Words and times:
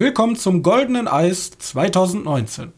Willkommen 0.00 0.36
zum 0.36 0.62
Goldenen 0.62 1.08
Eis 1.08 1.50
2019. 1.58 2.72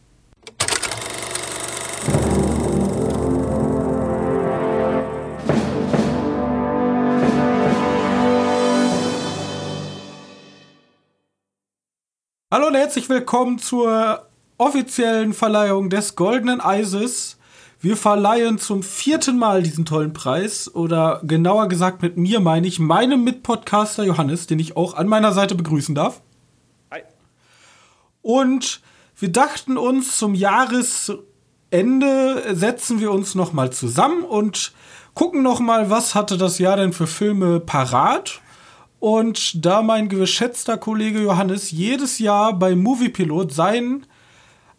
Hallo 12.51 12.65
und 12.65 12.73
herzlich 12.73 13.07
willkommen 13.07 13.59
zur 13.59 14.25
offiziellen 14.57 15.33
Verleihung 15.33 15.91
des 15.91 16.15
Goldenen 16.15 16.59
Eises. 16.59 17.37
Wir 17.79 17.97
verleihen 17.97 18.57
zum 18.57 18.81
vierten 18.81 19.37
Mal 19.37 19.61
diesen 19.61 19.85
tollen 19.85 20.13
Preis 20.13 20.73
oder 20.73 21.21
genauer 21.23 21.67
gesagt 21.67 22.01
mit 22.01 22.17
mir 22.17 22.39
meine 22.39 22.65
ich 22.65 22.79
meinem 22.79 23.23
Mitpodcaster 23.23 24.05
Johannes, 24.05 24.47
den 24.47 24.57
ich 24.57 24.75
auch 24.75 24.95
an 24.95 25.07
meiner 25.07 25.33
Seite 25.33 25.53
begrüßen 25.53 25.93
darf. 25.93 26.23
Und 28.21 28.81
wir 29.17 29.31
dachten 29.31 29.77
uns, 29.77 30.17
zum 30.17 30.33
Jahresende 30.33 31.23
setzen 32.55 32.99
wir 32.99 33.11
uns 33.11 33.35
noch 33.35 33.53
mal 33.53 33.71
zusammen 33.71 34.23
und 34.23 34.73
gucken 35.13 35.43
noch 35.43 35.59
mal, 35.59 35.89
was 35.89 36.15
hatte 36.15 36.37
das 36.37 36.59
Jahr 36.59 36.77
denn 36.77 36.93
für 36.93 37.07
Filme 37.07 37.59
parat. 37.59 38.41
Und 38.99 39.65
da 39.65 39.81
mein 39.81 40.09
geschätzter 40.09 40.77
Kollege 40.77 41.21
Johannes 41.21 41.71
jedes 41.71 42.19
Jahr 42.19 42.53
bei 42.53 42.75
Moviepilot 42.75 43.51
sein 43.51 44.05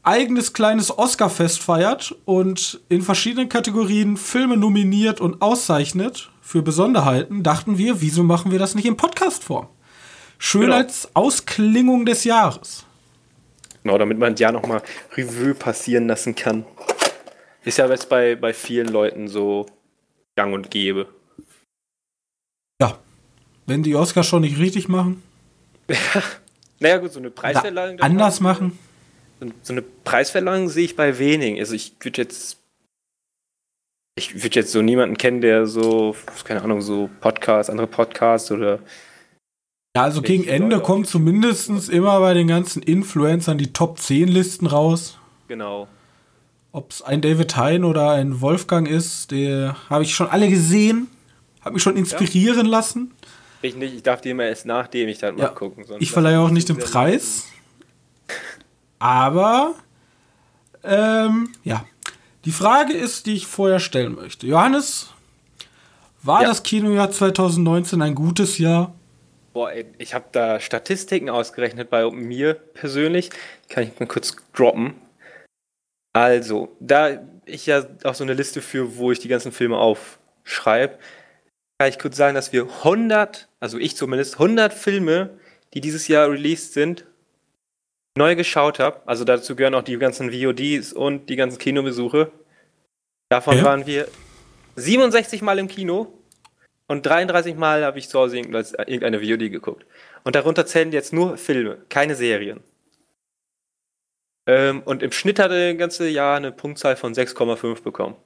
eigenes 0.02 0.52
kleines 0.52 0.96
Oscar-Fest 0.96 1.62
feiert 1.62 2.14
und 2.24 2.80
in 2.88 3.02
verschiedenen 3.02 3.48
Kategorien 3.48 4.16
Filme 4.16 4.56
nominiert 4.56 5.20
und 5.20 5.40
auszeichnet 5.40 6.30
für 6.40 6.62
Besonderheiten, 6.62 7.42
dachten 7.42 7.78
wir, 7.78 8.00
wieso 8.00 8.24
machen 8.24 8.50
wir 8.50 8.58
das 8.58 8.74
nicht 8.74 8.86
in 8.86 8.96
Podcast-Form? 8.96 9.68
Schön 10.38 10.62
genau. 10.62 10.76
als 10.76 11.08
Ausklingung 11.14 12.04
des 12.04 12.24
Jahres. 12.24 12.84
Genau, 13.82 13.98
damit 13.98 14.18
man 14.18 14.36
ja 14.36 14.52
nochmal 14.52 14.82
Revue 15.16 15.54
passieren 15.54 16.06
lassen 16.06 16.34
kann. 16.34 16.64
Ist 17.64 17.78
ja 17.78 17.88
jetzt 17.88 18.08
bei, 18.08 18.36
bei 18.36 18.52
vielen 18.52 18.88
Leuten 18.88 19.28
so 19.28 19.66
gang 20.36 20.54
und 20.54 20.70
gäbe. 20.70 21.08
Ja. 22.80 22.98
Wenn 23.66 23.82
die 23.82 23.94
Oscars 23.94 24.26
schon 24.26 24.42
nicht 24.42 24.58
richtig 24.58 24.88
machen. 24.88 25.22
naja, 26.80 26.98
gut, 26.98 27.12
so 27.12 27.20
eine 27.20 27.30
Preisverleihung. 27.30 28.00
Anders 28.00 28.40
machen. 28.40 28.78
So 29.62 29.72
eine 29.72 29.82
Preisverleihung 29.82 30.68
sehe 30.68 30.84
ich 30.84 30.96
bei 30.96 31.18
wenigen. 31.18 31.58
Also 31.58 31.74
ich 31.74 31.94
würde 32.00 32.22
jetzt. 32.22 32.58
Ich 34.14 34.42
würde 34.42 34.56
jetzt 34.56 34.72
so 34.72 34.82
niemanden 34.82 35.16
kennen, 35.16 35.40
der 35.40 35.66
so, 35.66 36.14
keine 36.44 36.62
Ahnung, 36.62 36.82
so 36.82 37.08
Podcasts, 37.20 37.70
andere 37.70 37.86
Podcasts 37.86 38.50
oder 38.52 38.78
ja, 39.94 40.02
also 40.02 40.22
gegen 40.22 40.44
Ende 40.44 40.80
kommt 40.80 41.06
zumindest 41.06 41.90
immer 41.90 42.18
bei 42.20 42.32
den 42.34 42.48
ganzen 42.48 42.82
Influencern 42.82 43.58
die 43.58 43.72
Top 43.72 43.98
10 43.98 44.28
Listen 44.28 44.66
raus. 44.66 45.18
Genau. 45.48 45.86
Ob 46.72 46.90
es 46.90 47.02
ein 47.02 47.20
David 47.20 47.56
Hein 47.56 47.84
oder 47.84 48.12
ein 48.12 48.40
Wolfgang 48.40 48.88
ist, 48.88 49.30
der 49.30 49.76
habe 49.90 50.04
ich 50.04 50.14
schon 50.14 50.28
alle 50.28 50.48
gesehen, 50.48 51.08
habe 51.60 51.74
mich 51.74 51.82
schon 51.82 51.98
inspirieren 51.98 52.64
ja. 52.66 52.72
lassen. 52.72 53.12
Ich 53.60 53.76
nicht, 53.76 53.94
ich 53.94 54.02
darf 54.02 54.22
die 54.22 54.30
immer 54.30 54.44
erst 54.44 54.64
nachdem 54.64 55.08
ich 55.08 55.18
dann 55.18 55.36
ja. 55.36 55.48
mal 55.48 55.54
gucken. 55.54 55.84
ich 55.98 56.10
verleihe 56.10 56.40
auch 56.40 56.50
nicht 56.50 56.70
den 56.70 56.78
Preis. 56.78 57.44
Aber, 58.98 59.74
ähm, 60.82 61.50
ja. 61.64 61.84
Die 62.44 62.52
Frage 62.52 62.94
ist, 62.94 63.26
die 63.26 63.34
ich 63.34 63.46
vorher 63.46 63.78
stellen 63.78 64.14
möchte. 64.14 64.46
Johannes, 64.46 65.10
war 66.22 66.42
ja. 66.42 66.48
das 66.48 66.62
Kinojahr 66.62 67.10
2019 67.10 68.00
ein 68.02 68.14
gutes 68.14 68.58
Jahr? 68.58 68.94
Boah, 69.52 69.70
ey, 69.72 69.86
ich 69.98 70.14
habe 70.14 70.26
da 70.32 70.60
Statistiken 70.60 71.28
ausgerechnet 71.28 71.90
bei 71.90 72.10
mir 72.10 72.54
persönlich. 72.54 73.30
Kann 73.68 73.84
ich 73.84 73.98
mal 74.00 74.06
kurz 74.06 74.36
droppen. 74.54 74.94
Also, 76.14 76.76
da 76.80 77.26
ich 77.44 77.66
ja 77.66 77.84
auch 78.04 78.14
so 78.14 78.24
eine 78.24 78.34
Liste 78.34 78.62
für, 78.62 78.96
wo 78.96 79.12
ich 79.12 79.18
die 79.18 79.28
ganzen 79.28 79.52
Filme 79.52 79.76
aufschreibe, 79.76 80.98
kann 81.78 81.88
ich 81.88 81.98
kurz 81.98 82.16
sagen, 82.16 82.34
dass 82.34 82.52
wir 82.52 82.62
100, 82.62 83.48
also 83.60 83.78
ich 83.78 83.96
zumindest, 83.96 84.34
100 84.34 84.72
Filme, 84.72 85.38
die 85.74 85.80
dieses 85.80 86.08
Jahr 86.08 86.30
released 86.30 86.72
sind, 86.74 87.04
neu 88.16 88.36
geschaut 88.36 88.78
habe. 88.78 89.02
Also 89.06 89.24
dazu 89.24 89.56
gehören 89.56 89.74
auch 89.74 89.82
die 89.82 89.98
ganzen 89.98 90.30
VODs 90.32 90.92
und 90.92 91.28
die 91.28 91.36
ganzen 91.36 91.58
Kinobesuche. 91.58 92.30
Davon 93.30 93.56
ja. 93.58 93.64
waren 93.64 93.86
wir 93.86 94.06
67 94.76 95.42
Mal 95.42 95.58
im 95.58 95.68
Kino 95.68 96.12
und 96.88 97.06
33 97.06 97.56
Mal 97.56 97.84
habe 97.84 97.98
ich 97.98 98.08
zu 98.08 98.18
Hause 98.18 98.38
irgendeine 98.38 99.20
VOD 99.20 99.50
geguckt. 99.50 99.86
Und 100.24 100.34
darunter 100.34 100.66
zählen 100.66 100.92
jetzt 100.92 101.12
nur 101.12 101.36
Filme, 101.36 101.78
keine 101.88 102.14
Serien. 102.14 102.60
Ähm, 104.46 104.82
und 104.84 105.02
im 105.02 105.12
Schnitt 105.12 105.38
hatte 105.38 105.70
das 105.70 105.78
ganze 105.78 106.08
Jahr 106.08 106.36
eine 106.36 106.52
Punktzahl 106.52 106.96
von 106.96 107.14
6,5 107.14 107.82
bekommen. 107.82 108.16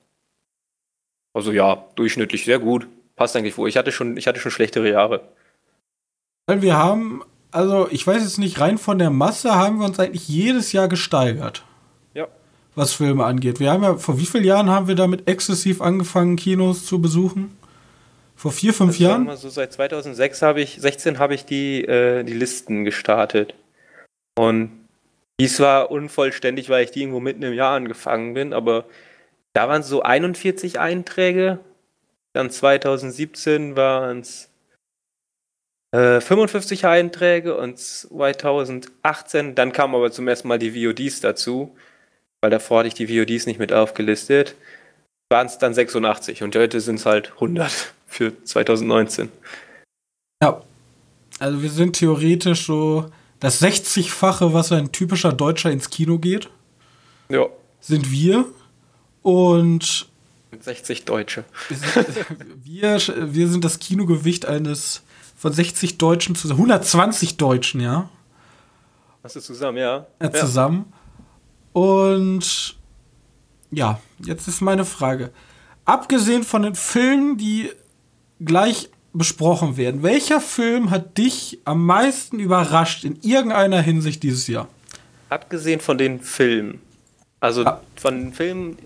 Also 1.35 1.53
ja, 1.53 1.85
durchschnittlich 1.97 2.45
sehr 2.45 2.59
gut. 2.59 2.89
Passt 3.15 3.37
eigentlich 3.37 3.59
wohl. 3.59 3.69
Ich 3.69 3.77
hatte 3.77 3.93
schon, 3.93 4.17
ich 4.17 4.27
hatte 4.27 4.41
schon 4.41 4.51
schlechtere 4.51 4.91
Jahre. 4.91 5.29
Weil 6.47 6.63
wir 6.63 6.77
haben, 6.77 7.23
also 7.51 7.89
ich 7.91 8.07
weiß 8.07 8.23
jetzt 8.23 8.39
nicht, 8.39 8.61
rein 8.61 8.79
von 8.79 8.99
der 8.99 9.11
Masse 9.11 9.55
haben 9.55 9.79
wir 9.79 9.87
uns 9.87 9.99
eigentlich 9.99 10.29
jedes 10.29 10.73
Jahr 10.73 10.89
gesteigert. 10.89 11.65
Ja. 12.15 12.29
Was 12.75 12.95
Filme 12.95 13.25
angeht. 13.25 13.61
Wir 13.61 13.71
haben 13.71 13.83
ja, 13.83 13.97
vor 13.97 14.19
wie 14.19 14.27
vielen 14.27 14.45
Jahren 14.45 14.71
haben 14.71 14.89
wir 14.89 14.95
damit 14.95 15.29
exzessiv 15.29 15.81
angefangen, 15.83 16.37
Kinos 16.37 16.87
zu 16.87 17.01
besuchen? 17.01 17.57
Vor 18.37 18.53
vier, 18.53 18.75
fünf 18.75 18.93
also 18.93 19.05
Jahren? 19.05 19.25
Mal 19.25 19.37
so 19.39 19.49
seit 19.49 19.73
2006 19.73 20.43
habe 20.43 20.61
ich, 20.61 20.77
16 20.79 21.19
habe 21.19 21.35
ich 21.35 21.47
die, 21.47 21.83
äh, 21.85 22.23
die 22.23 22.35
Listen 22.35 22.85
gestartet. 22.85 23.55
Und 24.39 24.87
dies 25.41 25.59
war 25.59 25.91
unvollständig, 25.91 26.69
weil 26.69 26.85
ich 26.85 26.91
die 26.91 27.01
irgendwo 27.01 27.21
mitten 27.21 27.43
im 27.43 27.55
Jahr 27.55 27.75
angefangen 27.75 28.35
bin, 28.35 28.53
aber 28.53 28.85
da 29.55 29.69
waren 29.69 29.81
es 29.81 29.89
so 29.89 30.03
41 30.03 30.79
Einträge. 30.79 31.61
Dann 32.35 32.51
2017 32.51 33.75
waren 33.75 34.21
es 34.21 34.51
äh, 35.93 36.21
55 36.21 36.85
Einträge 36.85 37.57
und 37.57 37.79
2018, 37.79 39.55
dann 39.55 39.73
kamen 39.73 39.95
aber 39.95 40.13
zum 40.13 40.29
ersten 40.29 40.49
Mal 40.49 40.59
die 40.59 40.73
VODs 40.73 41.21
dazu, 41.21 41.75
weil 42.43 42.51
davor 42.51 42.81
hatte 42.81 42.89
ich 42.89 42.95
die 42.95 43.09
VODs 43.09 43.47
nicht 43.47 43.59
mit 43.59 43.73
aufgelistet, 43.73 44.57
waren 45.31 45.47
es 45.47 45.57
dann 45.57 45.73
86 45.73 46.43
und 46.43 46.55
heute 46.55 46.83
sind 46.83 46.97
es 46.97 47.07
halt 47.07 47.33
100 47.33 47.96
für 48.17 48.33
2019. 48.45 49.31
Ja, 50.43 50.63
also 51.39 51.63
wir 51.63 51.71
sind 51.71 51.97
theoretisch 51.97 52.67
so 52.67 53.11
das 53.41 53.61
60-fache, 53.61 54.53
was 54.53 54.73
ein 54.73 54.91
typischer 54.91 55.33
Deutscher 55.33 55.71
ins 55.71 55.91
Kino 55.91 56.19
geht. 56.19 56.49
Ja. 57.29 57.47
Sind 57.81 58.11
wir. 58.11 58.47
Und 59.23 60.07
60 60.59 61.05
Deutsche. 61.05 61.45
Wir, 62.65 62.99
wir 62.99 63.49
sind 63.49 63.65
das 63.65 63.79
Kinogewicht 63.79 64.47
eines 64.47 65.03
von 65.37 65.53
60 65.53 65.99
Deutschen 65.99 66.35
zu 66.35 66.49
120 66.49 67.37
Deutschen, 67.37 67.81
ja. 67.81 68.09
Hast 69.23 69.37
du 69.37 69.41
zusammen, 69.41 69.79
ja. 69.79 70.07
ja. 70.23 70.33
Zusammen. 70.33 70.93
Und 71.73 72.77
ja, 73.71 74.01
jetzt 74.19 74.49
ist 74.49 74.61
meine 74.63 74.85
Frage. 74.85 75.31
Abgesehen 75.85 76.43
von 76.43 76.63
den 76.63 76.75
Filmen, 76.75 77.37
die 77.37 77.71
gleich 78.41 78.91
besprochen 79.13 79.77
werden. 79.77 80.03
Welcher 80.03 80.41
Film 80.41 80.91
hat 80.91 81.17
dich 81.17 81.59
am 81.65 81.87
meisten 81.87 82.39
überrascht 82.39 83.05
in 83.05 83.19
irgendeiner 83.23 83.81
Hinsicht 83.81 84.23
dieses 84.23 84.47
Jahr? 84.47 84.69
Abgesehen 85.31 85.81
von 85.81 85.99
den 85.99 86.21
Filmen. 86.21 86.81
Also 87.41 87.65
ja. 87.65 87.81
von 87.97 88.19
den 88.19 88.33
Filmen. 88.33 88.79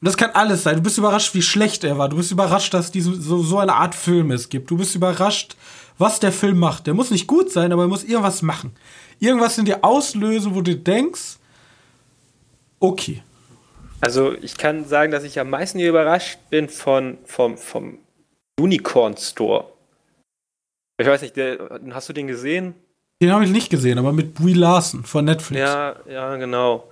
Das 0.00 0.16
kann 0.16 0.30
alles 0.30 0.62
sein. 0.62 0.76
Du 0.76 0.82
bist 0.82 0.96
überrascht, 0.96 1.34
wie 1.34 1.42
schlecht 1.42 1.84
er 1.84 1.98
war. 1.98 2.08
Du 2.08 2.16
bist 2.16 2.30
überrascht, 2.30 2.72
dass 2.72 2.90
diese, 2.90 3.14
so, 3.20 3.42
so 3.42 3.58
eine 3.58 3.74
Art 3.74 3.94
Film 3.94 4.30
es 4.30 4.48
gibt. 4.48 4.70
Du 4.70 4.78
bist 4.78 4.94
überrascht, 4.94 5.56
was 5.98 6.20
der 6.20 6.32
Film 6.32 6.58
macht. 6.58 6.86
Der 6.86 6.94
muss 6.94 7.10
nicht 7.10 7.26
gut 7.26 7.52
sein, 7.52 7.72
aber 7.72 7.82
er 7.82 7.88
muss 7.88 8.04
irgendwas 8.04 8.40
machen. 8.40 8.72
Irgendwas 9.18 9.58
in 9.58 9.66
dir 9.66 9.84
auslösen, 9.84 10.54
wo 10.54 10.62
du 10.62 10.74
denkst, 10.74 11.36
okay. 12.78 13.22
Also 14.00 14.32
ich 14.40 14.56
kann 14.56 14.86
sagen, 14.86 15.12
dass 15.12 15.24
ich 15.24 15.38
am 15.38 15.50
meisten 15.50 15.78
überrascht 15.78 16.38
bin 16.48 16.70
von, 16.70 17.18
vom, 17.26 17.58
vom 17.58 17.98
Unicorn 18.60 19.16
Store. 19.16 19.64
Ich 21.00 21.06
weiß 21.06 21.22
nicht, 21.22 21.36
der, 21.36 21.80
hast 21.92 22.08
du 22.08 22.12
den 22.12 22.26
gesehen? 22.26 22.74
Den 23.22 23.32
habe 23.32 23.44
ich 23.44 23.50
nicht 23.50 23.70
gesehen, 23.70 23.98
aber 23.98 24.12
mit 24.12 24.34
Brie 24.34 24.54
Larson 24.54 25.04
von 25.04 25.24
Netflix. 25.24 25.60
Ja, 25.60 25.96
ja, 26.08 26.36
genau. 26.36 26.90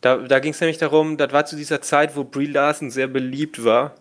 Da, 0.00 0.16
da 0.16 0.38
ging 0.38 0.52
es 0.52 0.60
nämlich 0.60 0.78
darum, 0.78 1.16
das 1.16 1.32
war 1.32 1.44
zu 1.44 1.56
dieser 1.56 1.82
Zeit, 1.82 2.16
wo 2.16 2.24
Brie 2.24 2.46
Larson 2.46 2.90
sehr 2.90 3.06
beliebt 3.06 3.64
war. 3.64 3.94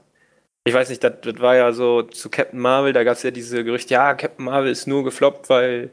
Ich 0.66 0.74
weiß 0.74 0.90
nicht, 0.90 1.04
das, 1.04 1.14
das 1.22 1.40
war 1.40 1.56
ja 1.56 1.72
so 1.74 2.04
zu 2.04 2.30
Captain 2.30 2.60
Marvel, 2.60 2.94
da 2.94 3.04
gab 3.04 3.16
es 3.16 3.24
ja 3.24 3.32
diese 3.32 3.64
Gerüchte, 3.64 3.94
ja, 3.94 4.14
Captain 4.14 4.46
Marvel 4.46 4.72
ist 4.72 4.88
nur 4.88 5.04
gefloppt, 5.04 5.50
weil 5.50 5.90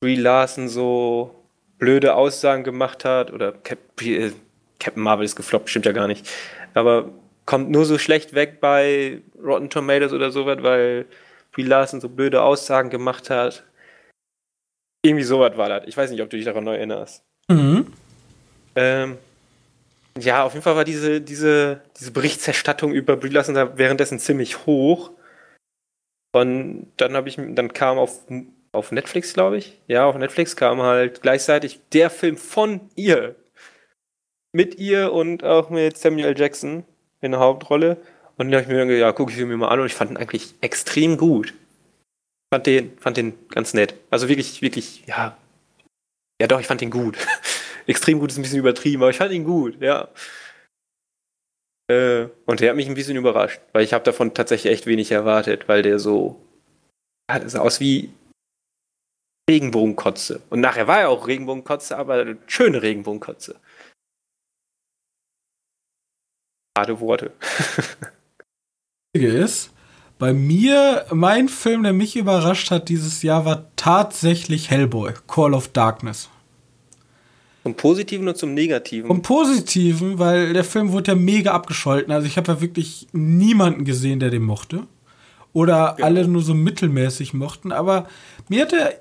Brie 0.00 0.16
Larson 0.16 0.68
so 0.68 1.34
blöde 1.78 2.14
Aussagen 2.14 2.62
gemacht 2.62 3.04
hat. 3.04 3.32
Oder 3.32 3.52
Cap, 3.52 3.78
äh, 4.02 4.30
Captain 4.78 5.02
Marvel 5.02 5.24
ist 5.24 5.34
gefloppt, 5.34 5.68
stimmt 5.68 5.86
ja 5.86 5.92
gar 5.92 6.06
nicht. 6.06 6.28
Aber 6.74 7.10
kommt 7.50 7.68
nur 7.68 7.84
so 7.84 7.98
schlecht 7.98 8.32
weg 8.32 8.60
bei 8.60 9.22
Rotten 9.42 9.70
Tomatoes 9.70 10.12
oder 10.12 10.30
sowas, 10.30 10.58
weil 10.62 11.06
Brie 11.50 11.64
Larson 11.64 12.00
so 12.00 12.08
blöde 12.08 12.42
Aussagen 12.42 12.90
gemacht 12.90 13.28
hat. 13.28 13.64
Irgendwie 15.04 15.24
sowas 15.24 15.56
war 15.56 15.68
das. 15.68 15.88
Ich 15.88 15.96
weiß 15.96 16.12
nicht, 16.12 16.22
ob 16.22 16.30
du 16.30 16.36
dich 16.36 16.46
daran 16.46 16.62
neu 16.62 16.76
erinnerst. 16.76 17.24
Mhm. 17.48 17.92
Ähm, 18.76 19.18
ja, 20.16 20.44
auf 20.44 20.52
jeden 20.52 20.62
Fall 20.62 20.76
war 20.76 20.84
diese, 20.84 21.20
diese, 21.20 21.80
diese 21.98 22.12
Berichterstattung 22.12 22.92
über 22.92 23.16
Brie 23.16 23.30
Larson 23.30 23.56
da 23.56 23.76
währenddessen 23.76 24.20
ziemlich 24.20 24.64
hoch. 24.66 25.10
Und 26.32 26.92
dann 26.98 27.14
habe 27.14 27.28
ich, 27.28 27.34
dann 27.36 27.72
kam 27.72 27.98
auf, 27.98 28.20
auf 28.70 28.92
Netflix, 28.92 29.34
glaube 29.34 29.56
ich, 29.56 29.80
ja, 29.88 30.06
auf 30.06 30.14
Netflix 30.14 30.54
kam 30.54 30.82
halt 30.82 31.20
gleichzeitig 31.20 31.80
der 31.92 32.10
Film 32.10 32.36
von 32.36 32.90
ihr. 32.94 33.34
Mit 34.52 34.76
ihr 34.76 35.12
und 35.12 35.42
auch 35.42 35.68
mit 35.68 35.98
Samuel 35.98 36.38
Jackson 36.38 36.84
in 37.20 37.32
der 37.32 37.40
Hauptrolle. 37.40 37.96
Und 38.36 38.50
dann 38.50 38.60
habe 38.60 38.62
ich 38.62 38.68
mir 38.68 38.86
gedacht, 38.86 39.00
ja, 39.00 39.12
gucke 39.12 39.32
ich 39.32 39.38
mir 39.38 39.56
mal 39.56 39.68
an 39.68 39.80
und 39.80 39.86
ich 39.86 39.94
fand 39.94 40.10
ihn 40.10 40.16
eigentlich 40.16 40.54
extrem 40.60 41.16
gut. 41.16 41.54
Fand 42.52 42.66
den, 42.66 42.98
fand 42.98 43.16
den 43.16 43.34
ganz 43.48 43.74
nett. 43.74 43.94
Also 44.10 44.28
wirklich, 44.28 44.62
wirklich, 44.62 45.04
ja. 45.06 45.36
Ja, 46.40 46.46
doch, 46.46 46.60
ich 46.60 46.66
fand 46.66 46.80
den 46.80 46.90
gut. 46.90 47.16
extrem 47.86 48.18
gut 48.18 48.30
ist 48.30 48.38
ein 48.38 48.42
bisschen 48.42 48.58
übertrieben, 48.58 49.02
aber 49.02 49.10
ich 49.10 49.18
fand 49.18 49.32
ihn 49.32 49.44
gut, 49.44 49.80
ja. 49.80 50.08
Äh, 51.90 52.28
und 52.46 52.60
der 52.60 52.70
hat 52.70 52.76
mich 52.76 52.88
ein 52.88 52.94
bisschen 52.94 53.16
überrascht, 53.16 53.60
weil 53.72 53.84
ich 53.84 53.92
habe 53.92 54.04
davon 54.04 54.32
tatsächlich 54.32 54.72
echt 54.72 54.86
wenig 54.86 55.10
erwartet, 55.10 55.68
weil 55.68 55.82
der 55.82 55.98
so. 55.98 56.40
Ja, 57.30 57.38
der 57.38 57.48
sah 57.48 57.60
aus 57.60 57.80
wie 57.80 58.12
Regenbogenkotze. 59.48 60.40
Und 60.50 60.60
nachher 60.60 60.86
war 60.86 61.00
er 61.00 61.08
auch 61.10 61.26
Regenbogenkotze, 61.26 61.96
aber 61.96 62.36
schöne 62.46 62.82
Regenbogenkotze. 62.82 63.56
Gerade 66.80 66.98
Worte. 67.00 67.32
ist, 69.12 69.70
bei 70.18 70.32
mir, 70.32 71.04
mein 71.10 71.50
Film, 71.50 71.82
der 71.82 71.92
mich 71.92 72.16
überrascht 72.16 72.70
hat 72.70 72.88
dieses 72.88 73.22
Jahr, 73.22 73.44
war 73.44 73.66
tatsächlich 73.76 74.70
Hellboy, 74.70 75.12
Call 75.28 75.52
of 75.52 75.68
Darkness. 75.68 76.30
Zum 77.64 77.74
Positiven 77.74 78.26
und 78.28 78.38
zum 78.38 78.54
Negativen? 78.54 79.08
Zum 79.08 79.20
Positiven, 79.20 80.18
weil 80.18 80.54
der 80.54 80.64
Film 80.64 80.92
wurde 80.92 81.12
ja 81.12 81.18
mega 81.18 81.52
abgescholten. 81.52 82.14
Also 82.14 82.26
ich 82.26 82.38
habe 82.38 82.50
ja 82.50 82.62
wirklich 82.62 83.08
niemanden 83.12 83.84
gesehen, 83.84 84.18
der 84.18 84.30
den 84.30 84.42
mochte. 84.44 84.86
Oder 85.52 85.96
ja. 85.98 86.06
alle 86.06 86.26
nur 86.26 86.40
so 86.40 86.54
mittelmäßig 86.54 87.34
mochten. 87.34 87.72
Aber 87.72 88.08
mir 88.48 88.62
hat 88.62 88.72
er 88.72 88.94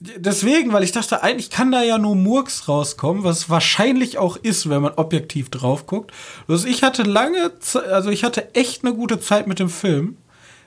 deswegen, 0.00 0.72
weil 0.72 0.82
ich 0.82 0.92
dachte, 0.92 1.22
eigentlich 1.22 1.50
kann 1.50 1.72
da 1.72 1.82
ja 1.82 1.98
nur 1.98 2.14
Murks 2.14 2.68
rauskommen, 2.68 3.24
was 3.24 3.48
wahrscheinlich 3.48 4.18
auch 4.18 4.36
ist, 4.36 4.68
wenn 4.68 4.82
man 4.82 4.94
objektiv 4.94 5.50
drauf 5.50 5.86
guckt. 5.86 6.12
Also 6.48 6.66
ich 6.66 6.82
hatte 6.82 7.02
lange, 7.02 7.52
also 7.90 8.10
ich 8.10 8.24
hatte 8.24 8.54
echt 8.54 8.84
eine 8.84 8.94
gute 8.94 9.20
Zeit 9.20 9.46
mit 9.46 9.58
dem 9.58 9.70
Film. 9.70 10.18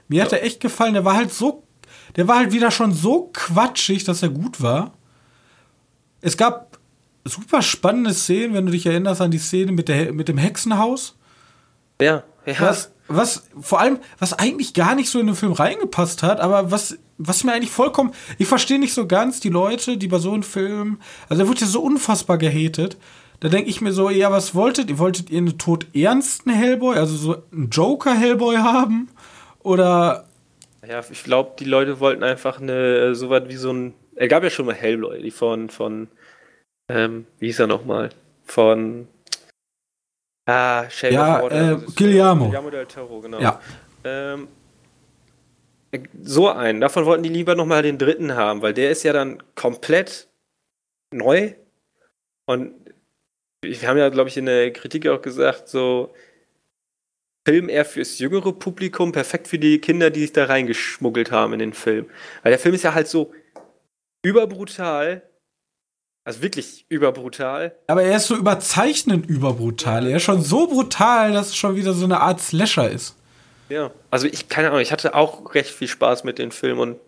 Mir 0.08 0.24
hat 0.24 0.34
er 0.34 0.44
echt 0.44 0.60
gefallen. 0.60 0.94
Der 0.94 1.06
war 1.06 1.16
halt 1.16 1.34
so, 1.34 1.64
der 2.16 2.28
war 2.28 2.38
halt 2.38 2.52
wieder 2.52 2.72
schon 2.72 2.92
so 2.92 3.30
quatschig, 3.34 4.04
dass 4.04 4.24
er 4.24 4.30
gut 4.30 4.62
war. 4.62 4.94
Es 6.22 6.36
gab 6.36 6.80
super 7.24 7.62
spannende 7.62 8.14
Szenen, 8.14 8.54
wenn 8.54 8.66
du 8.66 8.72
dich 8.72 8.86
erinnerst 8.86 9.22
an 9.22 9.32
die 9.32 9.38
Szene 9.38 9.72
mit, 9.72 9.88
der, 9.88 10.12
mit 10.14 10.28
dem 10.28 10.38
Hexenhaus. 10.38 11.16
Ja, 12.02 12.24
ja. 12.46 12.56
Was, 12.60 12.92
was 13.08 13.50
vor 13.60 13.80
allem, 13.80 14.00
was 14.18 14.34
eigentlich 14.34 14.74
gar 14.74 14.96
nicht 14.96 15.10
so 15.10 15.20
in 15.20 15.28
den 15.28 15.36
Film 15.36 15.54
reingepasst 15.54 16.24
hat, 16.24 16.40
aber 16.40 16.72
was 16.72 16.98
was 17.20 17.44
mir 17.44 17.52
eigentlich 17.52 17.70
vollkommen, 17.70 18.14
ich 18.38 18.48
verstehe 18.48 18.80
nicht 18.80 18.94
so 18.94 19.06
ganz 19.06 19.42
die 19.42 19.50
Leute, 19.50 19.98
die 19.98 20.08
bei 20.08 20.18
so 20.18 20.32
einem 20.32 20.42
Film, 20.42 21.00
also 21.28 21.44
der 21.44 21.50
wurde 21.50 21.62
ja 21.62 21.68
so 21.68 21.82
unfassbar 21.82 22.38
gehatet. 22.38 22.98
Da 23.42 23.50
denke 23.50 23.70
ich 23.70 23.82
mir 23.82 23.92
so, 23.92 24.10
ja, 24.10 24.32
was 24.32 24.56
wolltet 24.56 24.90
ihr? 24.90 25.00
Wolltet 25.00 25.30
ihr 25.30 25.38
einen 25.38 25.58
todernsten 25.58 26.52
Hellboy, 26.52 26.98
also 26.98 27.16
so 27.16 27.44
einen 27.54 27.70
Joker-Hellboy 27.70 28.58
haben? 28.58 29.10
Oder. 29.60 30.26
Ja, 30.88 31.02
ich 31.10 31.24
glaube, 31.24 31.52
die 31.60 31.66
Leute 31.66 32.00
wollten 32.00 32.24
einfach 32.24 32.60
eine, 32.60 33.16
so 33.16 33.30
was 33.30 33.48
wie 33.48 33.56
so 33.56 33.72
ein. 33.72 33.94
Er 34.16 34.28
gab 34.28 34.44
ja 34.44 34.50
schon 34.50 34.66
mal 34.66 34.76
Hellboy, 34.76 35.22
die 35.22 35.32
von, 35.32 35.70
von, 35.70 36.10
ähm, 36.90 37.28
wie 37.40 37.48
hieß 37.48 37.60
er 37.60 37.68
nochmal? 37.68 38.10
Von. 38.44 39.08
Ah, 40.50 40.90
Shame 40.90 41.14
ja, 41.14 41.38
of 41.38 41.44
Water. 41.44 41.72
Äh, 41.72 41.92
Guillermo. 41.96 42.46
Guillermo 42.46 42.70
del 42.70 42.86
Toro, 42.86 43.22
genau. 43.22 43.40
Ja. 43.40 43.62
Ähm, 44.04 44.48
so 46.22 46.50
einen. 46.50 46.82
Davon 46.82 47.06
wollten 47.06 47.24
die 47.24 47.30
lieber 47.30 47.56
nochmal 47.56 47.84
den 47.84 47.98
dritten 47.98 48.36
haben, 48.36 48.62
weil 48.62 48.74
der 48.74 48.92
ist 48.92 49.04
ja 49.04 49.14
dann 49.14 49.42
komplett 49.56 50.28
neu. 51.14 51.54
Und 52.46 52.74
wir 53.62 53.88
haben 53.88 53.98
ja, 53.98 54.10
glaube 54.10 54.30
ich, 54.30 54.38
in 54.38 54.46
der 54.46 54.72
Kritik 54.72 55.08
auch 55.08 55.22
gesagt, 55.22 55.68
so 55.68 56.14
Film 57.48 57.70
eher 57.70 57.86
fürs 57.86 58.20
jüngere 58.20 58.54
Publikum, 58.54 59.12
perfekt 59.12 59.48
für 59.48 59.60
die 59.60 59.80
Kinder, 59.80 60.10
die 60.10 60.22
sich 60.22 60.34
da 60.34 60.46
reingeschmuggelt 60.46 61.32
haben 61.32 61.54
in 61.54 61.60
den 61.60 61.74
Film. 61.74 62.10
Weil 62.44 62.52
der 62.52 62.60
Film 62.60 62.76
ist 62.76 62.84
ja 62.84 62.94
halt 62.94 63.08
so 63.08 63.34
überbrutal. 64.24 65.29
Also 66.30 66.44
wirklich 66.44 66.86
überbrutal. 66.90 67.76
Aber 67.88 68.04
er 68.04 68.18
ist 68.18 68.28
so 68.28 68.36
überzeichnend 68.36 69.28
überbrutal. 69.28 70.06
Er 70.06 70.18
ist 70.18 70.24
schon 70.26 70.44
so 70.44 70.68
brutal, 70.68 71.34
dass 71.34 71.48
es 71.48 71.56
schon 71.56 71.76
wieder 71.76 71.94
so 71.94 72.06
eine 72.06 72.20
Art 72.20 72.40
Slasher 72.40 72.88
ist. 72.88 73.16
Ja, 73.68 73.90
also 74.12 74.28
ich, 74.28 74.48
keine 74.48 74.68
Ahnung, 74.68 74.82
ich 74.82 74.92
hatte 74.92 75.16
auch 75.16 75.56
recht 75.56 75.72
viel 75.72 75.88
Spaß 75.88 76.26
mit 76.26 76.38
dem 76.38 76.52
Film 76.52 76.78
und 76.78 77.00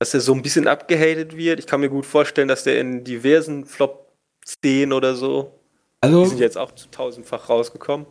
dass 0.00 0.12
er 0.12 0.20
so 0.20 0.34
ein 0.34 0.42
bisschen 0.42 0.66
abgehatet 0.66 1.36
wird. 1.36 1.60
Ich 1.60 1.68
kann 1.68 1.82
mir 1.82 1.88
gut 1.88 2.04
vorstellen, 2.04 2.48
dass 2.48 2.64
der 2.64 2.80
in 2.80 3.04
diversen 3.04 3.64
Flop-Szenen 3.64 4.92
oder 4.92 5.14
so, 5.14 5.56
also, 6.00 6.24
die 6.24 6.30
sind 6.30 6.40
jetzt 6.40 6.58
auch 6.58 6.72
zu 6.72 6.90
tausendfach 6.90 7.48
rausgekommen. 7.48 8.08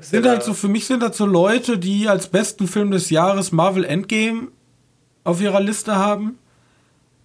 Sind 0.00 0.26
halt 0.26 0.42
so, 0.42 0.52
für 0.52 0.68
mich 0.68 0.84
sind 0.84 1.02
das 1.02 1.16
so 1.16 1.24
Leute, 1.24 1.78
die 1.78 2.10
als 2.10 2.28
besten 2.28 2.68
Film 2.68 2.90
des 2.90 3.08
Jahres 3.08 3.52
Marvel 3.52 3.86
Endgame 3.86 4.48
auf 5.24 5.40
ihrer 5.40 5.60
Liste 5.60 5.96
haben, 5.96 6.38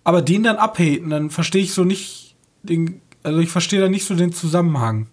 aber 0.10 0.24
den 0.24 0.42
dann 0.42 0.56
abhaten, 0.56 1.12
dann 1.12 1.30
verstehe 1.30 1.62
ich 1.62 1.72
so 1.72 1.84
nicht 1.84 2.36
den, 2.64 3.00
also 3.22 3.38
ich 3.38 3.50
verstehe 3.50 3.80
da 3.80 3.90
nicht 3.90 4.06
so 4.06 4.16
den 4.16 4.34
Zusammenhang. 4.34 5.06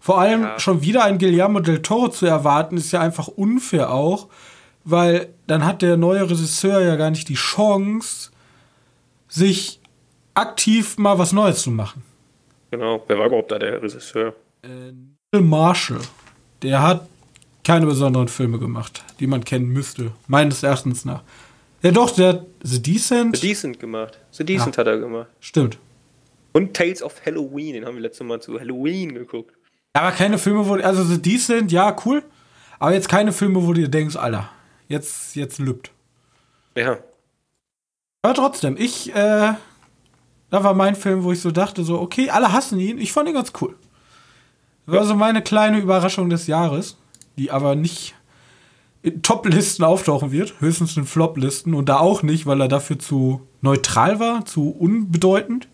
Vor 0.00 0.20
allem 0.20 0.42
ja. 0.42 0.58
schon 0.58 0.82
wieder 0.82 1.04
ein 1.04 1.18
Guillermo 1.18 1.60
del 1.60 1.80
Toro 1.80 2.08
zu 2.08 2.26
erwarten, 2.26 2.76
ist 2.76 2.90
ja 2.90 3.00
einfach 3.00 3.28
unfair 3.28 3.92
auch, 3.92 4.26
weil 4.82 5.28
dann 5.46 5.64
hat 5.64 5.80
der 5.80 5.96
neue 5.96 6.28
Regisseur 6.28 6.80
ja 6.80 6.96
gar 6.96 7.10
nicht 7.10 7.28
die 7.28 7.36
Chance, 7.36 8.32
sich 9.28 9.80
aktiv 10.34 10.98
mal 10.98 11.20
was 11.20 11.32
Neues 11.32 11.62
zu 11.62 11.70
machen. 11.70 12.02
Genau, 12.72 13.00
wer 13.06 13.20
war 13.20 13.26
überhaupt 13.26 13.52
da 13.52 13.60
der 13.60 13.80
Regisseur? 13.80 14.34
Äh, 14.64 15.38
Marshall. 15.38 16.00
Der 16.62 16.82
hat 16.82 17.06
keine 17.62 17.86
besonderen 17.86 18.26
Filme 18.26 18.58
gemacht, 18.58 19.04
die 19.20 19.28
man 19.28 19.44
kennen 19.44 19.68
müsste, 19.68 20.10
meines 20.26 20.64
Erachtens 20.64 21.04
nach. 21.04 21.22
Ja, 21.82 21.90
doch, 21.90 22.10
der 22.10 22.28
hat 22.28 22.46
The 22.62 22.80
Decent. 22.80 23.36
The 23.36 23.48
Decent 23.48 23.80
gemacht. 23.80 24.18
The 24.30 24.44
Decent 24.44 24.76
ja. 24.76 24.80
hat 24.80 24.86
er 24.86 24.98
gemacht. 24.98 25.28
Stimmt. 25.40 25.78
Und 26.52 26.74
Tales 26.74 27.02
of 27.02 27.14
Halloween, 27.24 27.74
den 27.74 27.86
haben 27.86 27.94
wir 27.94 28.02
letztes 28.02 28.26
Mal 28.26 28.40
zu 28.40 28.60
Halloween 28.60 29.14
geguckt. 29.14 29.54
Aber 29.94 30.12
keine 30.12 30.38
Filme, 30.38 30.66
wo, 30.66 30.74
also 30.74 31.02
The 31.02 31.20
Decent, 31.20 31.72
ja, 31.72 31.96
cool. 32.04 32.22
Aber 32.78 32.92
jetzt 32.92 33.08
keine 33.08 33.32
Filme, 33.32 33.66
wo 33.66 33.72
du 33.72 33.88
denkst, 33.88 34.16
Alter, 34.16 34.48
jetzt, 34.88 35.34
jetzt 35.34 35.58
lübt. 35.58 35.90
Ja. 36.76 36.98
Aber 38.22 38.34
trotzdem, 38.34 38.76
ich, 38.78 39.10
äh, 39.14 39.54
da 40.50 40.64
war 40.64 40.74
mein 40.74 40.94
Film, 40.94 41.24
wo 41.24 41.32
ich 41.32 41.40
so 41.40 41.50
dachte, 41.50 41.84
so, 41.84 42.00
okay, 42.00 42.30
alle 42.30 42.52
hassen 42.52 42.78
ihn, 42.78 42.98
ich 42.98 43.12
fand 43.12 43.28
ihn 43.28 43.34
ganz 43.34 43.52
cool. 43.60 43.76
Das 44.86 44.94
war 44.94 45.04
so 45.04 45.14
meine 45.14 45.42
kleine 45.42 45.78
Überraschung 45.78 46.28
des 46.28 46.46
Jahres, 46.46 46.96
die 47.36 47.50
aber 47.50 47.74
nicht 47.74 48.14
in 49.02 49.22
Top-Listen 49.22 49.84
auftauchen 49.84 50.32
wird, 50.32 50.60
höchstens 50.60 50.96
in 50.96 51.04
Flop-Listen 51.04 51.74
und 51.74 51.88
da 51.88 51.98
auch 51.98 52.22
nicht, 52.22 52.46
weil 52.46 52.60
er 52.60 52.68
dafür 52.68 52.98
zu 52.98 53.46
neutral 53.60 54.20
war, 54.20 54.44
zu 54.44 54.70
unbedeutend. 54.70 55.68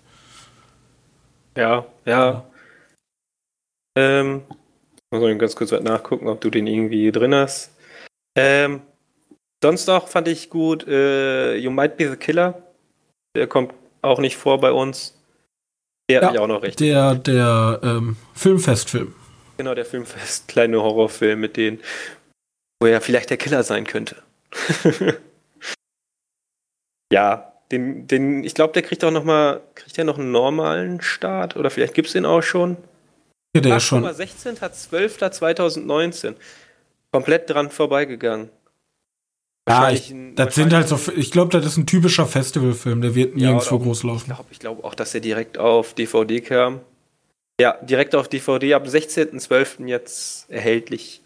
Ja, 1.56 1.86
ja. 2.04 2.44
Ähm, 3.96 4.42
muss 5.10 5.22
ich 5.22 5.38
ganz 5.38 5.56
kurz 5.56 5.72
nachgucken, 5.72 6.28
ob 6.28 6.40
du 6.40 6.50
den 6.50 6.66
irgendwie 6.66 7.10
drin 7.10 7.34
hast. 7.34 7.72
Ähm, 8.36 8.80
sonst 9.62 9.88
noch 9.88 10.08
fand 10.08 10.28
ich 10.28 10.50
gut 10.50 10.86
äh, 10.86 11.56
You 11.56 11.70
Might 11.70 11.96
Be 11.96 12.10
the 12.10 12.16
Killer. 12.16 12.62
Der 13.36 13.46
kommt 13.46 13.74
auch 14.02 14.20
nicht 14.20 14.36
vor 14.36 14.60
bei 14.60 14.72
uns. 14.72 15.18
Der 16.10 16.20
ja, 16.20 16.26
hat 16.26 16.32
mich 16.32 16.40
auch 16.40 16.46
noch 16.46 16.62
recht. 16.62 16.80
Der, 16.80 17.14
der 17.14 17.80
ähm, 17.82 18.16
Filmfestfilm. 18.34 19.14
Genau, 19.58 19.74
der 19.74 19.84
Filmfest, 19.84 20.46
kleine 20.48 20.80
Horrorfilm 20.80 21.40
mit 21.40 21.56
denen, 21.56 21.80
wo 22.80 22.86
er 22.86 23.00
vielleicht 23.00 23.30
der 23.30 23.36
Killer 23.36 23.62
sein 23.62 23.84
könnte. 23.84 24.16
ja, 27.12 27.52
den, 27.70 28.06
den, 28.06 28.44
ich 28.44 28.54
glaube, 28.54 28.72
der 28.72 28.82
kriegt 28.82 29.04
auch 29.04 29.10
noch 29.10 29.24
mal, 29.24 29.60
kriegt 29.74 29.98
er 29.98 30.04
noch 30.04 30.18
einen 30.18 30.30
normalen 30.30 31.00
Start 31.00 31.56
oder 31.56 31.70
vielleicht 31.70 31.94
gibt 31.94 32.06
es 32.08 32.14
den 32.14 32.24
auch 32.24 32.42
schon. 32.42 32.76
Ja, 33.54 33.62
der 33.62 33.76
ist 33.78 33.84
schon. 33.84 34.04
16.12.2019. 34.04 36.34
Komplett 37.12 37.48
dran 37.50 37.70
vorbeigegangen. 37.70 38.50
Ja, 39.68 39.90
ich, 39.90 40.14
das 40.34 40.54
sind 40.54 40.72
halt 40.72 40.88
so, 40.88 40.98
ich 41.14 41.30
glaube, 41.30 41.52
das 41.52 41.66
ist 41.66 41.76
ein 41.76 41.86
typischer 41.86 42.26
Festivalfilm, 42.26 43.02
der 43.02 43.14
wird 43.14 43.36
nirgendwo 43.36 43.76
ja, 43.76 43.82
groß 43.82 44.02
laufen. 44.04 44.34
Ich 44.50 44.58
glaube 44.58 44.58
glaub 44.58 44.82
auch, 44.84 44.94
dass 44.94 45.14
er 45.14 45.20
direkt 45.20 45.58
auf 45.58 45.92
DVD 45.92 46.40
kam. 46.40 46.80
Ja, 47.60 47.76
direkt 47.82 48.14
auf 48.14 48.28
DVD, 48.28 48.72
ab 48.74 48.86
16.12. 48.86 49.86
jetzt 49.86 50.48
erhältlich. 50.48 51.20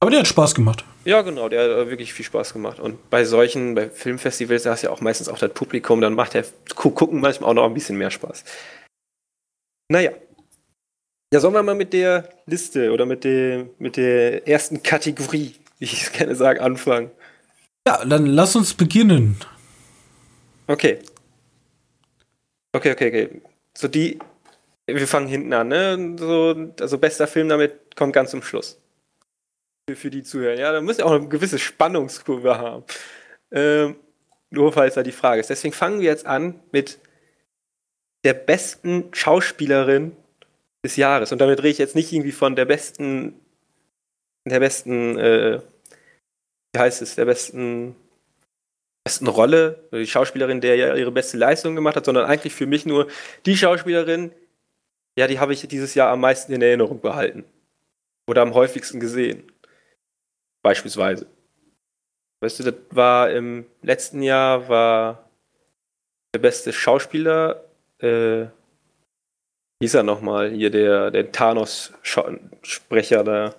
Aber 0.00 0.10
der 0.12 0.20
hat 0.20 0.28
Spaß 0.28 0.54
gemacht. 0.54 0.84
Ja, 1.04 1.22
genau, 1.22 1.48
der 1.48 1.80
hat 1.80 1.88
wirklich 1.88 2.12
viel 2.12 2.24
Spaß 2.24 2.52
gemacht. 2.52 2.78
Und 2.78 3.10
bei 3.10 3.24
solchen, 3.24 3.74
bei 3.74 3.90
Filmfestivals, 3.90 4.62
da 4.62 4.74
ist 4.74 4.82
ja 4.82 4.90
auch 4.90 5.00
meistens 5.00 5.28
auch 5.28 5.38
das 5.38 5.52
Publikum, 5.52 6.00
dann 6.00 6.14
macht 6.14 6.34
der 6.34 6.44
Gucken 6.74 7.20
manchmal 7.20 7.50
auch 7.50 7.54
noch 7.54 7.64
ein 7.64 7.74
bisschen 7.74 7.98
mehr 7.98 8.10
Spaß. 8.10 8.44
Naja. 9.90 10.12
Ja, 11.32 11.40
sollen 11.40 11.54
wir 11.54 11.62
mal 11.62 11.74
mit 11.74 11.92
der 11.92 12.28
Liste 12.46 12.92
oder 12.92 13.06
mit 13.06 13.24
der, 13.24 13.66
mit 13.78 13.96
der 13.96 14.46
ersten 14.46 14.82
Kategorie, 14.82 15.56
wie 15.78 15.84
ich 15.84 16.02
es 16.04 16.12
gerne 16.12 16.36
sage, 16.36 16.62
anfangen? 16.62 17.10
Ja, 17.86 18.04
dann 18.04 18.26
lass 18.26 18.54
uns 18.54 18.74
beginnen. 18.74 19.36
Okay. 20.68 21.00
Okay, 22.72 22.92
okay, 22.92 23.08
okay. 23.08 23.42
So 23.76 23.88
die, 23.88 24.18
wir 24.86 25.08
fangen 25.08 25.26
hinten 25.26 25.52
an, 25.52 25.68
ne? 25.68 26.16
So, 26.18 26.72
also 26.80 26.98
bester 26.98 27.26
Film 27.26 27.48
damit 27.48 27.96
kommt 27.96 28.12
ganz 28.12 28.30
zum 28.30 28.42
Schluss. 28.42 28.78
Für, 29.88 29.96
für 29.96 30.10
die 30.10 30.22
Zuhörer. 30.22 30.58
Ja, 30.58 30.70
da 30.70 30.82
muss 30.82 30.98
ja 30.98 31.06
auch 31.06 31.12
eine 31.12 31.28
gewisse 31.28 31.58
Spannungskurve 31.58 32.58
haben. 32.58 32.84
Ähm, 33.50 33.96
nur 34.50 34.70
falls 34.70 34.94
da 34.94 35.02
die 35.02 35.12
Frage 35.12 35.40
ist. 35.40 35.48
Deswegen 35.48 35.72
fangen 35.72 36.00
wir 36.00 36.08
jetzt 36.08 36.26
an 36.26 36.60
mit 36.72 36.98
der 38.22 38.34
besten 38.34 39.08
Schauspielerin 39.14 40.14
des 40.84 40.96
Jahres. 40.96 41.32
Und 41.32 41.40
damit 41.40 41.60
rede 41.60 41.70
ich 41.70 41.78
jetzt 41.78 41.94
nicht 41.94 42.12
irgendwie 42.12 42.32
von 42.32 42.54
der 42.54 42.66
besten, 42.66 43.40
der 44.46 44.60
besten, 44.60 45.18
äh, 45.18 45.62
wie 46.74 46.78
heißt 46.78 47.00
es, 47.00 47.14
der 47.14 47.24
besten, 47.24 47.96
besten 49.04 49.26
Rolle, 49.26 49.88
die 49.90 50.06
Schauspielerin, 50.06 50.60
der 50.60 50.76
ja 50.76 50.94
ihre 50.96 51.12
beste 51.12 51.38
Leistung 51.38 51.74
gemacht 51.74 51.96
hat, 51.96 52.04
sondern 52.04 52.26
eigentlich 52.26 52.54
für 52.54 52.66
mich 52.66 52.84
nur 52.84 53.08
die 53.46 53.56
Schauspielerin, 53.56 54.32
ja, 55.18 55.26
die 55.26 55.38
habe 55.38 55.54
ich 55.54 55.66
dieses 55.66 55.94
Jahr 55.94 56.10
am 56.10 56.20
meisten 56.20 56.52
in 56.52 56.60
Erinnerung 56.60 57.00
behalten. 57.00 57.44
Oder 58.28 58.42
am 58.42 58.52
häufigsten 58.52 59.00
gesehen. 59.00 59.50
Beispielsweise. 60.68 61.26
Weißt 62.42 62.58
du, 62.58 62.64
das 62.64 62.74
war 62.90 63.30
im 63.30 63.64
letzten 63.80 64.22
Jahr 64.22 64.68
war 64.68 65.30
der 66.34 66.40
beste 66.40 66.74
Schauspieler, 66.74 67.64
äh, 68.00 68.44
hieß 69.82 69.94
er 69.94 70.02
nochmal, 70.02 70.50
hier 70.50 70.68
der, 70.68 71.10
der 71.10 71.32
Thanos-Sprecher 71.32 73.24
da. 73.24 73.54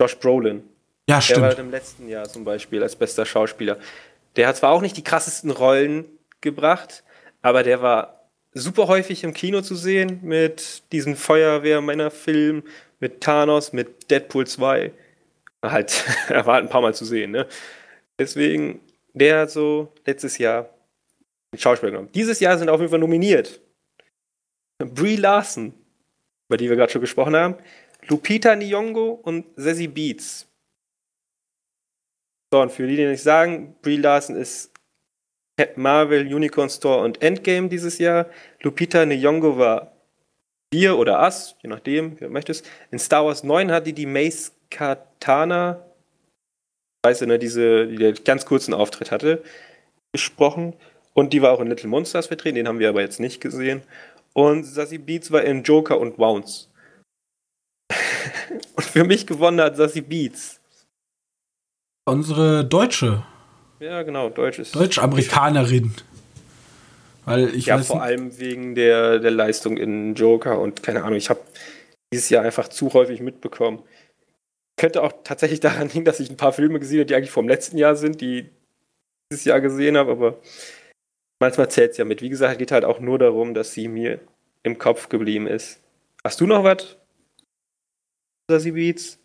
Josh 0.00 0.18
Brolin. 0.18 0.68
Ja, 1.08 1.20
stimmt. 1.20 1.36
Der 1.36 1.42
war 1.42 1.48
halt 1.50 1.58
im 1.60 1.70
letzten 1.70 2.08
Jahr 2.08 2.24
zum 2.24 2.42
Beispiel 2.42 2.82
als 2.82 2.96
bester 2.96 3.24
Schauspieler. 3.24 3.78
Der 4.34 4.48
hat 4.48 4.56
zwar 4.56 4.72
auch 4.72 4.80
nicht 4.80 4.96
die 4.96 5.04
krassesten 5.04 5.52
Rollen 5.52 6.06
gebracht, 6.40 7.04
aber 7.40 7.62
der 7.62 7.80
war 7.82 8.28
super 8.52 8.88
häufig 8.88 9.22
im 9.22 9.32
Kino 9.32 9.60
zu 9.60 9.76
sehen 9.76 10.18
mit 10.24 10.82
diesem 10.90 11.14
Feuerwehrmännerfilm, 11.14 12.64
mit 12.98 13.20
Thanos, 13.20 13.72
mit 13.72 14.10
Deadpool 14.10 14.48
2. 14.48 14.92
Halt, 15.62 16.04
er 16.28 16.46
war 16.46 16.54
halt 16.54 16.64
ein 16.64 16.70
paar 16.70 16.82
Mal 16.82 16.94
zu 16.94 17.04
sehen, 17.04 17.30
ne? 17.30 17.46
Deswegen, 18.18 18.80
der 19.14 19.40
hat 19.40 19.50
so 19.50 19.92
letztes 20.04 20.38
Jahr 20.38 20.68
einen 21.52 21.60
Schauspieler 21.60 21.92
genommen. 21.92 22.10
Dieses 22.14 22.40
Jahr 22.40 22.58
sind 22.58 22.68
auf 22.68 22.80
jeden 22.80 22.90
Fall 22.90 22.98
nominiert 22.98 23.60
Brie 24.78 25.16
Larson, 25.16 25.72
über 26.48 26.56
die 26.56 26.68
wir 26.68 26.76
gerade 26.76 26.92
schon 26.92 27.00
gesprochen 27.00 27.36
haben, 27.36 27.56
Lupita 28.08 28.52
Nyong'o 28.52 29.20
und 29.22 29.46
Sassy 29.56 29.86
Beats. 29.86 30.48
So, 32.52 32.60
und 32.60 32.72
für 32.72 32.86
die, 32.86 32.96
die 32.96 33.06
nicht 33.06 33.22
sagen, 33.22 33.76
Brie 33.80 33.96
Larson 33.96 34.36
ist 34.36 34.72
Marvel, 35.76 36.22
Unicorn 36.32 36.68
Store 36.68 37.04
und 37.04 37.22
Endgame 37.22 37.68
dieses 37.68 37.98
Jahr. 37.98 38.26
Lupita 38.60 39.02
Nyong'o 39.02 39.56
war 39.56 39.92
wir 40.72 40.98
oder 40.98 41.20
Us, 41.20 41.54
je 41.62 41.68
nachdem, 41.68 42.18
wer 42.20 42.30
möchtest. 42.30 42.68
In 42.90 42.98
Star 42.98 43.24
Wars 43.24 43.44
9 43.44 43.70
hat 43.70 43.86
die 43.86 43.92
die 43.92 44.06
Mace 44.06 44.52
Katana, 44.72 45.84
weißt 47.04 47.22
du, 47.22 47.26
ne, 47.26 47.38
diese, 47.38 47.86
die 47.86 47.96
den 47.96 48.24
ganz 48.24 48.46
kurzen 48.46 48.74
Auftritt 48.74 49.10
hatte, 49.10 49.42
gesprochen. 50.12 50.74
Und 51.14 51.32
die 51.32 51.42
war 51.42 51.52
auch 51.52 51.60
in 51.60 51.68
Little 51.68 51.88
Monsters 51.88 52.26
vertreten, 52.26 52.56
den 52.56 52.68
haben 52.68 52.78
wir 52.78 52.88
aber 52.88 53.02
jetzt 53.02 53.20
nicht 53.20 53.40
gesehen. 53.40 53.82
Und 54.32 54.64
Sassy 54.64 54.98
Beats 54.98 55.30
war 55.30 55.42
in 55.42 55.62
Joker 55.62 56.00
und 56.00 56.18
Wounds. 56.18 56.70
und 58.76 58.84
für 58.84 59.04
mich 59.04 59.26
gewonnen 59.26 59.60
hat 59.60 59.76
Sassy 59.76 60.00
Beats. 60.00 60.58
Unsere 62.06 62.64
Deutsche. 62.64 63.24
Ja, 63.78 64.02
genau, 64.02 64.30
deutsches. 64.30 64.72
Deutsch-Amerikanerin. 64.72 65.94
Weil 67.24 67.54
ich 67.54 67.66
ja, 67.66 67.78
vor 67.78 68.02
allem 68.02 68.38
wegen 68.38 68.74
der, 68.74 69.18
der 69.18 69.30
Leistung 69.30 69.76
in 69.76 70.14
Joker 70.14 70.58
und 70.58 70.82
keine 70.82 71.04
Ahnung, 71.04 71.16
ich 71.16 71.30
habe 71.30 71.40
dieses 72.12 72.30
Jahr 72.30 72.44
einfach 72.44 72.68
zu 72.68 72.92
häufig 72.94 73.20
mitbekommen. 73.20 73.82
Könnte 74.76 75.02
auch 75.02 75.12
tatsächlich 75.24 75.60
daran 75.60 75.88
liegen, 75.88 76.04
dass 76.04 76.20
ich 76.20 76.30
ein 76.30 76.36
paar 76.36 76.52
Filme 76.52 76.80
gesehen 76.80 77.00
habe, 77.00 77.06
die 77.06 77.14
eigentlich 77.14 77.30
vom 77.30 77.48
letzten 77.48 77.78
Jahr 77.78 77.94
sind, 77.94 78.20
die 78.20 78.50
dieses 79.30 79.44
Jahr 79.44 79.60
gesehen 79.60 79.96
habe, 79.96 80.12
aber 80.12 80.40
manchmal 81.40 81.70
zählt 81.70 81.92
es 81.92 81.96
ja 81.98 82.04
mit. 82.04 82.22
Wie 82.22 82.28
gesagt, 82.28 82.52
es 82.52 82.58
geht 82.58 82.72
halt 82.72 82.84
auch 82.84 83.00
nur 83.00 83.18
darum, 83.18 83.54
dass 83.54 83.72
sie 83.72 83.88
mir 83.88 84.20
im 84.62 84.78
Kopf 84.78 85.08
geblieben 85.08 85.46
ist. 85.46 85.80
Hast 86.24 86.40
du 86.40 86.46
noch 86.46 86.64
was? 86.64 86.96
Sassy 88.50 88.72
Beats? 88.72 89.18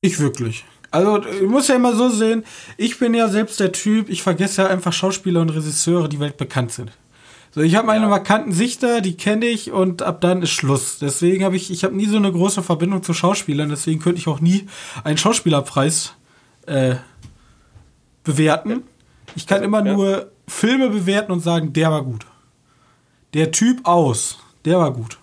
Ich 0.00 0.20
wirklich. 0.20 0.64
Also, 0.90 1.24
ich 1.26 1.42
muss 1.42 1.68
ja 1.68 1.76
immer 1.76 1.94
so 1.94 2.08
sehen, 2.08 2.44
ich 2.76 2.98
bin 2.98 3.14
ja 3.14 3.28
selbst 3.28 3.60
der 3.60 3.72
Typ, 3.72 4.08
ich 4.08 4.22
vergesse 4.22 4.62
ja 4.62 4.68
einfach 4.68 4.92
Schauspieler 4.92 5.40
und 5.40 5.50
Regisseure, 5.50 6.08
die 6.08 6.20
weltbekannt 6.20 6.72
sind. 6.72 6.92
So, 7.56 7.62
ich 7.62 7.74
habe 7.74 7.86
meine 7.86 8.02
ja. 8.02 8.10
markanten 8.10 8.52
Sichter, 8.52 9.00
die 9.00 9.16
kenne 9.16 9.46
ich 9.46 9.72
und 9.72 10.02
ab 10.02 10.20
dann 10.20 10.42
ist 10.42 10.50
Schluss. 10.50 10.98
Deswegen 10.98 11.42
habe 11.42 11.56
ich, 11.56 11.70
ich 11.70 11.84
habe 11.84 11.96
nie 11.96 12.04
so 12.04 12.18
eine 12.18 12.30
große 12.30 12.62
Verbindung 12.62 13.02
zu 13.02 13.14
Schauspielern, 13.14 13.70
deswegen 13.70 13.98
könnte 13.98 14.18
ich 14.18 14.28
auch 14.28 14.40
nie 14.40 14.66
einen 15.04 15.16
Schauspielerpreis 15.16 16.12
äh, 16.66 16.96
bewerten. 18.24 18.82
Ich 19.36 19.46
kann 19.46 19.62
also, 19.62 19.68
immer 19.68 19.86
ja. 19.86 19.94
nur 19.94 20.30
Filme 20.46 20.90
bewerten 20.90 21.32
und 21.32 21.40
sagen, 21.40 21.72
der 21.72 21.90
war 21.90 22.04
gut. 22.04 22.26
Der 23.32 23.52
Typ 23.52 23.86
aus, 23.86 24.38
der 24.66 24.76
war 24.76 24.92
gut. 24.92 25.16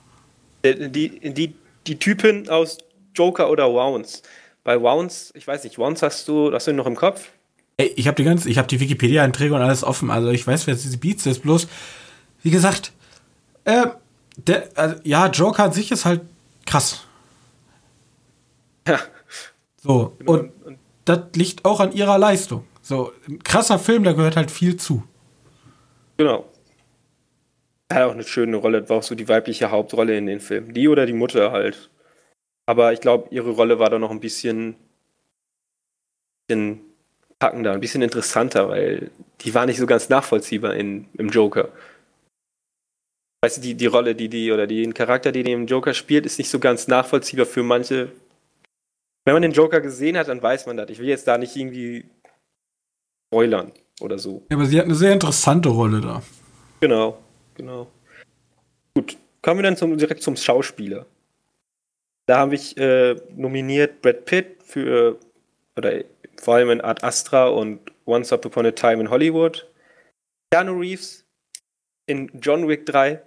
Die, 0.66 1.20
die, 1.20 1.54
die 1.86 2.00
Typen 2.00 2.50
aus 2.50 2.80
Joker 3.13 3.52
oder 3.52 3.72
Wounds. 3.72 4.24
Bei 4.63 4.82
Wounds, 4.82 5.32
ich 5.36 5.46
weiß 5.46 5.66
nicht, 5.66 5.78
Wounds 5.78 6.02
hast 6.02 6.28
du, 6.28 6.52
hast 6.52 6.66
du 6.66 6.74
noch 6.74 6.88
im 6.88 6.96
Kopf? 6.96 7.30
Ey, 7.78 7.94
ich 7.96 8.08
habe 8.08 8.16
die 8.16 8.24
ganze, 8.24 8.50
ich 8.50 8.58
habe 8.58 8.68
die 8.68 8.80
Wikipedia-Einträge 8.80 9.54
und 9.54 9.62
alles 9.62 9.84
offen, 9.84 10.10
also 10.10 10.32
ich 10.32 10.48
weiß, 10.48 10.66
wer 10.66 10.74
diese 10.74 10.98
Beats 10.98 11.28
ist, 11.28 11.44
bloß, 11.44 11.68
wie 12.44 12.52
gesagt, 12.52 12.92
äh, 13.66 13.88
der, 14.38 14.70
also, 14.76 14.96
ja, 15.04 15.28
Joker 15.28 15.64
an 15.64 15.74
sich 15.74 15.92
ist 15.92 16.06
halt 16.06 16.22
krass. 16.66 17.06
Ja. 18.88 19.00
So, 19.82 20.16
und, 20.26 20.52
und 20.66 20.80
das 21.06 21.20
liegt 21.36 21.66
auch 21.66 21.80
an 21.80 21.92
ihrer 21.92 22.18
Leistung. 22.18 22.66
So, 22.82 23.14
ein 23.28 23.44
krasser 23.44 23.80
Film, 23.80 24.04
da 24.04 24.14
gehört 24.14 24.36
halt 24.36 24.52
viel 24.52 24.78
zu. 24.78 25.04
Genau. 26.18 26.46
Er 27.90 27.98
hat 27.98 28.04
auch 28.10 28.14
eine 28.14 28.24
schöne 28.24 28.58
Rolle, 28.58 28.88
war 28.90 28.98
auch 28.98 29.04
so 29.04 29.16
die 29.16 29.28
weibliche 29.28 29.72
Hauptrolle 29.72 30.18
in 30.18 30.26
den 30.26 30.40
Film. 30.40 30.74
Die 30.74 30.88
oder 30.88 31.06
die 31.06 31.14
Mutter 31.14 31.52
halt. 31.52 31.90
Aber 32.66 32.94
ich 32.94 33.02
glaube, 33.02 33.28
ihre 33.32 33.52
Rolle 33.52 33.80
war 33.80 33.90
da 33.90 34.00
noch 34.00 34.12
ein 34.12 34.20
bisschen, 34.20 34.76
bisschen 36.48 36.82
packender, 37.40 37.74
ein 37.74 37.82
bisschen 37.82 38.02
interessanter, 38.02 38.70
weil 38.70 39.12
die 39.42 39.54
war 39.54 39.66
nicht 39.66 39.80
so 39.80 39.86
ganz 39.86 40.10
nachvollziehbar 40.10 40.74
in, 40.76 41.08
im 41.14 41.30
Joker. 41.30 41.70
Weißt 43.44 43.58
du, 43.58 43.62
die, 43.62 43.76
die 43.76 43.88
Rolle, 43.88 44.16
die 44.16 44.30
die 44.30 44.54
oder 44.54 44.68
den 44.68 44.94
Charakter, 44.94 45.34
den 45.34 45.44
die 45.44 45.52
im 45.52 45.68
Joker 45.68 45.94
spielt, 45.94 46.26
ist 46.26 46.38
nicht 46.38 46.50
so 46.50 46.60
ganz 46.60 46.88
nachvollziehbar 46.88 47.46
für 47.46 47.62
manche. 47.62 48.10
Wenn 49.26 49.34
man 49.34 49.42
den 49.42 49.52
Joker 49.52 49.82
gesehen 49.82 50.18
hat, 50.18 50.30
dann 50.30 50.42
weiß 50.42 50.66
man 50.66 50.78
das. 50.78 50.90
Ich 50.90 50.98
will 50.98 51.10
jetzt 51.10 51.28
da 51.28 51.38
nicht 51.38 51.54
irgendwie 51.54 52.06
spoilern 53.28 53.74
oder 54.00 54.18
so. 54.18 54.46
Ja, 54.50 54.56
aber 54.56 54.66
sie 54.66 54.80
hat 54.80 54.86
eine 54.86 54.96
sehr 54.96 55.12
interessante 55.12 55.68
Rolle 55.68 56.00
da. 56.00 56.24
Genau, 56.80 57.22
genau. 57.56 57.92
Gut, 58.96 59.18
kommen 59.42 59.60
wir 59.60 59.64
dann 59.64 59.76
zum, 59.76 59.98
direkt 59.98 60.24
zum 60.24 60.38
Schauspieler. 60.38 61.06
Da 62.28 62.38
habe 62.38 62.56
ich 62.56 62.78
äh, 62.78 63.16
nominiert 63.36 64.02
Brad 64.02 64.24
Pitt 64.24 64.64
für, 64.64 65.20
oder 65.76 66.06
vor 66.42 66.56
allem 66.56 66.70
in 66.70 66.80
Art 66.80 67.04
Astra 67.04 67.50
und 67.50 67.82
Once 68.06 68.32
Upon 68.32 68.68
a 68.68 68.72
Time 68.72 69.02
in 69.02 69.10
Hollywood. 69.10 69.70
Keanu 70.50 70.80
Reeves 70.80 71.26
in 72.06 72.32
John 72.40 72.70
Wick 72.70 72.86
3 72.86 73.22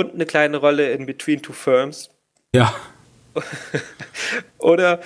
und 0.00 0.14
eine 0.14 0.26
kleine 0.26 0.56
Rolle 0.56 0.92
in 0.92 1.06
Between 1.06 1.42
Two 1.42 1.52
Firms. 1.52 2.10
Ja. 2.54 2.74
oder, 4.58 5.00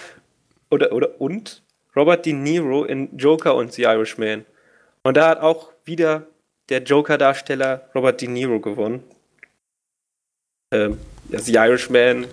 oder, 0.70 0.92
oder, 0.92 1.20
und 1.20 1.62
Robert 1.94 2.26
De 2.26 2.32
Niro 2.32 2.84
in 2.84 3.16
Joker 3.16 3.54
und 3.54 3.72
The 3.72 3.82
Irishman. 3.82 4.44
Und 5.02 5.16
da 5.16 5.28
hat 5.28 5.40
auch 5.40 5.72
wieder 5.84 6.26
der 6.70 6.82
Joker-Darsteller 6.82 7.90
Robert 7.94 8.20
De 8.20 8.28
Niro 8.28 8.60
gewonnen. 8.60 9.04
Ähm, 10.72 10.98
The 11.30 11.54
Irishman 11.54 12.26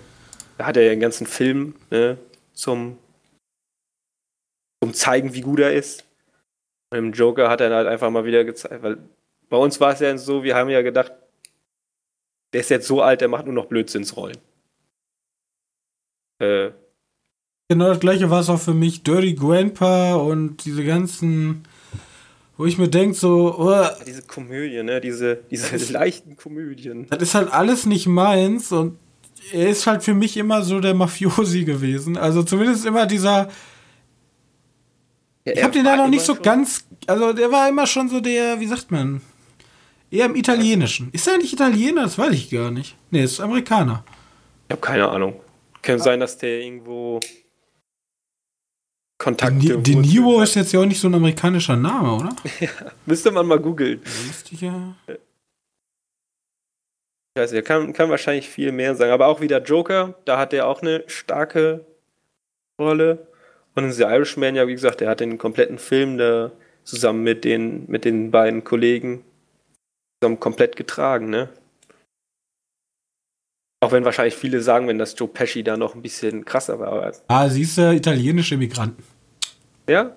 da 0.58 0.66
hat 0.66 0.76
er 0.76 0.84
ja 0.84 0.92
einen 0.92 1.00
ganzen 1.00 1.26
Film 1.26 1.74
ne, 1.90 2.18
zum, 2.52 2.98
zum 4.82 4.94
zeigen, 4.94 5.34
wie 5.34 5.40
gut 5.40 5.60
er 5.60 5.72
ist. 5.72 6.04
Und 6.90 6.98
im 6.98 7.12
Joker 7.12 7.48
hat 7.48 7.60
er 7.60 7.74
halt 7.74 7.88
einfach 7.88 8.10
mal 8.10 8.24
wieder 8.24 8.44
gezeigt, 8.44 8.82
weil 8.82 8.98
bei 9.48 9.56
uns 9.56 9.80
war 9.80 9.92
es 9.92 10.00
ja 10.00 10.16
so, 10.18 10.44
wir 10.44 10.54
haben 10.54 10.70
ja 10.70 10.82
gedacht, 10.82 11.12
der 12.52 12.60
ist 12.60 12.70
jetzt 12.70 12.86
so 12.86 13.00
alt, 13.02 13.20
der 13.20 13.28
macht 13.28 13.44
nur 13.46 13.54
noch 13.54 13.66
Blödsinnsrollen. 13.66 14.36
Äh, 16.40 16.70
Genau 17.68 17.88
das 17.88 18.00
gleiche 18.00 18.28
war 18.28 18.40
es 18.40 18.50
auch 18.50 18.60
für 18.60 18.74
mich. 18.74 19.02
Dirty 19.02 19.32
Grandpa 19.34 20.14
und 20.16 20.62
diese 20.66 20.84
ganzen, 20.84 21.62
wo 22.58 22.66
ich 22.66 22.76
mir 22.76 22.88
denke, 22.88 23.14
so, 23.16 23.54
oh, 23.58 23.86
Diese 24.06 24.20
Komödie, 24.22 24.82
ne? 24.82 25.00
Diese, 25.00 25.36
diese 25.50 25.90
leichten 25.92 26.36
Komödien. 26.36 27.06
das 27.08 27.22
ist 27.22 27.34
halt 27.34 27.50
alles 27.50 27.86
nicht 27.86 28.06
meins 28.06 28.72
und 28.72 28.98
er 29.52 29.70
ist 29.70 29.86
halt 29.86 30.02
für 30.02 30.12
mich 30.12 30.36
immer 30.36 30.62
so 30.62 30.80
der 30.80 30.92
Mafiosi 30.92 31.64
gewesen. 31.64 32.18
Also 32.18 32.42
zumindest 32.42 32.84
immer 32.84 33.06
dieser. 33.06 33.48
Ja, 35.46 35.52
Ich 35.54 35.64
hab 35.64 35.72
den 35.72 35.84
da 35.84 35.96
noch 35.96 36.08
nicht 36.08 36.24
so 36.26 36.34
schon- 36.34 36.42
ganz. 36.42 36.84
Also 37.06 37.32
der 37.32 37.50
war 37.50 37.68
immer 37.70 37.86
schon 37.86 38.08
so 38.10 38.20
der, 38.20 38.60
wie 38.60 38.66
sagt 38.66 38.90
man? 38.90 39.22
Eher 40.12 40.26
im 40.26 40.36
Italienischen. 40.36 41.10
Ist 41.12 41.26
er 41.26 41.38
nicht 41.38 41.52
Italiener? 41.52 42.02
Das 42.02 42.18
weiß 42.18 42.32
ich 42.34 42.50
gar 42.50 42.70
nicht. 42.70 42.96
Nee, 43.10 43.24
ist 43.24 43.40
Amerikaner. 43.40 44.04
Ich 44.68 44.72
habe 44.72 44.80
keine 44.80 45.08
Ahnung. 45.08 45.40
Könnte 45.80 46.02
sein, 46.04 46.20
dass 46.20 46.36
der 46.38 46.60
irgendwo 46.60 47.18
De, 47.20 47.30
Kontakte. 49.18 49.54
Ni- 49.56 49.82
De 49.82 49.94
Niro 49.96 50.38
hat. 50.40 50.48
ist 50.48 50.54
jetzt 50.56 50.72
ja 50.72 50.80
auch 50.80 50.84
nicht 50.86 51.00
so 51.00 51.08
ein 51.08 51.14
amerikanischer 51.14 51.76
Name, 51.76 52.12
oder? 52.14 52.36
Müsste 53.06 53.30
man 53.30 53.46
mal 53.46 53.58
googeln. 53.58 54.00
Müsste 54.26 54.54
ich 54.54 54.60
ja. 54.60 54.94
Ich 55.08 55.16
weiß 57.40 57.52
nicht, 57.52 57.60
er 57.60 57.62
kann, 57.62 57.92
kann 57.94 58.10
wahrscheinlich 58.10 58.48
viel 58.48 58.70
mehr 58.72 58.94
sagen. 58.94 59.12
Aber 59.12 59.28
auch 59.28 59.40
wieder 59.40 59.62
Joker, 59.62 60.14
da 60.26 60.38
hat 60.38 60.52
er 60.52 60.68
auch 60.68 60.82
eine 60.82 61.04
starke 61.06 61.86
Rolle. 62.78 63.26
Und 63.74 63.84
in 63.84 63.92
The 63.92 64.02
Irishman, 64.02 64.54
ja, 64.56 64.68
wie 64.68 64.74
gesagt, 64.74 65.00
er 65.00 65.08
hat 65.08 65.20
den 65.20 65.38
kompletten 65.38 65.78
Film 65.78 66.18
da 66.18 66.52
zusammen 66.84 67.22
mit 67.22 67.44
den, 67.44 67.86
mit 67.90 68.04
den 68.04 68.30
beiden 68.30 68.64
Kollegen 68.64 69.24
komplett 70.40 70.76
getragen, 70.76 71.30
ne? 71.30 71.48
Auch 73.80 73.90
wenn 73.92 74.04
wahrscheinlich 74.04 74.36
viele 74.36 74.60
sagen, 74.62 74.86
wenn 74.86 74.98
das 74.98 75.14
Joe 75.18 75.28
Pesci 75.28 75.64
da 75.64 75.76
noch 75.76 75.94
ein 75.94 76.02
bisschen 76.02 76.44
krasser 76.44 76.78
war. 76.78 77.12
Ah, 77.26 77.48
sie 77.48 77.62
ist 77.62 77.76
der 77.76 77.92
italienische 77.92 78.56
Migranten. 78.56 79.02
ja, 79.88 80.14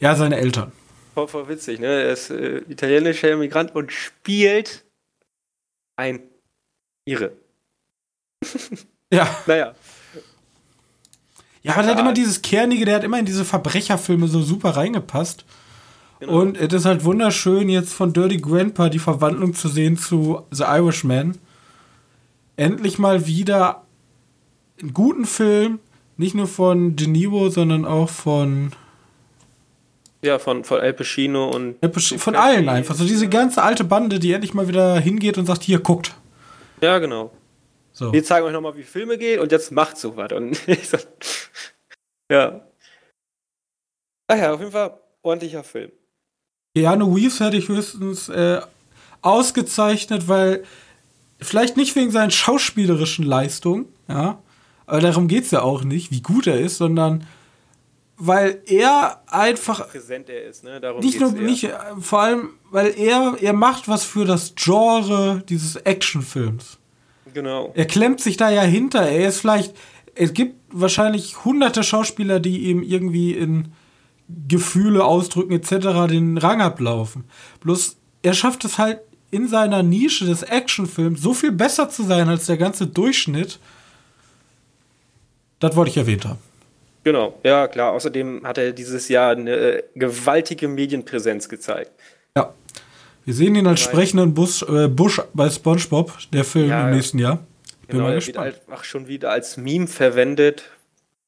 Ja, 0.00 0.14
seine 0.14 0.36
Eltern. 0.36 0.72
voll, 1.14 1.26
voll 1.28 1.48
witzig, 1.48 1.80
ne? 1.80 1.86
Er 1.86 2.12
ist 2.12 2.30
äh, 2.30 2.58
italienischer 2.68 3.30
Immigrant 3.32 3.74
und 3.74 3.92
spielt 3.92 4.84
ein 5.96 6.20
Ire. 7.06 7.32
Ja. 9.10 9.26
Naja. 9.46 9.74
Ja, 11.62 11.72
aber 11.72 11.82
der 11.82 11.92
hat 11.92 11.96
Ja. 11.98 12.02
immer 12.04 12.12
dieses 12.12 12.42
Kernige, 12.42 12.84
der 12.84 12.96
hat 12.96 13.04
immer 13.04 13.18
in 13.18 13.24
diese 13.24 13.46
Verbrecherfilme 13.46 14.28
so 14.28 14.42
super 14.42 14.76
reingepasst. 14.76 15.46
Genau. 16.20 16.40
Und 16.40 16.56
es 16.56 16.72
ist 16.72 16.84
halt 16.84 17.04
wunderschön, 17.04 17.68
jetzt 17.68 17.92
von 17.94 18.12
Dirty 18.12 18.38
Grandpa 18.38 18.88
die 18.88 18.98
Verwandlung 18.98 19.54
zu 19.54 19.68
sehen 19.68 19.96
zu 19.96 20.42
The 20.50 20.64
Irishman. 20.64 21.38
Endlich 22.56 22.98
mal 22.98 23.26
wieder 23.26 23.84
einen 24.80 24.92
guten 24.94 25.26
Film, 25.26 25.78
nicht 26.16 26.34
nur 26.34 26.48
von 26.48 26.96
De 26.96 27.06
Niro, 27.06 27.50
sondern 27.50 27.84
auch 27.84 28.08
von, 28.08 28.72
Ja, 30.24 30.40
von, 30.40 30.64
von 30.64 30.80
Al 30.80 30.92
Pacino 30.92 31.50
und. 31.50 31.76
von 32.00 32.34
allen 32.34 32.68
einfach. 32.68 32.96
So 32.96 33.04
diese 33.04 33.28
ganze 33.28 33.62
alte 33.62 33.84
Bande, 33.84 34.18
die 34.18 34.32
endlich 34.32 34.54
mal 34.54 34.66
wieder 34.66 34.98
hingeht 34.98 35.38
und 35.38 35.46
sagt, 35.46 35.62
hier, 35.62 35.78
guckt. 35.78 36.16
Ja, 36.80 36.98
genau. 36.98 37.30
So. 37.92 38.12
Wir 38.12 38.24
zeigen 38.24 38.46
euch 38.46 38.52
nochmal, 38.52 38.76
wie 38.76 38.82
Filme 38.82 39.18
geht 39.18 39.38
und 39.38 39.52
jetzt 39.52 39.70
macht 39.70 39.96
so 39.96 40.16
was. 40.16 40.32
Und 40.32 40.68
ich 40.68 40.88
so, 40.88 40.98
ja. 42.30 42.64
Ach 44.26 44.36
ja, 44.36 44.52
auf 44.52 44.60
jeden 44.60 44.72
Fall 44.72 44.98
ordentlicher 45.22 45.62
Film. 45.62 45.92
Keanu 46.78 47.12
Reeves 47.14 47.40
hätte 47.40 47.56
ich 47.56 47.68
höchstens 47.68 48.28
äh, 48.28 48.60
ausgezeichnet, 49.22 50.28
weil 50.28 50.64
vielleicht 51.40 51.76
nicht 51.76 51.96
wegen 51.96 52.10
seinen 52.10 52.30
schauspielerischen 52.30 53.24
Leistungen, 53.24 53.86
ja, 54.08 54.38
aber 54.86 55.00
darum 55.00 55.28
geht 55.28 55.44
es 55.44 55.50
ja 55.50 55.62
auch 55.62 55.82
nicht, 55.82 56.10
wie 56.10 56.22
gut 56.22 56.46
er 56.46 56.60
ist, 56.60 56.78
sondern 56.78 57.26
weil 58.16 58.62
er 58.66 59.22
einfach 59.26 59.88
Präsent 59.90 60.28
er 60.28 60.44
ist, 60.44 60.64
ne? 60.64 60.80
Darum 60.80 61.00
nicht 61.00 61.20
nur 61.20 61.34
eher. 61.34 61.42
nicht, 61.42 61.64
äh, 61.64 61.72
vor 62.00 62.20
allem, 62.20 62.50
weil 62.70 62.94
er 62.98 63.36
er 63.40 63.52
macht 63.52 63.88
was 63.88 64.04
für 64.04 64.24
das 64.24 64.54
Genre 64.56 65.42
dieses 65.48 65.76
Actionfilms. 65.76 66.78
Genau. 67.34 67.72
Er 67.74 67.86
klemmt 67.86 68.20
sich 68.20 68.36
da 68.36 68.50
ja 68.50 68.62
hinter. 68.62 69.02
Er 69.02 69.28
ist 69.28 69.40
vielleicht. 69.40 69.76
Es 70.16 70.32
gibt 70.32 70.56
wahrscheinlich 70.72 71.44
hunderte 71.44 71.84
Schauspieler, 71.84 72.40
die 72.40 72.70
ihm 72.70 72.82
irgendwie 72.82 73.34
in 73.34 73.72
Gefühle 74.48 75.04
ausdrücken 75.04 75.52
etc. 75.52 76.08
den 76.08 76.36
Rang 76.38 76.60
ablaufen. 76.60 77.24
Bloß 77.60 77.96
er 78.22 78.34
schafft 78.34 78.64
es 78.64 78.78
halt 78.78 79.00
in 79.30 79.48
seiner 79.48 79.82
Nische 79.82 80.24
des 80.26 80.42
Actionfilms 80.42 81.20
so 81.20 81.34
viel 81.34 81.52
besser 81.52 81.88
zu 81.88 82.02
sein 82.02 82.28
als 82.28 82.46
der 82.46 82.56
ganze 82.56 82.86
Durchschnitt. 82.86 83.58
Das 85.60 85.76
wollte 85.76 85.90
ich 85.90 85.96
erwähnt 85.96 86.24
haben. 86.24 86.38
Genau. 87.04 87.38
Ja, 87.42 87.68
klar. 87.68 87.92
Außerdem 87.92 88.42
hat 88.44 88.58
er 88.58 88.72
dieses 88.72 89.08
Jahr 89.08 89.32
eine 89.32 89.52
äh, 89.52 89.82
gewaltige 89.94 90.68
Medienpräsenz 90.68 91.48
gezeigt. 91.48 91.90
Ja. 92.36 92.52
Wir 93.24 93.34
sehen 93.34 93.54
ihn 93.54 93.66
als 93.66 93.80
sprechenden 93.80 94.34
Bus, 94.34 94.62
äh, 94.62 94.88
Busch 94.88 95.20
bei 95.34 95.48
SpongeBob, 95.50 96.12
der 96.32 96.44
Film 96.44 96.68
Ja, 96.70 96.88
im 96.88 96.94
nächsten 96.96 97.18
Jahr. 97.18 97.36
Bin 97.86 97.96
Genau, 97.96 98.02
mal 98.04 98.10
er 98.10 98.14
wird 98.16 98.26
gespannt. 98.26 98.54
einfach 98.68 98.84
schon 98.84 99.08
wieder 99.08 99.30
als 99.30 99.56
Meme 99.56 99.86
verwendet 99.86 100.64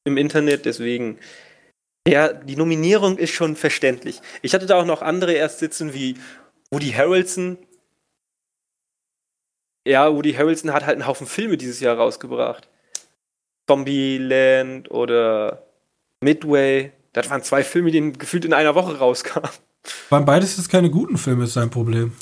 im 0.03 0.17
Internet, 0.17 0.65
deswegen. 0.65 1.17
Ja, 2.07 2.33
die 2.33 2.55
Nominierung 2.55 3.17
ist 3.17 3.31
schon 3.31 3.55
verständlich. 3.55 4.21
Ich 4.41 4.53
hatte 4.53 4.65
da 4.65 4.79
auch 4.79 4.85
noch 4.85 5.01
andere 5.01 5.33
erst 5.33 5.59
sitzen 5.59 5.93
wie 5.93 6.15
Woody 6.71 6.91
Harrelson. 6.91 7.57
Ja, 9.87 10.11
Woody 10.13 10.33
Harrelson 10.33 10.73
hat 10.73 10.85
halt 10.85 10.95
einen 10.95 11.07
Haufen 11.07 11.27
Filme 11.27 11.57
dieses 11.57 11.79
Jahr 11.79 11.97
rausgebracht. 11.97 12.67
Zombieland 13.67 14.89
oder 14.89 15.63
Midway. 16.21 16.91
Das 17.13 17.29
waren 17.29 17.43
zwei 17.43 17.63
Filme, 17.63 17.91
die 17.91 18.13
gefühlt 18.13 18.45
in 18.45 18.53
einer 18.53 18.75
Woche 18.75 18.97
rauskamen. 18.97 19.49
Waren 20.09 20.25
beides 20.25 20.57
jetzt 20.57 20.69
keine 20.69 20.89
guten 20.89 21.17
Filme, 21.17 21.45
ist 21.45 21.53
sein 21.53 21.69
Problem. 21.69 22.13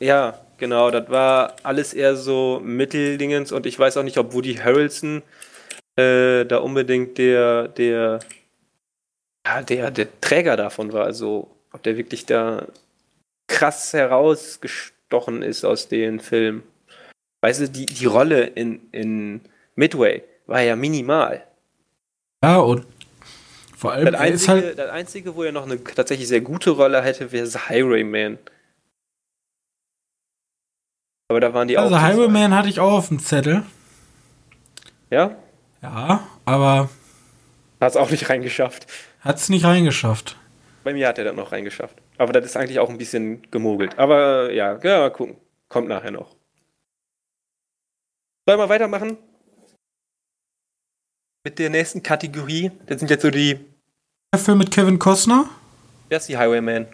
Ja, 0.00 0.40
genau, 0.58 0.90
das 0.90 1.08
war 1.08 1.56
alles 1.62 1.94
eher 1.94 2.16
so 2.16 2.60
Mitteldingens 2.62 3.52
und 3.52 3.66
ich 3.66 3.78
weiß 3.78 3.96
auch 3.96 4.02
nicht, 4.02 4.18
ob 4.18 4.32
Woody 4.32 4.54
Harrelson 4.54 5.22
äh, 5.96 6.44
da 6.44 6.58
unbedingt 6.58 7.18
der, 7.18 7.68
der, 7.68 8.20
ja, 9.46 9.62
der, 9.62 9.90
der 9.90 10.20
Träger 10.20 10.56
davon 10.56 10.92
war. 10.92 11.04
Also, 11.04 11.50
ob 11.72 11.82
der 11.82 11.96
wirklich 11.96 12.26
da 12.26 12.66
krass 13.46 13.92
herausgestochen 13.92 15.42
ist 15.42 15.64
aus 15.64 15.88
den 15.88 16.20
Filmen. 16.20 16.62
Weißt 17.42 17.60
du, 17.60 17.68
die, 17.68 17.86
die 17.86 18.06
Rolle 18.06 18.44
in, 18.44 18.88
in 18.92 19.40
Midway 19.76 20.22
war 20.46 20.60
ja 20.62 20.76
minimal. 20.76 21.46
Ja, 22.42 22.58
und 22.58 22.86
vor 23.76 23.92
allem, 23.92 24.06
Das 24.06 24.14
ist 24.14 24.20
einzige, 24.20 24.52
halt. 24.52 24.78
das 24.78 24.90
einzige, 24.90 25.34
wo 25.36 25.42
er 25.42 25.52
noch 25.52 25.64
eine 25.66 25.82
tatsächlich 25.82 26.28
sehr 26.28 26.40
gute 26.40 26.70
Rolle 26.70 27.02
hätte, 27.02 27.32
wäre 27.32 27.46
The 27.46 27.58
Highwayman. 27.68 28.38
Aber 31.28 31.40
da 31.40 31.52
waren 31.54 31.68
die 31.68 31.76
Also 31.78 31.94
auch. 31.94 31.98
zu 31.98 32.04
Highwayman 32.04 32.54
hatte 32.54 32.68
ich 32.68 32.80
auch 32.80 32.92
auf 32.92 33.08
dem 33.08 33.18
Zettel. 33.18 33.62
Ja? 35.10 35.36
Ja, 35.82 36.26
aber 36.44 36.88
Hat 37.80 37.90
es 37.90 37.96
auch 37.96 38.10
nicht 38.10 38.28
reingeschafft. 38.28 38.86
Hat 39.24 39.36
es 39.36 39.48
nicht 39.48 39.64
reingeschafft. 39.64 40.36
Bei 40.84 40.92
mir 40.92 41.08
hat 41.08 41.18
er 41.18 41.24
das 41.24 41.34
noch 41.34 41.50
reingeschafft. 41.52 41.96
Aber 42.18 42.32
das 42.32 42.44
ist 42.44 42.56
eigentlich 42.56 42.78
auch 42.78 42.90
ein 42.90 42.98
bisschen 42.98 43.42
gemogelt. 43.50 43.98
Aber 43.98 44.52
ja, 44.52 44.78
ja, 44.82 45.00
mal 45.00 45.10
gucken. 45.10 45.36
Kommt 45.68 45.88
nachher 45.88 46.10
noch. 46.10 46.36
Sollen 48.46 48.60
wir 48.60 48.68
weitermachen? 48.68 49.16
Mit 51.44 51.58
der 51.58 51.70
nächsten 51.70 52.02
Kategorie. 52.02 52.70
Das 52.86 52.98
sind 53.00 53.10
jetzt 53.10 53.22
so 53.22 53.30
die. 53.30 53.58
Der 54.34 54.40
Film 54.40 54.58
mit 54.58 54.70
Kevin 54.70 54.98
Costner? 54.98 55.48
Das 56.10 56.24
ist 56.24 56.28
die 56.28 56.36
Highwayman. 56.36 56.86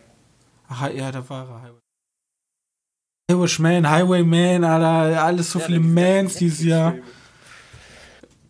Ach, 0.68 0.88
ja, 0.92 1.10
da 1.10 1.28
war 1.28 1.48
er. 1.48 1.62
Highway. 1.62 1.78
Irishman, 3.30 3.88
Highwayman, 3.88 4.64
Alter, 4.64 5.22
alles 5.22 5.50
so 5.52 5.58
Ja, 5.60 5.66
viele 5.66 5.80
Mans 5.80 6.36
dieses 6.36 6.64
Jahr. 6.64 6.92
Netflix-Filme. 6.92 7.19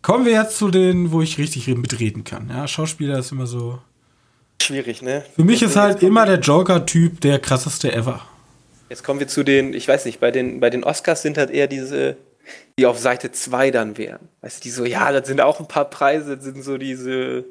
Kommen 0.01 0.25
wir 0.25 0.33
jetzt 0.33 0.57
zu 0.57 0.69
denen, 0.71 1.11
wo 1.11 1.21
ich 1.21 1.37
richtig 1.37 1.67
mitreden 1.67 2.23
kann. 2.23 2.49
Ja, 2.49 2.67
Schauspieler 2.67 3.19
ist 3.19 3.31
immer 3.31 3.45
so. 3.45 3.79
Schwierig, 4.61 5.01
ne? 5.01 5.23
Für 5.35 5.43
mich 5.43 5.61
Jetzt- 5.61 5.71
ist 5.71 5.75
halt 5.75 6.03
immer 6.03 6.25
der 6.25 6.39
Joker-Typ 6.39 7.21
der 7.21 7.39
krasseste 7.39 7.91
ever. 7.93 8.21
Jetzt 8.89 9.03
kommen 9.03 9.19
wir 9.19 9.27
zu 9.27 9.43
den, 9.43 9.73
ich 9.73 9.87
weiß 9.87 10.05
nicht, 10.05 10.19
bei 10.19 10.31
den, 10.31 10.59
bei 10.59 10.69
den 10.69 10.83
Oscars 10.83 11.21
sind 11.21 11.37
halt 11.37 11.49
eher 11.49 11.67
diese, 11.67 12.17
die 12.77 12.85
auf 12.85 12.99
Seite 12.99 13.31
2 13.31 13.71
dann 13.71 13.97
wären. 13.97 14.27
Weißt 14.41 14.59
du, 14.59 14.63
die 14.63 14.69
so, 14.71 14.85
ja, 14.85 15.11
das 15.11 15.27
sind 15.27 15.39
auch 15.41 15.59
ein 15.59 15.67
paar 15.67 15.85
Preise, 15.85 16.35
das 16.35 16.45
sind 16.45 16.63
so 16.63 16.77
diese. 16.77 17.45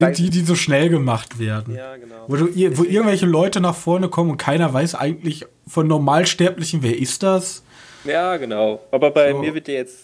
Sind 0.00 0.18
die, 0.18 0.30
die 0.30 0.40
so 0.44 0.54
schnell 0.54 0.88
gemacht 0.88 1.38
werden. 1.38 1.74
Ja, 1.74 1.96
genau. 1.96 2.24
Wo, 2.28 2.36
du, 2.36 2.46
wo 2.78 2.84
irgendwelche 2.84 3.26
Leute 3.26 3.60
nach 3.60 3.74
vorne 3.74 4.08
kommen 4.08 4.30
und 4.30 4.36
keiner 4.36 4.72
weiß 4.72 4.94
eigentlich 4.94 5.46
von 5.66 5.86
Normalsterblichen, 5.86 6.82
wer 6.82 6.96
ist 6.98 7.22
das? 7.22 7.62
Ja, 8.04 8.36
genau. 8.36 8.80
Aber 8.92 9.10
bei 9.10 9.32
So. 9.32 9.38
mir 9.38 9.54
wird 9.54 9.66
der 9.68 9.74
jetzt 9.76 9.96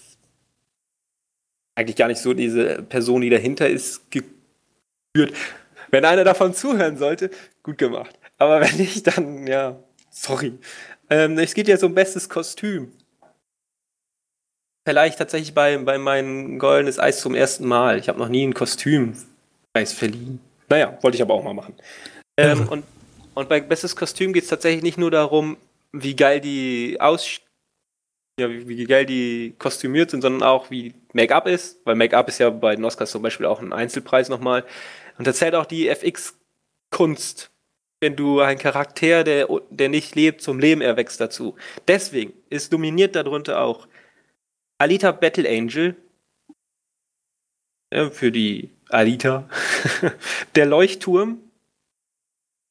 eigentlich 1.74 1.96
gar 1.96 2.08
nicht 2.08 2.20
so 2.20 2.34
diese 2.34 2.82
Person, 2.82 3.22
die 3.22 3.30
dahinter 3.30 3.68
ist, 3.68 4.10
geführt. 4.10 5.34
Wenn 5.90 6.04
einer 6.04 6.24
davon 6.24 6.54
zuhören 6.54 6.96
sollte, 6.96 7.30
gut 7.62 7.78
gemacht. 7.78 8.18
Aber 8.38 8.60
wenn 8.60 8.76
nicht, 8.76 9.06
dann, 9.06 9.46
ja, 9.46 9.78
sorry. 10.10 10.58
Ähm, 11.10 11.38
es 11.38 11.54
geht 11.54 11.68
jetzt 11.68 11.84
um 11.84 11.94
bestes 11.94 12.28
Kostüm. 12.28 12.92
vielleicht 14.86 15.18
tatsächlich 15.18 15.54
bei, 15.54 15.76
bei 15.78 15.98
meinem 15.98 16.58
Goldenes 16.58 16.98
Eis 16.98 17.20
zum 17.20 17.34
ersten 17.34 17.66
Mal. 17.66 17.98
Ich 17.98 18.08
habe 18.08 18.18
noch 18.18 18.28
nie 18.28 18.46
ein 18.46 18.54
Kostümpreis 18.54 19.92
verliehen. 19.92 20.40
Naja, 20.68 20.98
wollte 21.02 21.16
ich 21.16 21.22
aber 21.22 21.34
auch 21.34 21.44
mal 21.44 21.54
machen. 21.54 21.74
Ähm, 22.36 22.68
und, 22.68 22.84
und 23.34 23.48
bei 23.48 23.60
Bestes 23.60 23.94
Kostüm 23.94 24.32
geht 24.32 24.44
es 24.44 24.48
tatsächlich 24.48 24.82
nicht 24.82 24.98
nur 24.98 25.10
darum, 25.10 25.56
wie 25.92 26.16
geil 26.16 26.40
die 26.40 26.96
aus 27.00 27.40
ja, 28.38 28.50
wie, 28.50 28.66
wie 28.66 28.84
geil 28.84 29.06
die 29.06 29.54
kostümiert 29.58 30.10
sind, 30.10 30.22
sondern 30.22 30.42
auch 30.42 30.70
wie 30.70 30.94
Make-up 31.12 31.46
ist, 31.46 31.84
weil 31.84 31.96
Make-up 31.96 32.28
ist 32.28 32.38
ja 32.38 32.50
bei 32.50 32.74
den 32.74 32.84
Oscars 32.84 33.10
zum 33.10 33.22
Beispiel 33.22 33.46
auch 33.46 33.60
ein 33.60 33.72
Einzelpreis 33.72 34.28
nochmal. 34.28 34.64
Und 35.18 35.26
da 35.26 35.34
zählt 35.34 35.54
auch 35.54 35.66
die 35.66 35.88
FX-Kunst, 35.88 37.50
wenn 38.00 38.16
du 38.16 38.40
einen 38.40 38.58
Charakter, 38.58 39.24
der, 39.24 39.48
der 39.70 39.88
nicht 39.88 40.14
lebt, 40.14 40.40
zum 40.40 40.58
Leben 40.58 40.80
erwächst 40.80 41.20
dazu. 41.20 41.56
Deswegen 41.86 42.32
ist 42.48 42.72
dominiert 42.72 43.14
darunter 43.14 43.60
auch 43.60 43.86
Alita 44.78 45.12
Battle 45.12 45.48
Angel. 45.48 45.96
Ja, 47.92 48.10
für 48.10 48.32
die 48.32 48.70
Alita, 48.88 49.48
der 50.54 50.66
Leuchtturm. 50.66 51.38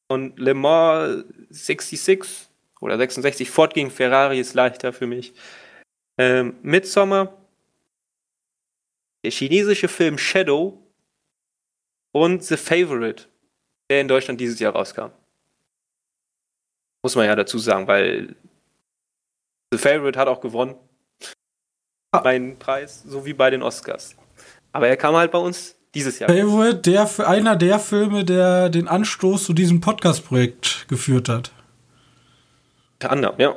Und 0.08 0.38
Le 0.38 0.52
Mans 0.52 1.24
66 1.48 2.51
oder 2.82 2.98
66 2.98 3.48
Ford 3.48 3.74
gegen 3.74 3.90
Ferrari 3.90 4.40
ist 4.40 4.54
leichter 4.54 4.92
für 4.92 5.06
mich. 5.06 5.32
Ähm, 6.18 6.56
Midsommar, 6.62 7.32
der 9.24 9.30
chinesische 9.30 9.86
Film 9.86 10.18
Shadow 10.18 10.82
und 12.12 12.42
The 12.42 12.56
Favorite, 12.56 13.28
der 13.88 14.00
in 14.00 14.08
Deutschland 14.08 14.40
dieses 14.40 14.58
Jahr 14.58 14.72
rauskam. 14.74 15.10
Muss 17.04 17.14
man 17.14 17.26
ja 17.26 17.36
dazu 17.36 17.58
sagen, 17.58 17.86
weil 17.86 18.34
The 19.72 19.78
Favorite 19.78 20.18
hat 20.18 20.28
auch 20.28 20.40
gewonnen. 20.40 20.74
Ah. 22.10 22.20
Meinen 22.22 22.58
Preis, 22.58 23.02
so 23.04 23.24
wie 23.24 23.32
bei 23.32 23.48
den 23.50 23.62
Oscars. 23.62 24.16
Aber 24.72 24.88
er 24.88 24.96
kam 24.96 25.14
halt 25.14 25.30
bei 25.30 25.38
uns 25.38 25.76
dieses 25.94 26.18
Jahr. 26.18 26.28
Favorite, 26.28 26.78
der, 26.78 27.08
einer 27.28 27.56
der 27.56 27.78
Filme, 27.78 28.24
der 28.24 28.70
den 28.70 28.88
Anstoß 28.88 29.44
zu 29.44 29.52
diesem 29.52 29.80
Podcast-Projekt 29.80 30.86
geführt 30.88 31.28
hat. 31.28 31.52
Unter 33.02 33.10
anderem, 33.10 33.34
ja. 33.38 33.56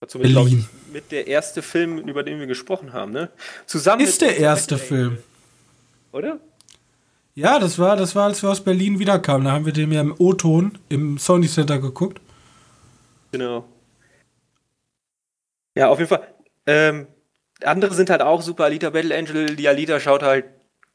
Dazu 0.00 0.18
bin, 0.18 0.30
glaube 0.30 0.50
ich, 0.50 0.64
mit 0.92 1.10
der 1.10 1.26
erste 1.26 1.62
Film, 1.62 1.96
über 1.96 2.22
den 2.22 2.38
wir 2.38 2.46
gesprochen 2.46 2.92
haben, 2.92 3.10
ne? 3.10 3.30
Zusammen 3.64 4.02
ist 4.02 4.20
der 4.20 4.36
erste 4.36 4.76
Film. 4.76 5.16
Oder? 6.12 6.38
Ja, 7.34 7.58
das 7.58 7.78
war, 7.78 7.96
das 7.96 8.14
war, 8.14 8.26
als 8.26 8.42
wir 8.42 8.50
aus 8.50 8.62
Berlin 8.62 8.98
wiederkamen. 8.98 9.46
Da 9.46 9.52
haben 9.52 9.64
wir 9.64 9.72
den 9.72 9.90
ja 9.92 10.02
im 10.02 10.14
O-Ton 10.18 10.78
im 10.90 11.16
Sony 11.16 11.48
Center 11.48 11.78
geguckt. 11.78 12.20
Genau. 13.32 13.64
Ja, 15.74 15.88
auf 15.88 15.98
jeden 15.98 16.10
Fall. 16.10 16.28
Ähm, 16.66 17.06
andere 17.62 17.94
sind 17.94 18.10
halt 18.10 18.20
auch 18.20 18.42
super. 18.42 18.64
Alita 18.64 18.90
Battle 18.90 19.16
Angel, 19.16 19.56
die 19.56 19.68
Alita 19.68 20.00
schaut 20.00 20.22
halt 20.22 20.44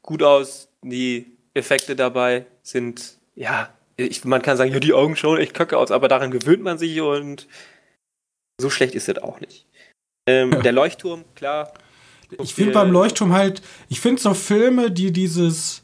gut 0.03 0.21
aus. 0.21 0.69
Die 0.83 1.35
Effekte 1.55 1.95
dabei 1.95 2.45
sind, 2.61 3.17
ja, 3.33 3.73
ich, 3.97 4.25
man 4.25 4.41
kann 4.41 4.57
sagen, 4.57 4.71
ja, 4.71 4.79
die 4.79 4.93
Augen 4.93 5.15
schauen 5.15 5.39
echt 5.39 5.53
kacke 5.53 5.77
aus, 5.77 5.91
aber 5.91 6.07
daran 6.07 6.31
gewöhnt 6.31 6.63
man 6.63 6.77
sich 6.77 6.99
und 7.01 7.47
so 8.59 8.69
schlecht 8.69 8.95
ist 8.95 9.07
das 9.07 9.17
auch 9.17 9.39
nicht. 9.39 9.65
Ähm, 10.27 10.51
ja. 10.51 10.61
Der 10.61 10.71
Leuchtturm, 10.71 11.25
klar. 11.35 11.73
Ich 12.41 12.55
finde 12.55 12.71
beim 12.71 12.91
Leuchtturm 12.91 13.33
halt, 13.33 13.61
ich 13.89 13.99
finde 13.99 14.21
so 14.21 14.33
Filme, 14.33 14.89
die 14.89 15.11
dieses, 15.11 15.83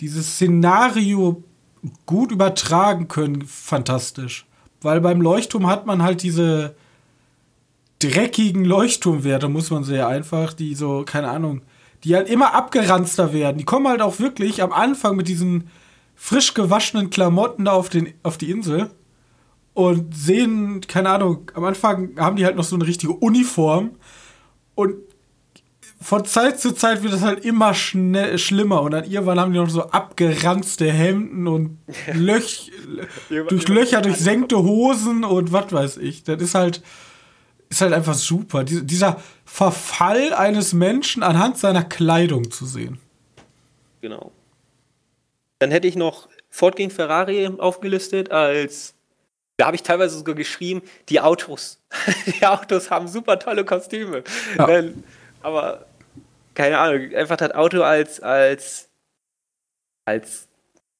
dieses 0.00 0.34
Szenario 0.34 1.44
gut 2.04 2.32
übertragen 2.32 3.06
können, 3.06 3.42
fantastisch. 3.46 4.46
Weil 4.80 5.00
beim 5.00 5.20
Leuchtturm 5.20 5.66
hat 5.66 5.86
man 5.86 6.02
halt 6.02 6.22
diese 6.22 6.74
dreckigen 8.00 8.64
Leuchtturmwerte, 8.64 9.48
muss 9.48 9.70
man 9.70 9.84
sehr 9.84 10.08
einfach, 10.08 10.52
die 10.52 10.74
so, 10.74 11.04
keine 11.04 11.28
Ahnung, 11.28 11.62
die 12.04 12.14
halt 12.14 12.28
immer 12.28 12.54
abgeranzter 12.54 13.32
werden. 13.32 13.58
Die 13.58 13.64
kommen 13.64 13.88
halt 13.88 14.02
auch 14.02 14.18
wirklich 14.18 14.62
am 14.62 14.72
Anfang 14.72 15.16
mit 15.16 15.28
diesen 15.28 15.70
frisch 16.16 16.54
gewaschenen 16.54 17.10
Klamotten 17.10 17.66
da 17.66 17.72
auf, 17.72 17.88
den, 17.88 18.14
auf 18.22 18.38
die 18.38 18.50
Insel 18.50 18.90
und 19.74 20.16
sehen, 20.16 20.80
keine 20.88 21.10
Ahnung, 21.10 21.50
am 21.54 21.64
Anfang 21.64 22.18
haben 22.18 22.36
die 22.36 22.44
halt 22.44 22.56
noch 22.56 22.64
so 22.64 22.74
eine 22.74 22.86
richtige 22.86 23.12
Uniform 23.12 23.90
und 24.74 24.94
von 26.00 26.24
Zeit 26.24 26.60
zu 26.60 26.72
Zeit 26.72 27.02
wird 27.02 27.12
das 27.12 27.22
halt 27.22 27.44
immer 27.44 27.74
schnell, 27.74 28.38
schlimmer 28.38 28.82
und 28.82 28.92
dann 28.92 29.04
irgendwann 29.04 29.40
haben 29.40 29.52
die 29.52 29.58
noch 29.58 29.68
so 29.68 29.84
abgeranzte 29.90 30.90
Hemden 30.90 31.46
und 31.46 31.78
Löch, 32.14 32.70
durch 33.48 33.68
Löcher 33.68 34.02
durchsenkte 34.02 34.58
Hosen 34.58 35.24
und 35.24 35.52
was 35.52 35.72
weiß 35.72 35.96
ich. 35.98 36.22
Das 36.24 36.40
ist 36.40 36.54
halt, 36.54 36.82
ist 37.70 37.80
halt 37.80 37.92
einfach 37.92 38.14
super. 38.14 38.64
dieser 38.64 39.20
Verfall 39.44 40.34
eines 40.34 40.72
Menschen 40.74 41.22
anhand 41.22 41.58
seiner 41.58 41.82
Kleidung 41.82 42.50
zu 42.50 42.66
sehen. 42.66 42.98
Genau. 44.00 44.32
Dann 45.58 45.70
hätte 45.70 45.88
ich 45.88 45.96
noch 45.96 46.28
Ford 46.50 46.76
gegen 46.76 46.90
Ferrari 46.90 47.46
aufgelistet 47.58 48.30
als 48.30 48.96
da 49.56 49.66
habe 49.66 49.76
ich 49.76 49.82
teilweise 49.82 50.18
sogar 50.18 50.34
geschrieben, 50.34 50.82
die 51.08 51.20
Autos. 51.20 51.80
die 52.26 52.44
Autos 52.44 52.90
haben 52.90 53.08
super 53.08 53.38
tolle 53.38 53.64
Kostüme. 53.64 54.22
Ja. 54.58 54.66
Dann, 54.66 55.04
aber 55.42 55.86
keine 56.54 56.78
Ahnung, 56.78 57.14
einfach 57.14 57.36
das 57.36 57.52
Auto 57.52 57.82
als, 57.82 58.20
als, 58.20 58.88
als 60.04 60.48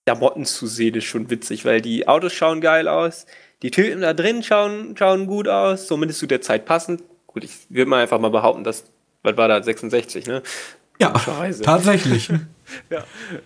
Klamotten 0.06 0.44
zu 0.44 0.66
sehen, 0.66 0.94
ist 0.94 1.04
schon 1.04 1.28
witzig, 1.30 1.64
weil 1.64 1.80
die 1.80 2.08
Autos 2.08 2.32
schauen 2.32 2.60
geil 2.60 2.88
aus, 2.88 3.26
die 3.62 3.70
Typen 3.70 4.02
da 4.02 4.14
drin 4.14 4.42
schauen, 4.42 4.96
schauen 4.96 5.26
gut 5.26 5.48
aus, 5.48 5.86
zumindest 5.86 6.20
zu 6.20 6.26
der 6.26 6.40
Zeit 6.40 6.64
passend. 6.64 7.02
Gut, 7.26 7.44
ich 7.44 7.52
würde 7.68 7.90
mal 7.90 8.02
einfach 8.02 8.20
mal 8.20 8.30
behaupten, 8.30 8.64
dass, 8.64 8.84
was 9.22 9.36
war 9.36 9.48
da, 9.48 9.62
66, 9.62 10.26
ne? 10.26 10.42
Ja, 10.98 11.10
tatsächlich. 11.10 12.30
ja, 12.90 13.04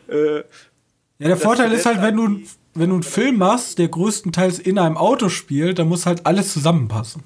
äh, 0.08 0.44
ja, 1.20 1.28
der 1.28 1.36
Vorteil 1.36 1.70
ist 1.72 1.86
halt, 1.86 2.00
wenn 2.02 2.16
du, 2.16 2.40
wenn 2.74 2.88
du 2.88 2.96
einen 2.96 3.02
Film 3.02 3.36
machst, 3.36 3.78
der 3.78 3.88
größtenteils 3.88 4.58
in 4.58 4.78
einem 4.78 4.96
Auto 4.96 5.28
spielt, 5.28 5.78
dann 5.78 5.88
muss 5.88 6.06
halt 6.06 6.24
alles 6.24 6.52
zusammenpassen. 6.52 7.22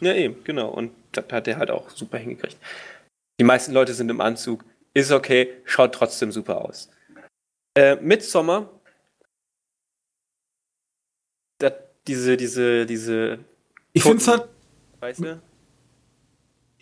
Ja, 0.00 0.14
eben, 0.14 0.42
genau. 0.44 0.70
Und 0.70 0.92
das 1.12 1.26
hat 1.30 1.46
er 1.46 1.58
halt 1.58 1.70
auch 1.70 1.90
super 1.90 2.18
hingekriegt. 2.18 2.56
Die 3.38 3.44
meisten 3.44 3.72
Leute 3.72 3.92
sind 3.94 4.10
im 4.10 4.20
Anzug. 4.20 4.64
Ist 4.94 5.12
okay, 5.12 5.50
schaut 5.64 5.92
trotzdem 5.92 6.32
super 6.32 6.64
aus. 6.64 6.88
Äh, 7.76 7.96
Midsommar. 7.96 8.70
Diese, 12.06 12.36
diese, 12.36 12.86
diese. 12.86 13.38
Ich 13.92 14.02
finde 14.02 14.18
es 14.18 14.28
halt. 14.28 14.48
Weißt 15.00 15.20
du? 15.20 15.40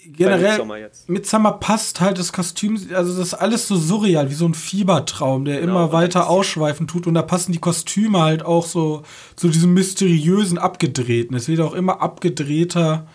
Generell 0.07 0.91
mit 1.07 1.27
Summer 1.27 1.53
passt 1.53 2.01
halt 2.01 2.19
das 2.19 2.33
Kostüm, 2.33 2.75
also 2.95 3.17
das 3.17 3.29
ist 3.29 3.35
alles 3.35 3.69
so 3.69 3.77
surreal, 3.77 4.31
wie 4.31 4.35
so 4.35 4.47
ein 4.47 4.55
Fiebertraum, 4.55 5.45
der 5.45 5.61
genau, 5.61 5.73
immer 5.73 5.93
weiter 5.93 6.29
ausschweifen 6.29 6.87
tut 6.87 7.07
und 7.07 7.15
da 7.15 7.23
passen 7.23 7.53
die 7.53 7.59
Kostüme 7.59 8.21
halt 8.21 8.45
auch 8.45 8.67
so 8.67 9.03
zu 9.37 9.49
diesem 9.49 9.75
mysteriösen 9.75 10.59
Abgedrehten. 10.59 11.37
Es 11.37 11.49
wird 11.49 11.61
auch 11.61 11.75
immer 11.75 12.01
abgedrehter. 12.03 13.07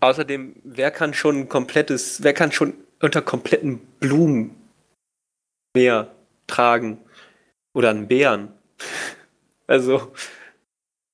Außerdem, 0.00 0.56
wer 0.64 0.90
kann 0.90 1.14
schon 1.14 1.36
ein 1.40 1.48
komplettes, 1.48 2.22
wer 2.22 2.32
kann 2.32 2.52
schon 2.52 2.74
unter 3.00 3.22
kompletten 3.22 3.80
Blumen 4.00 4.54
mehr 5.74 6.14
tragen? 6.46 6.98
Oder 7.74 7.90
einen 7.90 8.08
Bären? 8.08 8.48
also, 9.66 10.12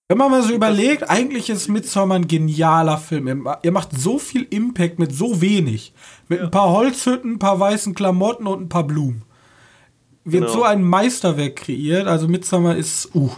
wenn 0.08 0.18
man 0.18 0.30
mal 0.30 0.42
so 0.42 0.52
überlegt, 0.52 1.08
eigentlich 1.08 1.48
ist 1.48 1.68
Midsommar 1.68 2.18
ein 2.18 2.28
genialer 2.28 2.98
Film. 2.98 3.48
Ihr 3.62 3.72
macht 3.72 3.90
so 3.92 4.18
viel 4.18 4.46
Impact 4.50 4.98
mit 4.98 5.12
so 5.14 5.40
wenig. 5.40 5.94
Mit 6.28 6.40
ja. 6.40 6.44
ein 6.44 6.50
paar 6.50 6.70
Holzhütten, 6.70 7.34
ein 7.34 7.38
paar 7.38 7.58
weißen 7.58 7.94
Klamotten 7.94 8.46
und 8.46 8.60
ein 8.60 8.68
paar 8.68 8.84
Blumen. 8.86 9.22
Wird 10.24 10.44
genau. 10.44 10.52
so 10.52 10.62
ein 10.62 10.82
Meisterwerk 10.82 11.56
kreiert. 11.56 12.06
Also 12.06 12.28
Midsommar 12.28 12.76
ist, 12.76 13.14
uh. 13.14 13.30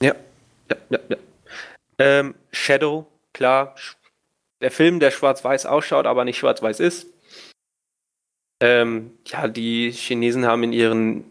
Ja, 0.00 0.14
ja, 0.70 0.76
ja, 0.90 0.98
ja. 1.08 1.16
Ähm, 1.98 2.34
Shadow, 2.52 3.06
klar. 3.32 3.74
Der 4.60 4.70
Film, 4.70 5.00
der 5.00 5.10
schwarz-weiß 5.10 5.66
ausschaut, 5.66 6.06
aber 6.06 6.24
nicht 6.24 6.38
schwarz-weiß 6.38 6.78
ist. 6.78 7.08
Ähm, 8.60 9.12
ja, 9.26 9.48
die 9.48 9.90
Chinesen 9.90 10.46
haben 10.46 10.62
in 10.62 10.72
ihren 10.72 11.24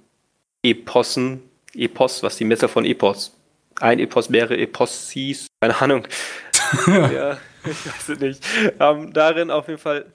Epossen, 0.64 1.44
Epos, 1.74 2.24
was 2.24 2.38
die 2.38 2.46
Messer 2.46 2.68
von 2.68 2.84
Epos 2.84 3.37
ein 3.80 4.00
Epos, 4.00 4.30
mehrere 4.30 4.58
Epossis, 4.58 5.48
keine 5.62 5.80
Ahnung. 5.82 6.08
ja, 6.88 7.38
ich 7.64 7.86
weiß 7.86 8.10
es 8.10 8.20
nicht. 8.20 8.44
Haben 8.80 9.14
darin 9.14 9.52
auf 9.52 9.68
jeden 9.68 9.80
Fall 9.80 10.06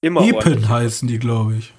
immer. 0.00 0.22
Epen 0.22 0.68
heißen 0.68 1.08
die, 1.08 1.18
glaube 1.18 1.56
ich. 1.56 1.74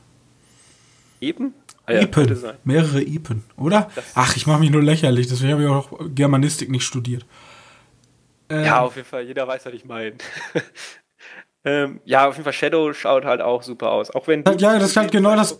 Epen? 1.21 1.53
Ah, 1.85 1.93
ja, 1.93 2.01
Epen. 2.01 2.37
Mehrere 2.63 3.01
Epen, 3.01 3.43
oder? 3.57 3.89
Das 3.95 4.05
Ach, 4.15 4.35
ich 4.35 4.47
mache 4.47 4.59
mich 4.59 4.71
nur 4.71 4.81
lächerlich, 4.81 5.27
deswegen 5.27 5.53
habe 5.53 5.63
ich 5.63 5.69
auch 5.69 5.89
Germanistik 6.15 6.69
nicht 6.69 6.85
studiert. 6.85 7.25
Ähm, 8.49 8.65
ja, 8.65 8.81
auf 8.81 8.95
jeden 8.95 9.07
Fall, 9.07 9.23
jeder 9.23 9.47
weiß, 9.47 9.65
was 9.65 9.73
ich 9.73 9.85
meine. 9.85 10.15
ähm, 11.65 12.01
ja, 12.05 12.27
auf 12.27 12.35
jeden 12.35 12.43
Fall, 12.43 12.53
Shadow 12.53 12.93
schaut 12.93 13.25
halt 13.25 13.41
auch 13.41 13.63
super 13.63 13.91
aus. 13.91 14.11
Auch 14.11 14.27
wenn 14.27 14.43
ja, 14.57 14.79
das 14.79 14.91
ist 14.91 14.97
halt 14.97 15.11
genau 15.11 15.35
das. 15.35 15.59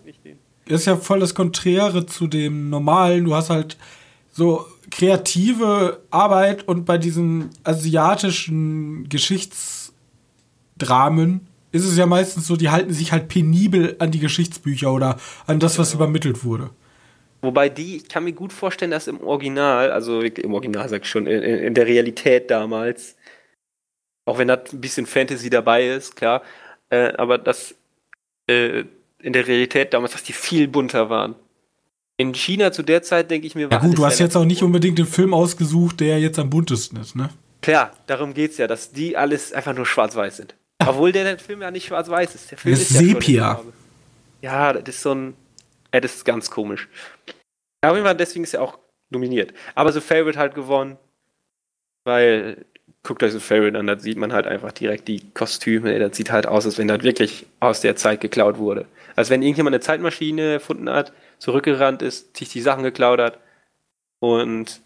Das 0.65 0.81
ist 0.81 0.85
ja 0.85 0.95
voll 0.95 1.19
das 1.19 1.35
Konträre 1.35 2.05
zu 2.05 2.27
dem 2.27 2.69
normalen. 2.69 3.25
Du 3.25 3.35
hast 3.35 3.49
halt 3.49 3.77
so 4.33 4.65
kreative 4.91 6.01
Arbeit 6.09 6.67
und 6.67 6.85
bei 6.85 6.97
diesen 6.97 7.51
asiatischen 7.63 9.07
Geschichts 9.07 9.93
Dramen 10.77 11.47
ist 11.71 11.85
es 11.85 11.97
ja 11.97 12.05
meistens 12.05 12.47
so, 12.47 12.55
die 12.55 12.69
halten 12.69 12.93
sich 12.93 13.11
halt 13.11 13.27
penibel 13.27 13.95
an 13.99 14.11
die 14.11 14.19
Geschichtsbücher 14.19 14.91
oder 14.91 15.17
an 15.47 15.59
das, 15.59 15.79
was 15.79 15.91
genau. 15.91 16.03
übermittelt 16.03 16.43
wurde. 16.43 16.71
Wobei 17.41 17.69
die, 17.69 17.97
ich 17.97 18.07
kann 18.07 18.23
mir 18.23 18.33
gut 18.33 18.53
vorstellen, 18.53 18.91
dass 18.91 19.07
im 19.07 19.21
Original, 19.21 19.91
also 19.91 20.21
im 20.21 20.53
Original 20.53 20.87
sag 20.89 21.03
ich 21.03 21.09
schon, 21.09 21.27
in, 21.27 21.41
in 21.41 21.73
der 21.73 21.87
Realität 21.87 22.49
damals, 22.49 23.15
auch 24.25 24.37
wenn 24.37 24.47
da 24.47 24.55
ein 24.55 24.81
bisschen 24.81 25.05
Fantasy 25.05 25.49
dabei 25.49 25.87
ist, 25.87 26.15
klar, 26.15 26.41
äh, 26.89 27.11
aber 27.17 27.37
dass 27.37 27.75
äh, 28.47 28.83
in 29.19 29.33
der 29.33 29.47
Realität 29.47 29.93
damals, 29.93 30.13
dass 30.13 30.23
die 30.23 30.33
viel 30.33 30.67
bunter 30.67 31.09
waren. 31.09 31.35
In 32.17 32.33
China 32.33 32.71
zu 32.71 32.83
der 32.83 33.01
Zeit 33.01 33.31
denke 33.31 33.47
ich 33.47 33.55
mir, 33.55 33.71
war 33.71 33.81
Ja 33.81 33.87
gut, 33.87 33.97
du 33.97 34.05
hast 34.05 34.19
jetzt 34.19 34.35
auch 34.35 34.45
nicht 34.45 34.61
unbedingt 34.61 34.99
den 34.99 35.07
Film 35.07 35.33
ausgesucht, 35.33 35.99
der 35.99 36.19
jetzt 36.19 36.37
am 36.37 36.49
buntesten 36.49 36.99
ist, 36.99 37.15
ne? 37.15 37.29
Klar, 37.61 37.93
darum 38.07 38.33
geht's 38.33 38.57
ja, 38.57 38.67
dass 38.67 38.91
die 38.91 39.17
alles 39.17 39.53
einfach 39.53 39.73
nur 39.73 39.85
schwarz-weiß 39.85 40.37
sind. 40.37 40.55
Obwohl 40.85 41.11
der, 41.11 41.23
der, 41.23 41.39
Film 41.39 41.61
ja 41.61 41.71
nicht 41.71 41.87
schwarz-weiß 41.87 42.35
ist. 42.35 42.51
Der 42.51 42.57
Film 42.57 42.73
ist, 42.73 42.91
ist 42.91 42.97
Sepia. 42.97 43.61
Ja, 44.41 44.73
ja, 44.73 44.73
das 44.73 44.95
ist 44.95 45.01
so 45.01 45.15
ein. 45.15 45.33
Ja, 45.93 46.01
das 46.01 46.15
ist 46.15 46.25
ganz 46.25 46.51
komisch. 46.51 46.89
Auf 47.81 47.93
jeden 47.93 48.05
Fall, 48.05 48.15
deswegen 48.15 48.43
ist 48.43 48.53
er 48.53 48.61
auch 48.61 48.77
nominiert. 49.09 49.53
Aber 49.75 49.91
The 49.91 50.01
Favorite 50.01 50.37
halt 50.37 50.55
gewonnen, 50.55 50.97
weil 52.03 52.65
guckt 53.03 53.21
euch 53.23 53.31
The 53.31 53.39
Favorite 53.39 53.77
an, 53.77 53.87
da 53.87 53.99
sieht 53.99 54.17
man 54.17 54.33
halt 54.33 54.47
einfach 54.47 54.71
direkt 54.71 55.07
die 55.07 55.21
Kostüme. 55.33 55.97
Das 55.99 56.15
sieht 56.17 56.31
halt 56.31 56.47
aus, 56.47 56.65
als 56.65 56.77
wenn 56.77 56.87
das 56.87 57.03
wirklich 57.03 57.45
aus 57.59 57.81
der 57.81 57.95
Zeit 57.95 58.21
geklaut 58.21 58.57
wurde. 58.57 58.85
Als 59.15 59.29
wenn 59.29 59.41
irgendjemand 59.41 59.75
eine 59.75 59.81
Zeitmaschine 59.81 60.53
erfunden 60.53 60.89
hat, 60.89 61.13
zurückgerannt 61.43 62.01
ist, 62.01 62.37
sich 62.37 62.47
die 62.47 62.61
Sachen 62.61 62.83
geklaut 62.83 63.19
hat 63.19 63.37
und, 64.19 64.81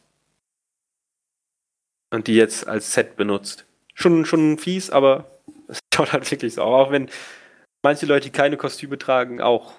und 2.09 2.25
die 2.25 2.33
jetzt 2.33 2.67
als 2.67 2.93
Set 2.93 3.15
benutzt. 3.15 3.67
Schon, 3.93 4.25
schon 4.25 4.57
fies, 4.57 4.89
aber 4.89 5.29
es 5.67 5.77
schaut 5.93 6.13
halt 6.13 6.31
wirklich 6.31 6.55
so. 6.55 6.63
Auch 6.63 6.89
wenn 6.89 7.11
manche 7.83 8.07
Leute, 8.07 8.25
die 8.25 8.31
keine 8.31 8.57
Kostüme 8.57 8.97
tragen, 8.97 9.39
auch 9.39 9.73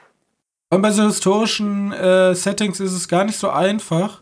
und 0.71 0.83
bei 0.83 0.93
so 0.93 1.03
historischen 1.03 1.93
äh, 1.93 2.35
Settings 2.35 2.79
ist 2.79 2.93
es 2.93 3.09
gar 3.09 3.25
nicht 3.25 3.39
so 3.39 3.49
einfach, 3.49 4.21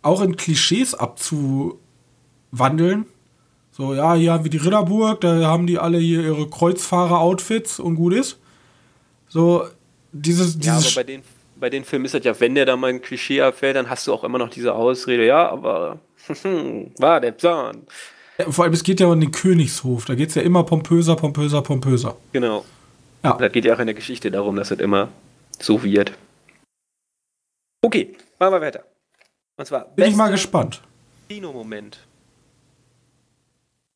auch 0.00 0.22
in 0.22 0.36
Klischees 0.36 0.94
abzuwandeln. 0.94 3.06
So, 3.72 3.92
ja, 3.92 4.14
hier 4.14 4.32
haben 4.32 4.44
wir 4.44 4.50
die 4.50 4.58
Ritterburg, 4.58 5.22
da 5.22 5.44
haben 5.44 5.66
die 5.66 5.78
alle 5.78 5.98
hier 5.98 6.22
ihre 6.22 6.48
Kreuzfahrer-Outfits 6.48 7.80
und 7.80 7.96
gut 7.96 8.14
ist. 8.14 8.38
So, 9.28 9.66
dieses. 10.12 10.56
dieses 10.56 10.66
ja, 10.66 10.76
aber 10.76 10.94
bei 10.94 11.02
den, 11.02 11.24
bei 11.62 11.70
den 11.70 11.84
Filmen 11.84 12.04
ist 12.04 12.12
das 12.12 12.24
ja, 12.24 12.40
wenn 12.40 12.56
der 12.56 12.66
da 12.66 12.76
mal 12.76 12.88
ein 12.88 13.00
Klischee 13.00 13.40
abfällt, 13.40 13.76
dann 13.76 13.88
hast 13.88 14.08
du 14.08 14.12
auch 14.12 14.24
immer 14.24 14.36
noch 14.36 14.50
diese 14.50 14.74
Ausrede, 14.74 15.24
ja, 15.24 15.48
aber 15.48 16.00
war 16.98 17.20
der 17.20 17.30
Plan. 17.30 17.86
Ja, 18.36 18.50
vor 18.50 18.64
allem, 18.64 18.74
es 18.74 18.82
geht 18.82 18.98
ja 18.98 19.06
um 19.06 19.20
den 19.20 19.30
Königshof, 19.30 20.04
da 20.04 20.16
geht 20.16 20.30
es 20.30 20.34
ja 20.34 20.42
immer 20.42 20.64
pompöser, 20.64 21.14
pompöser, 21.14 21.62
pompöser. 21.62 22.16
Genau. 22.32 22.64
Ja. 23.22 23.34
Da 23.34 23.46
geht 23.46 23.64
ja 23.64 23.76
auch 23.76 23.78
in 23.78 23.86
der 23.86 23.94
Geschichte 23.94 24.32
darum, 24.32 24.56
dass 24.56 24.72
es 24.72 24.80
immer 24.80 25.10
so 25.60 25.84
wird. 25.84 26.12
Okay, 27.80 28.16
machen 28.40 28.54
wir 28.54 28.60
weiter. 28.60 28.84
Und 29.56 29.66
zwar. 29.66 29.84
Bin 29.94 30.06
ich 30.06 30.16
mal 30.16 30.32
gespannt. 30.32 30.82
Kinomoment. 31.28 32.00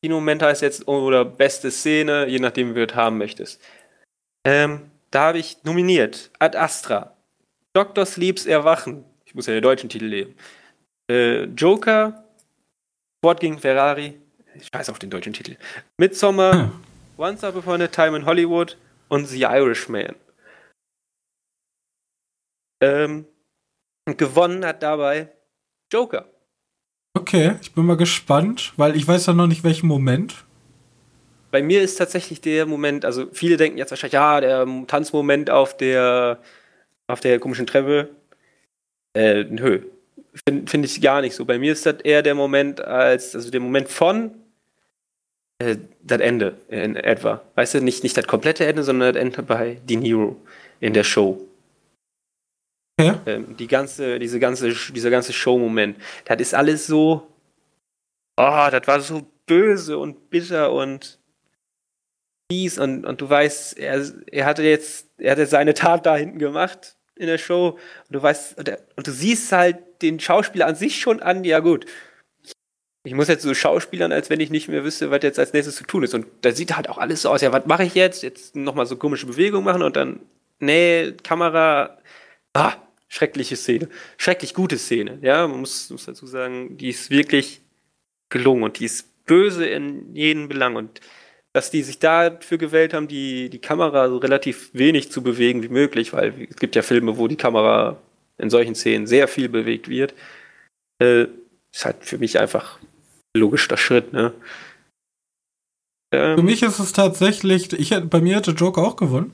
Kinomoment 0.01 0.41
heißt 0.41 0.61
jetzt, 0.61 0.87
oder 0.87 1.25
beste 1.25 1.69
Szene, 1.69 2.27
je 2.27 2.39
nachdem, 2.39 2.75
wie 2.75 2.79
du 2.79 2.85
es 2.85 2.95
haben 2.95 3.17
möchtest. 3.17 3.59
Ähm, 4.45 4.89
da 5.11 5.27
habe 5.27 5.39
ich 5.39 5.57
nominiert 5.63 6.31
Ad 6.39 6.57
Astra, 6.57 7.16
Dr. 7.77 8.07
Sleeps 8.07 8.47
Erwachen, 8.47 9.05
ich 9.23 9.35
muss 9.35 9.45
ja 9.45 9.53
den 9.53 9.61
deutschen 9.61 9.87
Titel 9.87 10.05
leben, 10.05 10.35
äh, 11.11 11.43
Joker, 11.43 12.25
Sport 13.19 13.39
gegen 13.39 13.59
Ferrari, 13.59 14.19
ich 14.55 14.73
weiß 14.73 14.89
auch 14.89 14.97
den 14.97 15.11
deutschen 15.11 15.33
Titel, 15.33 15.57
Midsommar, 15.99 16.53
hm. 16.53 16.71
Once 17.19 17.43
Upon 17.43 17.83
a 17.83 17.87
Time 17.87 18.17
in 18.17 18.25
Hollywood 18.25 18.77
und 19.09 19.27
The 19.27 19.41
Irishman. 19.41 20.15
Ähm, 22.81 23.27
gewonnen 24.05 24.65
hat 24.65 24.81
dabei 24.81 25.31
Joker. 25.93 26.25
Okay, 27.15 27.57
ich 27.61 27.73
bin 27.73 27.85
mal 27.85 27.95
gespannt, 27.95 28.73
weil 28.77 28.95
ich 28.95 29.07
weiß 29.07 29.27
ja 29.27 29.33
noch 29.33 29.45
nicht, 29.45 29.63
welchen 29.63 29.85
Moment. 29.85 30.45
Bei 31.51 31.61
mir 31.61 31.83
ist 31.83 31.97
tatsächlich 31.97 32.41
der 32.41 32.65
Moment, 32.65 33.05
also 33.05 33.27
viele 33.33 33.55
denken 33.55 33.77
jetzt 33.77 33.91
wahrscheinlich, 33.91 34.13
ja, 34.13 34.41
der 34.41 34.67
Tanzmoment 34.87 35.51
auf 35.51 35.77
der, 35.77 36.39
auf 37.07 37.19
der 37.21 37.39
komischen 37.39 37.65
Treppe. 37.65 38.09
Äh, 39.13 39.45
nö. 39.45 39.81
Finde 40.47 40.69
find 40.69 40.85
ich 40.85 41.01
gar 41.01 41.21
nicht 41.21 41.33
so. 41.33 41.45
Bei 41.45 41.57
mir 41.57 41.73
ist 41.73 41.85
das 41.85 42.01
eher 42.03 42.21
der 42.21 42.35
Moment 42.35 42.79
als, 42.81 43.35
also 43.35 43.49
der 43.49 43.59
Moment 43.59 43.89
von 43.89 44.31
äh, 45.59 45.77
das 46.01 46.19
Ende 46.19 46.57
in 46.67 46.95
etwa. 46.95 47.41
Weißt 47.55 47.73
du, 47.73 47.81
nicht, 47.81 48.03
nicht 48.03 48.15
das 48.15 48.27
komplette 48.27 48.65
Ende, 48.65 48.83
sondern 48.83 49.13
das 49.13 49.21
Ende 49.21 49.41
bei 49.41 49.79
De 49.83 49.97
Niro 49.97 50.35
in 50.79 50.93
der 50.93 51.03
Show. 51.03 51.41
Ja. 52.99 53.21
Ähm, 53.25 53.55
die 53.57 53.67
ganze, 53.67 54.19
diese 54.19 54.39
ganze, 54.39 54.73
dieser 54.73 55.09
ganze 55.09 55.33
Show-Moment, 55.33 55.97
das 56.25 56.39
ist 56.39 56.53
alles 56.53 56.87
so, 56.87 57.27
oh, 58.37 58.67
das 58.71 58.81
war 58.85 58.99
so 59.01 59.25
böse 59.45 59.97
und 59.97 60.29
bitter 60.29 60.71
und 60.71 61.19
fies 62.51 62.79
und, 62.79 63.05
und 63.05 63.21
du 63.21 63.29
weißt, 63.29 63.77
er, 63.77 64.03
er 64.31 64.45
hatte 64.45 64.63
jetzt, 64.63 65.07
er 65.17 65.31
hatte 65.31 65.45
seine 65.45 65.73
Tat 65.73 66.05
da 66.05 66.15
hinten 66.15 66.39
gemacht 66.39 66.96
in 67.17 67.27
der 67.27 67.37
Show 67.37 67.77
und 68.07 68.13
du 68.13 68.21
weißt, 68.21 68.57
und, 68.57 68.69
und 68.95 69.07
du 69.07 69.11
siehst 69.11 69.51
halt 69.51 69.77
den 70.01 70.19
Schauspieler 70.19 70.67
an 70.67 70.75
sich 70.75 70.99
schon 70.99 71.21
an, 71.21 71.43
ja 71.43 71.59
gut, 71.59 71.85
ich 73.07 73.13
muss 73.13 73.29
jetzt 73.29 73.43
so 73.43 73.53
schauspielern, 73.53 74.11
als 74.11 74.29
wenn 74.29 74.39
ich 74.39 74.49
nicht 74.49 74.67
mehr 74.67 74.83
wüsste, 74.83 75.09
was 75.11 75.23
jetzt 75.23 75.39
als 75.39 75.53
nächstes 75.53 75.77
zu 75.77 75.85
tun 75.85 76.03
ist. 76.03 76.13
Und 76.13 76.27
da 76.41 76.51
sieht 76.51 76.75
halt 76.75 76.89
auch 76.89 76.97
alles 76.97 77.21
so 77.21 77.29
aus, 77.29 77.41
ja, 77.41 77.53
was 77.53 77.65
mache 77.65 77.83
ich 77.83 77.95
jetzt? 77.95 78.21
Jetzt 78.21 78.55
nochmal 78.55 78.85
so 78.85 78.97
komische 78.97 79.25
Bewegungen 79.25 79.63
machen 79.63 79.81
und 79.81 79.95
dann, 79.95 80.19
nee, 80.59 81.13
Kamera, 81.23 81.97
ah, 82.53 82.73
schreckliche 83.07 83.55
Szene. 83.55 83.87
Schrecklich 84.17 84.53
gute 84.53 84.77
Szene. 84.77 85.19
Ja, 85.21 85.47
man 85.47 85.61
muss, 85.61 85.89
muss 85.89 86.05
dazu 86.05 86.27
sagen, 86.27 86.77
die 86.77 86.89
ist 86.89 87.09
wirklich 87.09 87.61
gelungen 88.29 88.63
und 88.63 88.79
die 88.79 88.85
ist 88.85 89.25
böse 89.25 89.65
in 89.65 90.13
jedem 90.13 90.49
Belang. 90.49 90.75
Und 90.75 90.99
dass 91.57 91.71
die 91.71 91.81
sich 91.81 91.97
dafür 91.97 92.59
gewählt 92.59 92.93
haben, 92.93 93.07
die, 93.07 93.49
die 93.49 93.57
Kamera 93.57 94.09
so 94.09 94.17
relativ 94.17 94.69
wenig 94.73 95.11
zu 95.11 95.23
bewegen 95.23 95.63
wie 95.63 95.69
möglich, 95.69 96.13
weil 96.13 96.47
es 96.47 96.57
gibt 96.57 96.75
ja 96.75 96.83
Filme, 96.83 97.17
wo 97.17 97.27
die 97.27 97.35
Kamera 97.35 97.97
in 98.37 98.51
solchen 98.51 98.75
Szenen 98.75 99.07
sehr 99.07 99.27
viel 99.27 99.49
bewegt 99.49 99.89
wird, 99.89 100.13
äh, 101.01 101.25
ist 101.73 101.83
halt 101.83 101.95
für 102.01 102.19
mich 102.19 102.37
einfach 102.37 102.77
ein 102.79 103.41
logischer 103.41 103.75
Schritt, 103.75 104.13
ne? 104.13 104.33
Ähm, 106.11 106.37
für 106.37 106.43
mich 106.43 106.61
ist 106.61 106.77
es 106.77 106.93
tatsächlich, 106.93 107.73
ich, 107.73 107.89
bei 108.07 108.21
mir 108.21 108.35
hätte 108.35 108.51
Joker 108.51 108.83
auch 108.83 108.95
gewonnen. 108.95 109.31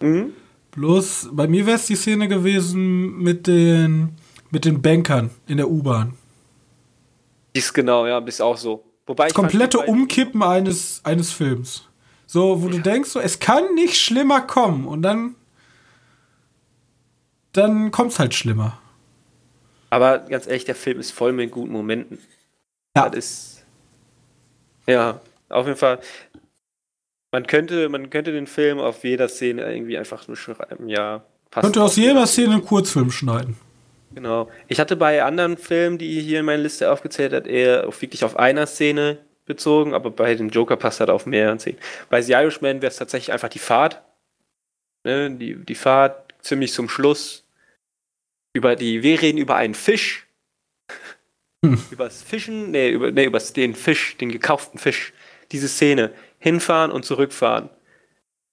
Mhm. 0.00 0.32
Bloß 0.70 1.30
bei 1.32 1.48
mir 1.48 1.66
wäre 1.66 1.78
es 1.78 1.86
die 1.86 1.96
Szene 1.96 2.28
gewesen 2.28 3.18
mit 3.18 3.48
den, 3.48 4.10
mit 4.52 4.64
den 4.64 4.80
Bankern 4.80 5.30
in 5.48 5.56
der 5.56 5.68
U-Bahn. 5.68 6.14
Ist 7.52 7.74
genau, 7.74 8.06
ja, 8.06 8.18
ist 8.18 8.40
auch 8.40 8.56
so. 8.56 8.84
Wobei 9.10 9.26
das 9.26 9.34
komplette 9.34 9.80
Umkippen 9.80 10.40
eines, 10.40 11.00
eines 11.02 11.32
Films. 11.32 11.88
So, 12.26 12.62
wo 12.62 12.66
ja. 12.66 12.76
du 12.76 12.78
denkst, 12.78 13.10
so, 13.10 13.18
es 13.18 13.40
kann 13.40 13.74
nicht 13.74 13.96
schlimmer 14.00 14.40
kommen. 14.40 14.86
Und 14.86 15.02
dann. 15.02 15.34
Dann 17.50 17.90
kommt 17.90 18.12
es 18.12 18.20
halt 18.20 18.32
schlimmer. 18.32 18.78
Aber 19.90 20.20
ganz 20.20 20.46
ehrlich, 20.46 20.64
der 20.64 20.76
Film 20.76 21.00
ist 21.00 21.10
voll 21.10 21.32
mit 21.32 21.50
guten 21.50 21.72
Momenten. 21.72 22.18
Ja. 22.96 23.08
Das 23.08 23.16
ist. 23.18 23.64
Ja, 24.86 25.20
auf 25.48 25.66
jeden 25.66 25.76
Fall. 25.76 25.98
Man 27.32 27.48
könnte, 27.48 27.88
man 27.88 28.10
könnte 28.10 28.30
den 28.30 28.46
Film 28.46 28.78
auf 28.78 29.02
jeder 29.02 29.28
Szene 29.28 29.62
irgendwie 29.72 29.98
einfach 29.98 30.28
nur 30.28 30.36
schreiben, 30.36 30.88
ja. 30.88 31.24
Passt 31.50 31.64
könnte 31.64 31.82
aus 31.82 31.96
jeder 31.96 32.28
Szene 32.28 32.52
einen 32.52 32.64
Kurzfilm 32.64 33.10
schneiden. 33.10 33.56
Genau. 34.14 34.50
Ich 34.68 34.80
hatte 34.80 34.96
bei 34.96 35.22
anderen 35.22 35.56
Filmen, 35.56 35.98
die 35.98 36.16
ihr 36.16 36.22
hier 36.22 36.40
in 36.40 36.46
meine 36.46 36.62
Liste 36.62 36.90
aufgezählt 36.90 37.32
hat, 37.32 37.46
eher 37.46 37.86
auf, 37.86 38.02
wirklich 38.02 38.24
auf 38.24 38.36
einer 38.36 38.66
Szene 38.66 39.18
bezogen, 39.46 39.94
aber 39.94 40.10
bei 40.10 40.34
dem 40.34 40.48
Joker 40.48 40.76
passt 40.76 41.00
halt 41.00 41.10
auf 41.10 41.26
mehreren 41.26 41.58
Szenen. 41.58 41.78
Bei 42.08 42.20
The 42.20 42.32
Irishman 42.32 42.82
wäre 42.82 42.90
es 42.90 42.96
tatsächlich 42.96 43.32
einfach 43.32 43.48
die 43.48 43.58
Fahrt. 43.58 44.02
Ne, 45.04 45.30
die, 45.30 45.54
die 45.64 45.74
Fahrt 45.74 46.34
ziemlich 46.40 46.72
zum 46.72 46.88
Schluss. 46.88 47.44
Über 48.52 48.74
die, 48.74 49.02
wir 49.02 49.22
reden 49.22 49.38
über 49.38 49.56
einen 49.56 49.74
Fisch. 49.74 50.26
Hm. 51.64 51.80
Übers 51.90 52.22
Fischen, 52.22 52.72
nee, 52.72 52.90
über, 52.90 53.12
nee, 53.12 53.24
über 53.24 53.38
den 53.38 53.74
Fisch, 53.74 54.16
den 54.16 54.30
gekauften 54.30 54.78
Fisch. 54.78 55.12
Diese 55.52 55.68
Szene 55.68 56.12
hinfahren 56.38 56.90
und 56.90 57.04
zurückfahren. 57.04 57.70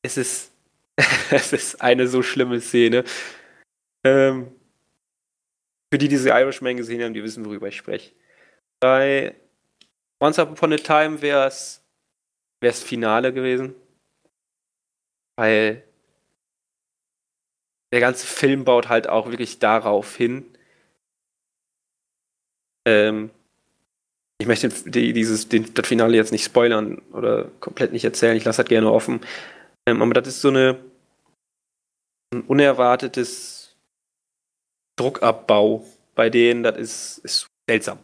Es 0.04 0.18
ist, 0.18 0.52
es 1.32 1.52
ist 1.52 1.82
eine 1.82 2.08
so 2.08 2.22
schlimme 2.22 2.62
Szene. 2.62 3.04
Ähm, 4.04 4.52
für 5.92 5.98
die, 5.98 6.08
die 6.08 6.10
diese 6.10 6.30
Irishman 6.30 6.78
gesehen 6.78 7.02
haben, 7.04 7.14
die 7.14 7.24
wissen, 7.24 7.46
worüber 7.46 7.68
ich 7.68 7.78
spreche. 7.78 8.14
Bei 8.80 9.36
Once 10.22 10.40
Upon 10.40 10.74
a 10.74 10.78
Time 10.78 11.22
wäre 11.22 11.48
es 11.48 11.84
wär's 12.62 12.82
Finale 12.82 13.34
gewesen. 13.34 13.76
Weil 15.38 15.84
der 17.94 18.00
ganze 18.00 18.26
Film 18.26 18.66
baut 18.66 18.90
halt 18.90 19.08
auch 19.08 19.30
wirklich 19.30 19.60
darauf 19.60 20.16
hin. 20.16 20.46
Ähm, 22.88 23.30
ich 24.40 24.48
möchte 24.48 24.70
die, 24.70 25.14
dieses, 25.14 25.48
den, 25.48 25.74
das 25.74 25.88
Finale 25.88 26.16
jetzt 26.16 26.32
nicht 26.32 26.44
spoilern 26.44 27.00
oder 27.14 27.46
komplett 27.60 27.94
nicht 27.94 28.04
erzählen. 28.04 28.36
Ich 28.36 28.46
lasse 28.46 28.64
das 28.64 28.70
gerne 28.70 28.92
offen. 28.92 29.22
Ähm, 29.88 30.02
aber 30.02 30.14
das 30.14 30.28
ist 30.28 30.42
so 30.42 30.50
eine 30.50 30.80
ein 32.34 32.42
unerwartetes 32.42 33.57
Druckabbau 34.98 35.86
bei 36.16 36.30
denen. 36.30 36.64
Das 36.64 36.78
ist, 36.78 37.18
ist 37.20 37.48
seltsam. 37.70 38.00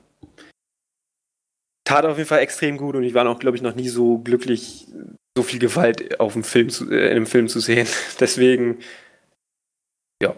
Tat 1.85 2.05
auf 2.05 2.17
jeden 2.17 2.29
Fall 2.29 2.39
extrem 2.39 2.77
gut 2.77 2.95
und 2.95 3.03
ich 3.03 3.13
war 3.13 3.27
auch, 3.27 3.39
glaube 3.39 3.57
ich, 3.57 3.63
noch 3.63 3.75
nie 3.75 3.89
so 3.89 4.19
glücklich, 4.19 4.87
so 5.35 5.43
viel 5.43 5.59
Gewalt 5.59 6.19
auf 6.19 6.33
dem 6.33 6.45
Film 6.45 6.69
zu, 6.69 6.89
äh, 6.89 7.07
in 7.07 7.17
einem 7.17 7.25
Film 7.25 7.49
zu 7.49 7.59
sehen. 7.59 7.87
Deswegen, 8.19 8.79
ja. 10.21 10.33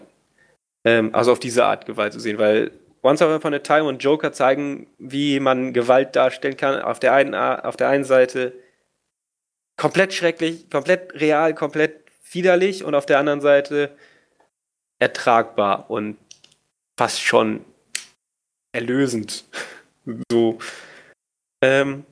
Ähm, 0.83 1.13
also 1.13 1.31
auf 1.31 1.39
diese 1.39 1.65
Art 1.65 1.85
Gewalt 1.85 2.13
zu 2.13 2.19
sehen, 2.19 2.39
weil 2.39 2.71
Once 3.03 3.21
Upon 3.21 3.53
a 3.53 3.59
Time 3.59 3.83
und 3.83 4.01
Joker 4.03 4.33
zeigen, 4.33 4.87
wie 4.97 5.39
man 5.39 5.73
Gewalt 5.73 6.15
darstellen 6.15 6.57
kann. 6.57 6.81
Auf 6.81 6.99
der 6.99 7.13
einen, 7.13 7.35
auf 7.35 7.77
der 7.77 7.89
einen 7.89 8.03
Seite 8.03 8.53
komplett 9.77 10.13
schrecklich, 10.13 10.71
komplett 10.71 11.13
real, 11.13 11.53
komplett 11.53 12.03
widerlich 12.31 12.83
und 12.83 12.95
auf 12.95 13.05
der 13.05 13.19
anderen 13.19 13.41
Seite 13.41 13.95
ertragbar 14.97 15.91
und 15.91 16.17
fast 16.97 17.21
schon 17.21 17.65
erlösend. 18.73 19.45
so. 20.31 20.59
Ähm, 21.63 22.05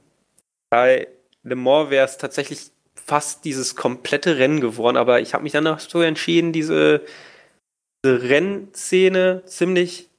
bei 0.70 1.08
Le 1.44 1.56
Mans 1.56 1.90
wäre 1.90 2.06
es 2.06 2.18
tatsächlich 2.18 2.72
fast 2.96 3.46
dieses 3.46 3.76
komplette 3.76 4.38
Rennen 4.38 4.62
geworden, 4.62 4.98
aber 4.98 5.20
ich 5.22 5.34
habe 5.34 5.44
mich 5.44 5.52
danach 5.52 5.80
so 5.80 6.02
entschieden, 6.02 6.54
diese, 6.54 7.06
diese 8.04 8.24
Rennszene 8.24 9.44
ziemlich 9.46 10.10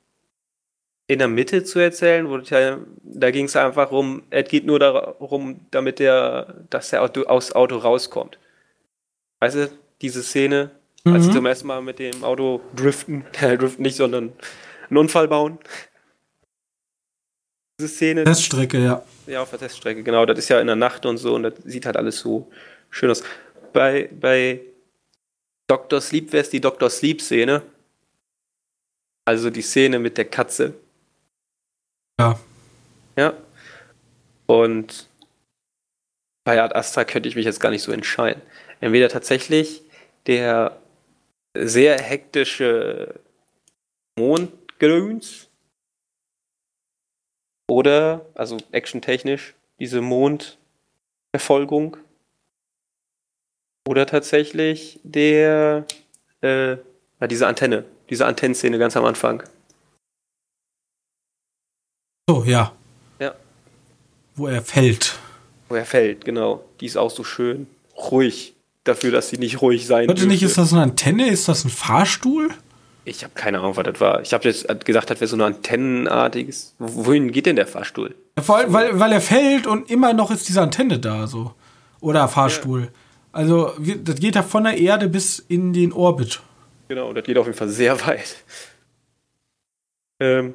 in 1.07 1.19
der 1.19 1.29
Mitte 1.29 1.65
zu 1.65 1.79
erzählen, 1.79 2.29
wo 2.29 2.39
ja, 2.39 2.79
da 3.03 3.31
ging 3.31 3.47
es 3.47 3.57
einfach 3.57 3.91
um, 3.91 4.23
es 4.31 4.49
geht 4.49 4.65
nur 4.65 4.79
darum, 4.79 5.61
damit 5.71 5.99
der, 5.99 6.65
dass 6.71 6.91
der 6.91 7.03
Auto, 7.03 7.25
aus 7.25 7.53
Auto 7.53 7.77
rauskommt. 7.77 8.39
Weißt 9.41 9.57
du, 9.57 9.71
diese 10.01 10.23
Szene, 10.23 10.71
mhm. 11.05 11.15
als 11.15 11.25
sie 11.25 11.33
zum 11.33 11.47
ersten 11.47 11.67
Mal 11.67 11.83
mit 11.83 11.99
dem 11.99 12.25
Auto 12.25 12.61
driften, 12.75 13.25
äh, 13.41 13.57
driften 13.57 13.83
nicht, 13.83 13.97
sondern 13.97 14.33
einen 14.89 14.99
Unfall 14.99 15.29
bauen. 15.29 15.59
Diese 17.81 17.89
Szene. 17.89 18.25
Teststrecke, 18.25 18.79
ja. 18.79 19.05
Ja, 19.27 19.43
auf 19.43 19.51
der 19.51 19.59
Teststrecke, 19.59 20.03
genau. 20.03 20.27
Das 20.27 20.39
ist 20.39 20.49
ja 20.49 20.61
in 20.61 20.67
der 20.67 20.77
Nacht 20.77 21.07
und 21.07 21.19
so 21.19 21.35
und 21.35 21.43
das 21.45 21.55
sieht 21.65 21.87
halt 21.87 21.97
alles 21.97 22.19
so 22.19 22.51
schön 22.91 23.11
aus. 23.11 23.23
Bei, 23.73 24.09
bei 24.13 24.61
Dr. 25.67 26.01
Sleep 26.01 26.33
wäre 26.33 26.43
es 26.43 26.51
die 26.51 26.61
Dr. 26.61 26.89
Sleep-Szene. 26.89 27.63
Also 29.27 29.51
die 29.51 29.63
Szene 29.63 29.99
mit 29.99 30.19
der 30.19 30.27
Katze. 30.27 30.75
Ja. 32.21 32.39
Ja. 33.17 33.35
Und 34.47 35.09
bei 36.45 36.61
Art 36.61 36.77
Astra 36.77 37.05
könnte 37.05 37.29
ich 37.29 37.37
mich 37.37 37.47
jetzt 37.47 37.61
gar 37.61 37.71
nicht 37.71 37.83
so 37.83 37.91
entscheiden. 37.91 38.43
Entweder 38.81 39.09
tatsächlich 39.09 39.83
der 40.27 40.79
sehr 41.55 42.01
hektische 42.01 43.21
Mondgrüns 44.19 45.49
oder, 47.69 48.27
also 48.35 48.59
actiontechnisch, 48.73 49.55
diese 49.79 50.01
Mondverfolgung 50.01 51.97
oder 53.89 54.07
tatsächlich 54.07 55.01
der, 55.03 55.87
äh, 56.41 56.77
diese 57.29 57.47
Antenne, 57.47 57.85
diese 58.11 58.27
Antennenszene 58.27 58.79
ganz 58.79 58.97
am 58.97 59.05
Anfang. 59.05 59.43
So, 62.29 62.45
ja. 62.45 62.75
Ja. 63.19 63.35
Wo 64.35 64.47
er 64.47 64.63
fällt. 64.63 65.19
Wo 65.69 65.75
er 65.75 65.85
fällt, 65.85 66.25
genau. 66.25 66.65
Die 66.81 66.87
ist 66.87 66.97
auch 66.97 67.11
so 67.11 67.25
schön 67.25 67.67
ruhig 67.97 68.54
dafür, 68.85 69.11
dass 69.11 69.31
sie 69.31 69.39
nicht 69.39 69.61
ruhig 69.61 69.87
sein 69.87 70.09
Warte 70.09 70.27
nicht, 70.27 70.43
ist 70.43 70.59
das 70.59 70.73
eine 70.73 70.83
Antenne? 70.83 71.29
Ist 71.29 71.49
das 71.49 71.65
ein 71.65 71.71
Fahrstuhl? 71.71 72.51
Ich 73.07 73.23
habe 73.23 73.35
keine 73.35 73.59
Ahnung, 73.59 73.77
was 73.77 73.85
das 73.85 74.01
war. 74.01 74.23
Ich 74.23 74.33
habe 74.33 74.45
jetzt 74.45 74.67
gedacht, 74.85 75.11
das 75.11 75.21
wäre 75.21 75.29
so 75.29 75.37
ein 75.37 75.43
antennenartiges. 75.43 76.75
Wohin 76.79 77.33
geht 77.33 77.47
denn 77.47 77.57
der 77.57 77.67
Fahrstuhl? 77.67 78.15
Vor 78.41 78.59
allem, 78.59 78.73
weil, 78.73 78.99
weil 78.99 79.13
er 79.13 79.21
fällt 79.21 79.67
und 79.67 79.91
immer 79.91 80.15
noch 80.15 80.31
ist 80.31 80.49
diese 80.49 80.63
Antenne 80.63 80.99
da, 80.99 81.27
so. 81.27 81.55
Oder 82.01 82.29
Fahrstuhl. 82.29 82.83
Ja. 82.83 82.89
Also, 83.33 83.73
das 84.03 84.17
geht 84.17 84.37
ja 84.37 84.43
von 84.43 84.65
der 84.65 84.79
Erde 84.79 85.09
bis 85.09 85.39
in 85.39 85.73
den 85.73 85.93
Orbit. 85.93 86.41
Genau, 86.89 87.13
das 87.13 87.25
geht 87.25 87.37
auf 87.37 87.47
jeden 87.47 87.59
Fall 87.59 87.69
sehr 87.69 88.07
weit. 88.07 88.37
Ähm, 90.21 90.55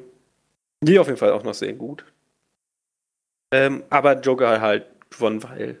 die 0.80 0.98
auf 0.98 1.06
jeden 1.06 1.18
Fall 1.18 1.32
auch 1.32 1.42
noch 1.42 1.54
sehr 1.54 1.74
gut. 1.74 2.04
Ähm, 3.52 3.82
aber 3.90 4.18
Joker 4.20 4.60
halt 4.60 4.86
gewonnen, 5.10 5.42
weil 5.42 5.78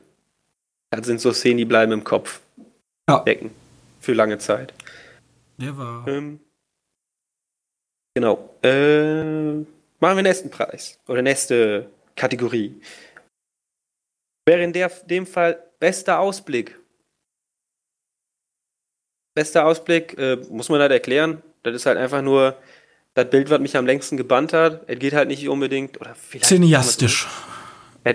das 0.90 1.06
sind 1.06 1.20
so 1.20 1.32
Szenen, 1.32 1.58
die 1.58 1.64
bleiben 1.64 1.92
im 1.92 2.04
Kopf 2.04 2.40
ja. 3.08 3.20
decken. 3.20 3.50
Für 4.00 4.12
lange 4.12 4.38
Zeit. 4.38 4.72
Der 5.58 5.76
war. 5.76 6.06
Ähm, 6.08 6.40
genau. 8.14 8.56
Äh, 8.62 9.52
machen 10.00 10.16
wir 10.16 10.22
nächsten 10.22 10.50
Preis. 10.50 10.98
Oder 11.06 11.22
nächste 11.22 11.90
Kategorie. 12.16 12.80
Wäre 14.46 14.62
in 14.62 14.72
der, 14.72 14.88
dem 14.88 15.26
Fall 15.26 15.62
bester 15.78 16.18
Ausblick. 16.18 16.78
Bester 19.34 19.66
Ausblick, 19.66 20.18
äh, 20.18 20.36
muss 20.50 20.68
man 20.68 20.80
halt 20.80 20.92
erklären. 20.92 21.42
Das 21.62 21.74
ist 21.74 21.86
halt 21.86 21.98
einfach 21.98 22.22
nur 22.22 22.56
das 23.14 23.28
Bild, 23.30 23.50
was 23.50 23.60
mich 23.60 23.76
am 23.76 23.86
längsten 23.86 24.16
gebannt 24.16 24.52
hat. 24.52 24.82
Es 24.88 24.98
geht 24.98 25.12
halt 25.12 25.28
nicht 25.28 25.48
unbedingt, 25.48 26.00
oder 26.00 26.14
vielleicht. 26.14 26.46
Cineastisch. 26.46 27.28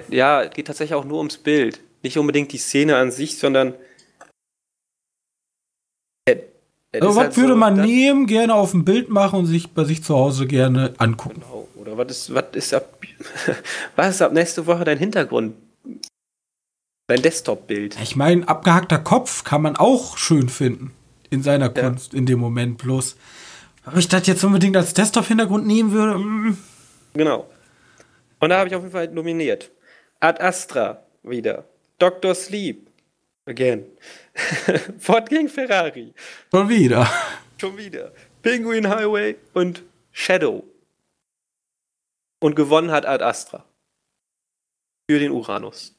ja, 0.09 0.43
es 0.43 0.51
geht 0.51 0.67
tatsächlich 0.67 0.95
auch 0.95 1.05
nur 1.05 1.19
ums 1.19 1.37
Bild. 1.37 1.79
Nicht 2.05 2.19
unbedingt 2.19 2.51
die 2.51 2.59
Szene 2.59 2.97
an 2.97 3.09
sich, 3.09 3.39
sondern. 3.39 3.73
Es, 6.25 6.37
es 6.91 7.01
also, 7.01 7.15
was 7.15 7.23
halt 7.23 7.37
würde 7.37 7.53
so, 7.53 7.57
man 7.57 7.81
nehmen, 7.81 8.27
gerne 8.27 8.53
auf 8.53 8.75
ein 8.75 8.85
Bild 8.85 9.09
machen 9.09 9.39
und 9.39 9.47
sich 9.47 9.71
bei 9.71 9.85
sich 9.85 10.03
zu 10.03 10.13
Hause 10.13 10.45
gerne 10.45 10.93
angucken? 10.99 11.41
Genau. 11.41 11.67
Oder 11.73 11.97
was 11.97 12.11
ist, 12.11 12.35
was 12.35 12.45
ist 12.53 12.75
ab. 12.75 12.99
was 13.95 14.09
ist 14.09 14.21
ab 14.21 14.33
nächste 14.33 14.67
Woche 14.67 14.83
dein 14.83 14.99
Hintergrund? 14.99 15.55
Dein 17.07 17.23
Desktop-Bild. 17.23 17.97
Ich 17.99 18.15
meine, 18.15 18.47
abgehackter 18.47 18.99
Kopf 18.99 19.43
kann 19.43 19.63
man 19.63 19.75
auch 19.75 20.19
schön 20.19 20.47
finden. 20.47 20.91
In 21.31 21.41
seiner 21.41 21.69
Kunst, 21.69 22.13
ja. 22.13 22.19
in 22.19 22.27
dem 22.27 22.37
Moment. 22.37 22.77
Bloß 22.77 23.15
ob 23.87 23.97
ich 23.97 24.07
das 24.07 24.27
jetzt 24.27 24.43
unbedingt 24.43 24.77
als 24.77 24.93
Desktop-Hintergrund 24.93 25.65
nehmen 25.65 25.91
würde? 25.91 26.19
Mm. 26.19 26.57
Genau. 27.15 27.49
Und 28.39 28.49
da 28.49 28.59
habe 28.59 28.69
ich 28.69 28.75
auf 28.75 28.83
jeden 28.83 28.93
Fall 28.93 29.07
nominiert. 29.07 29.71
Ad 30.19 30.39
Astra 30.39 31.03
wieder. 31.23 31.65
Dr. 31.99 32.35
Sleep. 32.35 32.89
Again. 33.45 33.85
Ford 34.99 35.29
gegen 35.29 35.49
Ferrari. 35.49 36.13
Schon 36.51 36.69
wieder. 36.69 37.09
Schon 37.59 37.77
wieder. 37.77 38.11
Penguin 38.41 38.89
Highway 38.89 39.35
und 39.53 39.83
Shadow. 40.11 40.63
Und 42.39 42.55
gewonnen 42.55 42.91
hat 42.91 43.05
Ad 43.05 43.23
Astra. 43.23 43.63
Für 45.09 45.19
den 45.19 45.31
Uranus. 45.31 45.95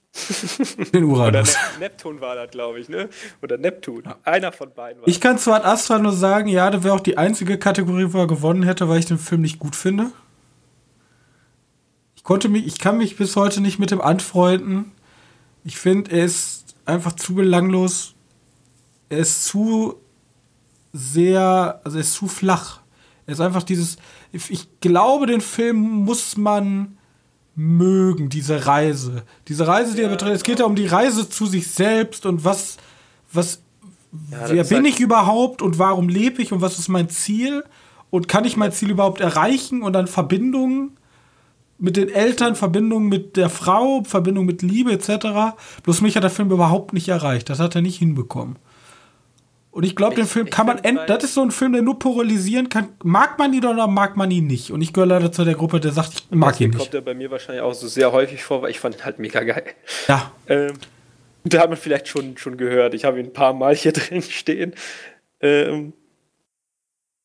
Den 0.92 1.04
Uranus. 1.04 1.56
Oder 1.56 1.72
ne 1.72 1.78
Neptun 1.80 2.20
war 2.20 2.34
das, 2.34 2.50
glaube 2.50 2.80
ich, 2.80 2.88
ne? 2.88 3.08
Oder 3.42 3.58
Neptun. 3.58 4.02
Ja. 4.04 4.16
Einer 4.24 4.52
von 4.52 4.72
beiden 4.72 5.02
war 5.02 5.08
Ich 5.08 5.20
kann 5.20 5.38
zu 5.38 5.52
Ad 5.52 5.64
Astra 5.64 5.98
nur 5.98 6.12
sagen, 6.12 6.48
ja, 6.48 6.70
das 6.70 6.82
wäre 6.82 6.94
auch 6.94 7.00
die 7.00 7.18
einzige 7.18 7.58
Kategorie, 7.58 8.12
wo 8.12 8.18
er 8.18 8.26
gewonnen 8.26 8.62
hätte, 8.62 8.88
weil 8.88 8.98
ich 8.98 9.06
den 9.06 9.18
Film 9.18 9.42
nicht 9.42 9.58
gut 9.58 9.76
finde. 9.76 10.10
Ich 12.16 12.24
konnte 12.24 12.48
mich, 12.48 12.66
ich 12.66 12.78
kann 12.78 12.98
mich 12.98 13.16
bis 13.16 13.36
heute 13.36 13.60
nicht 13.60 13.78
mit 13.78 13.90
dem 13.90 14.00
anfreunden. 14.00 14.92
Ich 15.66 15.78
finde, 15.78 16.12
er 16.12 16.24
ist 16.24 16.76
einfach 16.84 17.14
zu 17.14 17.34
belanglos. 17.34 18.14
Er 19.08 19.18
ist 19.18 19.46
zu 19.46 19.96
sehr, 20.92 21.80
also 21.82 21.98
er 21.98 22.02
ist 22.02 22.14
zu 22.14 22.28
flach. 22.28 22.82
Er 23.26 23.32
ist 23.32 23.40
einfach 23.40 23.64
dieses, 23.64 23.96
ich 24.30 24.68
glaube, 24.80 25.26
den 25.26 25.40
Film 25.40 25.76
muss 25.76 26.36
man 26.36 26.96
mögen, 27.56 28.28
diese 28.28 28.64
Reise. 28.66 29.24
Diese 29.48 29.66
Reise, 29.66 29.96
die 29.96 30.02
ja, 30.02 30.06
er 30.06 30.10
betreibt. 30.10 30.36
Es 30.36 30.44
geht 30.44 30.60
ja 30.60 30.66
um 30.66 30.76
die 30.76 30.86
Reise 30.86 31.28
zu 31.28 31.46
sich 31.46 31.66
selbst 31.66 32.26
und 32.26 32.44
was, 32.44 32.76
was, 33.32 33.60
ja, 34.30 34.48
wer 34.48 34.62
bin 34.62 34.84
halt 34.84 34.86
ich 34.86 35.00
überhaupt 35.00 35.62
und 35.62 35.80
warum 35.80 36.08
lebe 36.08 36.42
ich 36.42 36.52
und 36.52 36.60
was 36.60 36.78
ist 36.78 36.86
mein 36.86 37.08
Ziel? 37.08 37.64
Und 38.10 38.28
kann 38.28 38.44
ich 38.44 38.56
mein 38.56 38.70
Ziel 38.70 38.90
überhaupt 38.90 39.20
erreichen? 39.20 39.82
Und 39.82 39.94
dann 39.94 40.06
Verbindungen 40.06 40.96
mit 41.78 41.96
den 41.96 42.08
Eltern, 42.08 42.56
Verbindungen 42.56 43.08
mit 43.08 43.36
der 43.36 43.50
Frau, 43.50 44.02
Verbindung 44.04 44.46
mit 44.46 44.62
Liebe 44.62 44.92
etc. 44.92 45.56
Bloß 45.82 46.00
mich 46.00 46.16
hat 46.16 46.22
der 46.22 46.30
Film 46.30 46.50
überhaupt 46.50 46.92
nicht 46.92 47.08
erreicht. 47.08 47.50
Das 47.50 47.58
hat 47.58 47.74
er 47.74 47.82
nicht 47.82 47.98
hinbekommen. 47.98 48.56
Und 49.76 49.84
ich 49.84 49.94
glaube, 49.94 50.14
den 50.14 50.24
Film 50.24 50.48
kann 50.48 50.64
man, 50.66 50.80
das 51.06 51.24
ist 51.24 51.34
so 51.34 51.42
ein 51.42 51.50
Film, 51.50 51.74
der 51.74 51.82
nur 51.82 51.98
polarisieren 51.98 52.70
kann. 52.70 52.88
Mag 53.02 53.38
man 53.38 53.52
ihn 53.52 53.62
oder 53.62 53.86
mag 53.86 54.16
man 54.16 54.30
ihn 54.30 54.46
nicht? 54.46 54.70
Und 54.70 54.80
ich 54.80 54.94
gehöre 54.94 55.06
leider 55.06 55.30
zu 55.30 55.44
der 55.44 55.54
Gruppe, 55.54 55.80
der 55.80 55.92
sagt, 55.92 56.14
ich 56.14 56.30
mag 56.30 56.58
ihn 56.62 56.70
nicht. 56.70 56.78
kommt 56.78 56.94
er 56.94 57.02
bei 57.02 57.12
mir 57.12 57.30
wahrscheinlich 57.30 57.62
auch 57.62 57.74
so 57.74 57.86
sehr 57.86 58.10
häufig 58.10 58.42
vor, 58.42 58.62
weil 58.62 58.70
ich 58.70 58.80
fand 58.80 58.94
ihn 58.94 59.04
halt 59.04 59.18
mega 59.18 59.42
geil. 59.42 59.64
Ja. 60.08 60.32
Ähm, 60.48 60.72
da 61.44 61.60
hat 61.60 61.68
man 61.68 61.76
vielleicht 61.76 62.08
schon, 62.08 62.38
schon 62.38 62.56
gehört. 62.56 62.94
Ich 62.94 63.04
habe 63.04 63.20
ihn 63.20 63.26
ein 63.26 63.32
paar 63.34 63.52
Mal 63.52 63.76
hier 63.76 63.92
drin 63.92 64.22
stehen. 64.22 64.72
Ähm, 65.42 65.92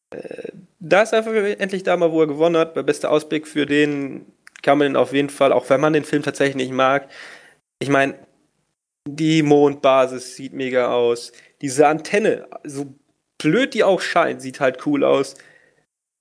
äh, 0.10 0.50
da 0.80 1.04
ist 1.04 1.14
einfach 1.14 1.34
endlich 1.34 1.84
da 1.84 1.96
mal, 1.96 2.12
wo 2.12 2.20
er 2.20 2.28
gewonnen 2.28 2.58
hat. 2.58 2.74
Bei 2.74 2.84
bester 2.84 3.12
Ausblick 3.12 3.48
für 3.48 3.66
den 3.66 4.26
kann 4.62 4.78
man 4.78 4.96
auf 4.96 5.14
jeden 5.14 5.30
Fall, 5.30 5.52
auch 5.52 5.70
wenn 5.70 5.82
man 5.82 5.94
den 5.94 6.04
Film 6.04 6.24
tatsächlich 6.24 6.56
nicht 6.56 6.72
mag, 6.72 7.10
ich 7.80 7.90
meine, 7.90 8.16
die 9.08 9.42
Mondbasis 9.42 10.36
sieht 10.36 10.54
mega 10.54 10.94
aus. 10.94 11.32
Diese 11.62 11.88
Antenne, 11.88 12.48
so 12.64 12.94
blöd 13.42 13.74
die 13.74 13.84
auch 13.84 14.02
scheint, 14.02 14.42
sieht 14.42 14.60
halt 14.60 14.86
cool 14.86 15.04
aus. 15.04 15.36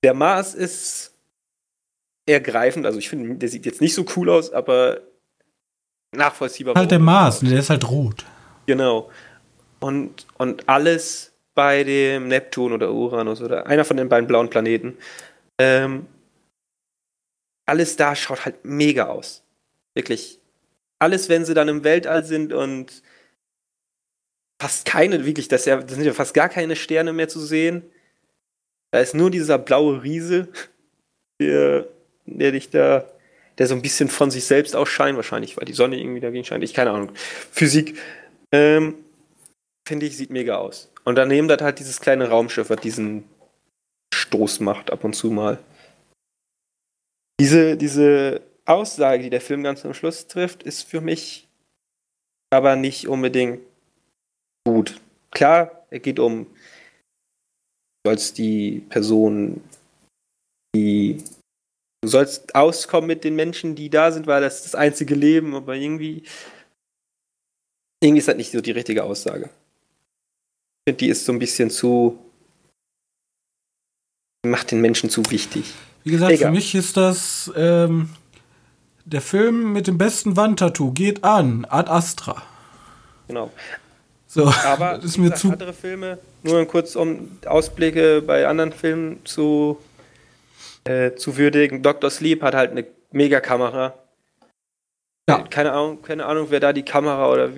Der 0.03 0.13
Mars 0.13 0.55
ist 0.55 1.13
ergreifend, 2.27 2.85
also 2.85 2.97
ich 2.97 3.09
finde, 3.09 3.35
der 3.35 3.49
sieht 3.49 3.65
jetzt 3.65 3.81
nicht 3.81 3.93
so 3.93 4.05
cool 4.15 4.29
aus, 4.29 4.51
aber 4.51 5.01
nachvollziehbar. 6.15 6.75
Halt 6.75 6.91
der 6.91 6.99
Mars, 6.99 7.41
der 7.41 7.59
ist 7.59 7.69
halt 7.69 7.89
rot. 7.89 8.25
Genau. 8.65 9.09
Und, 9.79 10.25
und 10.37 10.67
alles 10.67 11.33
bei 11.53 11.83
dem 11.83 12.27
Neptun 12.27 12.73
oder 12.73 12.91
Uranus 12.91 13.41
oder 13.41 13.67
einer 13.67 13.85
von 13.85 13.97
den 13.97 14.09
beiden 14.09 14.27
blauen 14.27 14.49
Planeten, 14.49 14.97
ähm, 15.59 16.07
alles 17.71 17.95
da 17.95 18.17
schaut 18.17 18.43
halt 18.43 18.65
mega 18.65 19.05
aus. 19.05 19.45
Wirklich. 19.93 20.41
Alles, 20.99 21.29
wenn 21.29 21.45
sie 21.45 21.53
dann 21.53 21.69
im 21.69 21.85
Weltall 21.85 22.25
sind 22.25 22.51
und 22.51 23.01
fast 24.61 24.83
keine, 24.83 25.25
wirklich, 25.25 25.47
das, 25.47 25.63
ja, 25.63 25.77
das 25.77 25.93
sind 25.93 26.03
ja 26.03 26.11
fast 26.11 26.33
gar 26.33 26.49
keine 26.49 26.75
Sterne 26.75 27.13
mehr 27.13 27.29
zu 27.29 27.39
sehen. 27.39 27.83
Da 28.91 28.99
ist 28.99 29.15
nur 29.15 29.31
dieser 29.31 29.57
blaue 29.57 30.03
Riese, 30.03 30.49
der, 31.39 31.87
der 32.25 32.51
dich 32.51 32.69
da, 32.69 33.09
der 33.57 33.67
so 33.67 33.75
ein 33.75 33.81
bisschen 33.81 34.09
von 34.09 34.31
sich 34.31 34.43
selbst 34.43 34.75
ausscheint, 34.75 35.15
wahrscheinlich, 35.15 35.55
weil 35.55 35.63
die 35.63 35.71
Sonne 35.71 35.97
irgendwie 35.97 36.19
dagegen 36.19 36.43
scheint. 36.43 36.65
Ich 36.65 36.73
keine 36.73 36.91
Ahnung. 36.91 37.13
Physik. 37.53 37.97
Ähm, 38.51 38.95
Finde 39.87 40.07
ich, 40.07 40.17
sieht 40.17 40.29
mega 40.29 40.57
aus. 40.57 40.91
Und 41.05 41.15
daneben 41.15 41.47
das 41.47 41.61
halt 41.61 41.79
dieses 41.79 42.01
kleine 42.01 42.27
Raumschiff, 42.27 42.69
was 42.69 42.81
diesen 42.81 43.23
Stoß 44.13 44.59
macht 44.59 44.91
ab 44.91 45.05
und 45.05 45.13
zu 45.13 45.31
mal. 45.31 45.57
Diese, 47.41 47.75
diese 47.75 48.43
Aussage, 48.65 49.23
die 49.23 49.31
der 49.31 49.41
Film 49.41 49.63
ganz 49.63 49.83
am 49.83 49.95
Schluss 49.95 50.27
trifft, 50.27 50.61
ist 50.61 50.83
für 50.83 51.01
mich 51.01 51.47
aber 52.53 52.75
nicht 52.75 53.07
unbedingt 53.07 53.61
gut. 54.63 55.01
Klar, 55.31 55.87
es 55.89 56.03
geht 56.03 56.19
um, 56.19 56.45
du 56.45 58.11
sollst 58.11 58.37
die 58.37 58.85
Person, 58.89 59.59
die, 60.75 61.17
du 62.03 62.09
sollst 62.09 62.53
auskommen 62.53 63.07
mit 63.07 63.23
den 63.23 63.35
Menschen, 63.35 63.73
die 63.73 63.89
da 63.89 64.11
sind, 64.11 64.27
weil 64.27 64.41
das 64.41 64.57
ist 64.57 64.65
das 64.65 64.75
einzige 64.75 65.15
Leben, 65.15 65.55
aber 65.55 65.75
irgendwie, 65.75 66.21
irgendwie 68.03 68.19
ist 68.19 68.27
das 68.27 68.37
nicht 68.37 68.51
so 68.51 68.61
die 68.61 68.69
richtige 68.69 69.03
Aussage. 69.03 69.45
Ich 69.45 70.91
finde, 70.91 70.97
die 70.99 71.09
ist 71.09 71.25
so 71.25 71.31
ein 71.31 71.39
bisschen 71.39 71.71
zu, 71.71 72.23
macht 74.45 74.69
den 74.69 74.81
Menschen 74.81 75.09
zu 75.09 75.23
wichtig. 75.31 75.73
Wie 76.03 76.11
gesagt, 76.11 76.31
Egal. 76.31 76.49
für 76.49 76.55
mich 76.55 76.73
ist 76.75 76.97
das 76.97 77.51
ähm, 77.55 78.09
der 79.05 79.21
Film 79.21 79.73
mit 79.73 79.87
dem 79.87 79.97
besten 79.97 80.35
Wandtattoo 80.37 80.91
geht 80.91 81.23
an 81.23 81.65
Ad 81.69 81.89
Astra. 81.89 82.41
Genau. 83.27 83.51
So, 84.27 84.51
aber 84.65 84.95
das 84.95 85.05
ist 85.05 85.17
mir 85.17 85.25
gesagt, 85.25 85.41
zu 85.41 85.51
andere 85.51 85.73
Filme, 85.73 86.17
nur 86.43 86.65
kurz 86.65 86.95
um 86.95 87.37
Ausblicke 87.45 88.21
bei 88.21 88.47
anderen 88.47 88.71
Filmen 88.71 89.25
zu, 89.25 89.77
äh, 90.85 91.13
zu 91.15 91.37
würdigen. 91.37 91.83
Dr. 91.83 92.09
Sleep 92.09 92.41
hat 92.41 92.55
halt 92.55 92.71
eine 92.71 92.85
Megakamera. 93.11 93.93
Ja. 95.29 95.43
Keine 95.49 95.71
Ahnung, 95.71 96.01
keine 96.01 96.25
Ahnung, 96.25 96.47
wer 96.49 96.59
da 96.59 96.73
die 96.73 96.83
Kamera 96.83 97.29
oder 97.31 97.49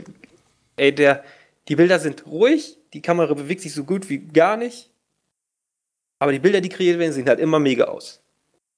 ey, 0.75 0.93
der 0.93 1.23
die 1.67 1.75
Bilder 1.75 1.99
sind 1.99 2.25
ruhig, 2.25 2.77
die 2.93 3.01
Kamera 3.01 3.33
bewegt 3.33 3.61
sich 3.61 3.73
so 3.73 3.83
gut 3.83 4.09
wie 4.09 4.17
gar 4.19 4.57
nicht. 4.57 4.91
Aber 6.19 6.31
die 6.31 6.39
Bilder, 6.39 6.61
die 6.61 6.69
kreiert 6.69 6.99
werden, 6.99 7.13
sehen 7.13 7.27
halt 7.27 7.39
immer 7.39 7.59
mega 7.59 7.85
aus. 7.85 8.22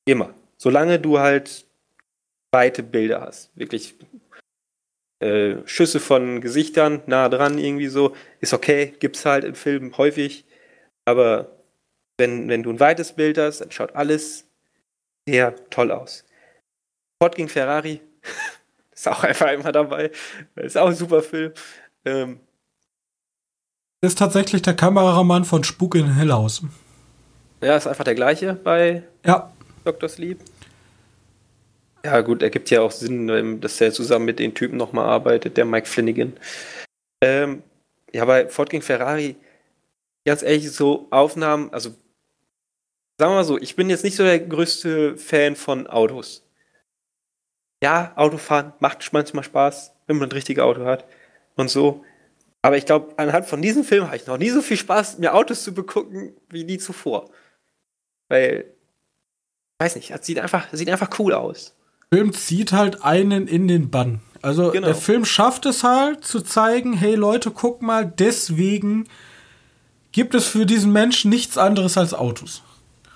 Immer. 0.05 0.33
Solange 0.57 0.99
du 0.99 1.19
halt 1.19 1.65
weite 2.51 2.83
Bilder 2.83 3.21
hast. 3.21 3.51
Wirklich 3.55 3.95
äh, 5.19 5.57
Schüsse 5.65 5.99
von 5.99 6.41
Gesichtern 6.41 7.01
nah 7.07 7.27
dran 7.29 7.57
irgendwie 7.57 7.87
so. 7.87 8.15
Ist 8.39 8.53
okay, 8.53 8.93
gibt's 8.99 9.25
halt 9.25 9.43
im 9.43 9.55
Film 9.55 9.97
häufig. 9.97 10.45
Aber 11.05 11.59
wenn, 12.17 12.47
wenn 12.47 12.63
du 12.63 12.71
ein 12.71 12.79
weites 12.79 13.13
Bild 13.13 13.37
hast, 13.37 13.59
dann 13.59 13.71
schaut 13.71 13.95
alles 13.95 14.45
sehr 15.27 15.55
toll 15.69 15.91
aus. 15.91 16.23
Ford 17.21 17.35
gegen 17.35 17.49
Ferrari 17.49 18.01
ist 18.93 19.07
auch 19.07 19.23
einfach 19.23 19.51
immer 19.51 19.71
dabei. 19.71 20.11
Ist 20.55 20.77
auch 20.77 20.87
ein 20.87 20.95
super 20.95 21.21
Film. 21.21 21.53
Ähm, 22.05 22.39
ist 24.01 24.19
tatsächlich 24.19 24.61
der 24.61 24.75
Kameramann 24.75 25.45
von 25.45 25.63
Spuk 25.63 25.95
in 25.95 26.15
Hill 26.15 26.31
House. 26.31 26.61
Ja, 27.61 27.75
ist 27.75 27.87
einfach 27.87 28.03
der 28.03 28.15
gleiche 28.15 28.53
bei 28.53 29.03
ja. 29.25 29.51
Dr. 29.85 30.09
Sleep. 30.09 30.39
Ja, 32.03 32.21
gut, 32.21 32.43
ergibt 32.43 32.69
ja 32.69 32.81
auch 32.81 32.91
Sinn, 32.91 33.29
ähm, 33.29 33.61
dass 33.61 33.81
er 33.81 33.91
zusammen 33.91 34.25
mit 34.25 34.39
den 34.39 34.53
Typen 34.53 34.77
nochmal 34.77 35.05
arbeitet, 35.05 35.57
der 35.57 35.65
Mike 35.65 35.87
Flanagan. 35.87 36.33
Ähm, 37.21 37.63
ja, 38.13 38.25
bei 38.25 38.47
Ford 38.47 38.69
gegen 38.69 38.83
Ferrari, 38.83 39.35
ganz 40.25 40.43
ehrlich, 40.43 40.71
so 40.71 41.07
Aufnahmen, 41.09 41.71
also 41.73 41.89
sagen 43.17 43.31
wir 43.31 43.35
mal 43.35 43.43
so, 43.43 43.57
ich 43.57 43.75
bin 43.75 43.89
jetzt 43.89 44.03
nicht 44.03 44.15
so 44.15 44.23
der 44.23 44.39
größte 44.39 45.17
Fan 45.17 45.55
von 45.55 45.87
Autos. 45.87 46.43
Ja, 47.83 48.13
Autofahren 48.15 48.73
macht 48.79 49.11
manchmal 49.13 49.43
Spaß, 49.43 49.93
wenn 50.07 50.17
man 50.17 50.29
ein 50.29 50.33
richtiges 50.33 50.63
Auto 50.63 50.85
hat 50.85 51.05
und 51.55 51.69
so. 51.69 52.03
Aber 52.61 52.77
ich 52.77 52.85
glaube, 52.85 53.13
anhand 53.17 53.45
von 53.45 53.61
diesem 53.61 53.83
Film 53.83 54.05
habe 54.05 54.15
ich 54.15 54.27
noch 54.27 54.37
nie 54.37 54.49
so 54.49 54.61
viel 54.61 54.77
Spaß, 54.77 55.19
mir 55.19 55.33
Autos 55.33 55.63
zu 55.63 55.73
begucken, 55.73 56.35
wie 56.49 56.63
nie 56.63 56.77
zuvor. 56.77 57.29
Weil 58.27 58.74
weiß 59.79 59.95
nicht, 59.95 60.13
sieht 60.23 60.39
einfach, 60.39 60.67
sieht 60.71 60.89
einfach 60.89 61.19
cool 61.19 61.33
aus. 61.33 61.73
Der 62.11 62.19
Film 62.19 62.33
zieht 62.33 62.71
halt 62.71 63.03
einen 63.03 63.47
in 63.47 63.67
den 63.67 63.89
Bann. 63.89 64.21
Also 64.41 64.71
genau. 64.71 64.87
der 64.87 64.95
Film 64.95 65.25
schafft 65.25 65.65
es 65.65 65.83
halt 65.83 66.23
zu 66.23 66.41
zeigen, 66.41 66.93
hey 66.93 67.15
Leute, 67.15 67.51
guck 67.51 67.81
mal, 67.81 68.05
deswegen 68.05 69.07
gibt 70.11 70.35
es 70.35 70.47
für 70.47 70.65
diesen 70.65 70.91
Menschen 70.93 71.29
nichts 71.29 71.57
anderes 71.57 71.97
als 71.97 72.13
Autos. 72.13 72.61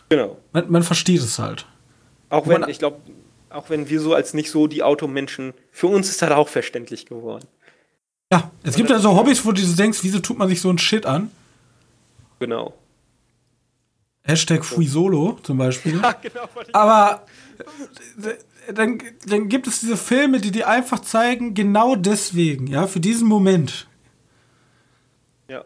Genau. 0.09 0.37
Man, 0.53 0.71
man 0.71 0.83
versteht 0.83 1.21
es 1.21 1.37
halt. 1.37 1.65
Auch 2.29 2.47
wenn, 2.47 2.61
man, 2.61 2.69
ich 2.69 2.79
glaube, 2.79 2.97
auch 3.49 3.69
wenn 3.69 3.89
wir 3.89 4.01
so 4.01 4.13
als 4.13 4.33
nicht 4.33 4.51
so 4.51 4.67
die 4.67 4.83
Automenschen, 4.83 5.53
für 5.71 5.87
uns 5.87 6.09
ist 6.09 6.21
das 6.21 6.31
auch 6.31 6.49
verständlich 6.49 7.05
geworden. 7.05 7.47
Ja, 8.31 8.51
es 8.63 8.75
gibt 8.75 8.89
ja 8.89 8.99
so 8.99 9.15
Hobbys, 9.15 9.45
wo 9.45 9.51
du 9.51 9.61
denkst, 9.61 9.99
wieso 10.01 10.19
tut 10.19 10.37
man 10.37 10.49
sich 10.49 10.61
so 10.61 10.69
einen 10.69 10.77
Shit 10.77 11.05
an? 11.05 11.31
Genau. 12.39 12.73
Hashtag 14.29 14.63
Free 14.63 14.85
Solo 14.85 15.39
zum 15.41 15.57
Beispiel. 15.57 15.99
Ja, 15.99 16.11
genau, 16.11 16.47
Aber 16.71 17.25
dann, 18.71 19.01
dann 19.25 19.49
gibt 19.49 19.65
es 19.65 19.79
diese 19.79 19.97
Filme, 19.97 20.39
die 20.39 20.51
dir 20.51 20.67
einfach 20.67 20.99
zeigen, 20.99 21.55
genau 21.55 21.95
deswegen, 21.95 22.67
ja, 22.67 22.85
für 22.85 22.99
diesen 22.99 23.27
Moment. 23.27 23.87
Ja. 25.47 25.65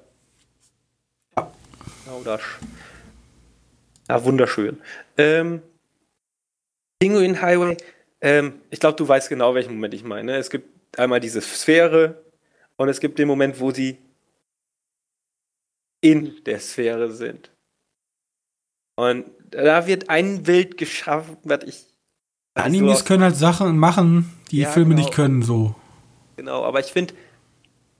Ja. 1.35 1.51
Genau 2.05 2.21
das. 2.23 2.41
Ja, 4.07 4.23
wunderschön. 4.23 4.79
Ähm, 5.17 5.61
Penguin 6.99 7.41
Highway, 7.41 7.75
ähm, 8.21 8.61
ich 8.69 8.79
glaube, 8.79 8.95
du 8.95 9.05
weißt 9.05 9.27
genau, 9.27 9.53
welchen 9.55 9.75
Moment 9.75 9.93
ich 9.93 10.05
meine. 10.05 10.37
Es 10.37 10.49
gibt 10.49 10.97
einmal 10.97 11.19
diese 11.19 11.41
Sphäre 11.41 12.23
und 12.77 12.87
es 12.87 13.01
gibt 13.01 13.19
den 13.19 13.27
Moment, 13.27 13.59
wo 13.59 13.71
sie 13.71 13.97
in 15.99 16.41
der 16.45 16.59
Sphäre 16.59 17.11
sind. 17.11 17.52
Und 18.95 19.25
da 19.51 19.87
wird 19.87 20.09
ein 20.09 20.43
Bild 20.43 20.77
geschaffen, 20.77 21.37
was 21.43 21.63
ich. 21.63 21.85
Was 22.55 22.65
Animes 22.65 22.99
so 22.99 23.05
können 23.05 23.23
halt 23.23 23.35
Sachen 23.35 23.77
machen, 23.77 24.31
die 24.51 24.59
ja, 24.59 24.69
Filme 24.69 24.93
genau. 24.93 25.01
nicht 25.01 25.13
können, 25.13 25.41
so. 25.41 25.75
Genau, 26.37 26.63
aber 26.63 26.79
ich 26.79 26.87
finde, 26.87 27.13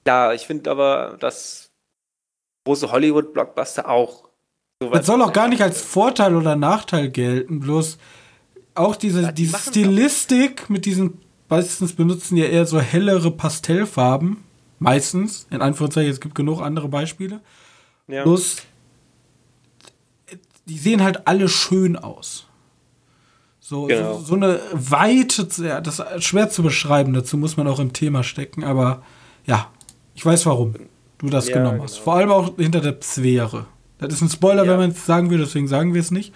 ja, 0.06 0.34
ich 0.34 0.46
finde 0.46 0.70
aber, 0.70 1.18
dass 1.20 1.72
große 2.66 2.92
Hollywood-Blockbuster 2.92 3.90
auch. 3.90 4.30
Das 4.80 5.06
soll 5.06 5.22
auch 5.22 5.34
gar 5.34 5.48
nicht 5.48 5.62
als 5.62 5.82
Vorteil 5.82 6.36
oder 6.36 6.56
Nachteil 6.56 7.10
gelten, 7.10 7.60
bloß 7.62 7.98
auch 8.76 8.96
diese, 8.96 9.22
ja, 9.22 9.32
die 9.32 9.44
diese 9.44 9.58
Stilistik 9.58 10.70
mit 10.70 10.86
diesen, 10.86 11.20
meistens 11.48 11.94
benutzen 11.94 12.38
ja 12.38 12.46
eher 12.46 12.66
so 12.66 12.80
hellere 12.80 13.32
Pastellfarben. 13.32 14.44
Meistens, 14.80 15.48
in 15.50 15.62
Anführungszeichen, 15.62 16.12
es 16.12 16.20
gibt 16.20 16.36
genug 16.36 16.62
andere 16.62 16.90
Beispiele. 16.90 17.40
Ja. 18.08 18.24
Bloß 18.24 18.58
die 20.66 20.78
sehen 20.78 21.04
halt 21.04 21.28
alle 21.28 21.50
schön 21.50 21.96
aus. 21.96 22.48
So, 23.60 23.86
genau. 23.86 24.16
so, 24.16 24.26
so, 24.26 24.36
eine 24.36 24.60
Weite, 24.74 25.48
ja, 25.64 25.80
das 25.80 26.00
ist 26.00 26.24
schwer 26.26 26.50
zu 26.50 26.64
beschreiben, 26.64 27.14
dazu 27.14 27.38
muss 27.38 27.56
man 27.56 27.68
auch 27.68 27.80
im 27.80 27.94
Thema 27.94 28.24
stecken, 28.24 28.64
aber 28.64 29.04
ja, 29.46 29.72
ich 30.16 30.26
weiß 30.26 30.46
warum 30.46 30.76
du 31.18 31.30
das 31.30 31.48
ja, 31.48 31.58
genommen 31.58 31.82
hast. 31.82 31.94
Genau. 31.94 32.04
Vor 32.04 32.16
allem 32.16 32.32
auch 32.32 32.58
hinter 32.58 32.82
der 32.82 32.98
Sphäre. 33.02 33.66
Das 34.00 34.14
ist 34.14 34.22
ein 34.22 34.30
Spoiler, 34.30 34.66
ja. 34.66 34.72
wenn 34.72 34.80
man 34.80 34.90
es 34.92 35.06
sagen 35.06 35.30
will, 35.30 35.38
deswegen 35.38 35.70
sagen 35.70 35.94
wir 35.94 36.02
es 36.02 36.12
nicht. 36.12 36.34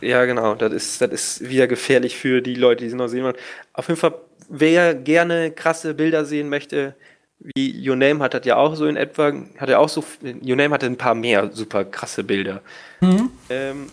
Ja, 0.00 0.24
genau, 0.24 0.54
das 0.54 0.72
ist, 0.72 1.00
das 1.00 1.10
ist 1.10 1.48
wieder 1.48 1.66
gefährlich 1.66 2.16
für 2.16 2.40
die 2.40 2.54
Leute, 2.54 2.84
die 2.84 2.90
es 2.90 2.94
noch 2.94 3.08
sehen 3.08 3.24
wollen. 3.24 3.36
Auf 3.72 3.88
jeden 3.88 4.00
Fall, 4.00 4.14
wer 4.48 4.94
gerne 4.94 5.50
krasse 5.50 5.94
Bilder 5.94 6.24
sehen 6.24 6.48
möchte, 6.48 6.94
wie 7.40 7.88
Your 7.88 7.96
Name 7.96 8.22
hat 8.22 8.34
das 8.34 8.44
ja 8.44 8.56
auch 8.56 8.74
so 8.74 8.86
in 8.86 8.96
etwa, 8.96 9.32
hat 9.58 9.68
er 9.68 9.80
auch 9.80 9.88
so, 9.88 10.04
Your 10.22 10.56
Name 10.56 10.70
hatte 10.74 10.86
ein 10.86 10.96
paar 10.96 11.14
mehr 11.14 11.50
super 11.52 11.84
krasse 11.84 12.22
Bilder. 12.22 12.62
Mhm. 13.00 13.30
Ähm, 13.48 13.86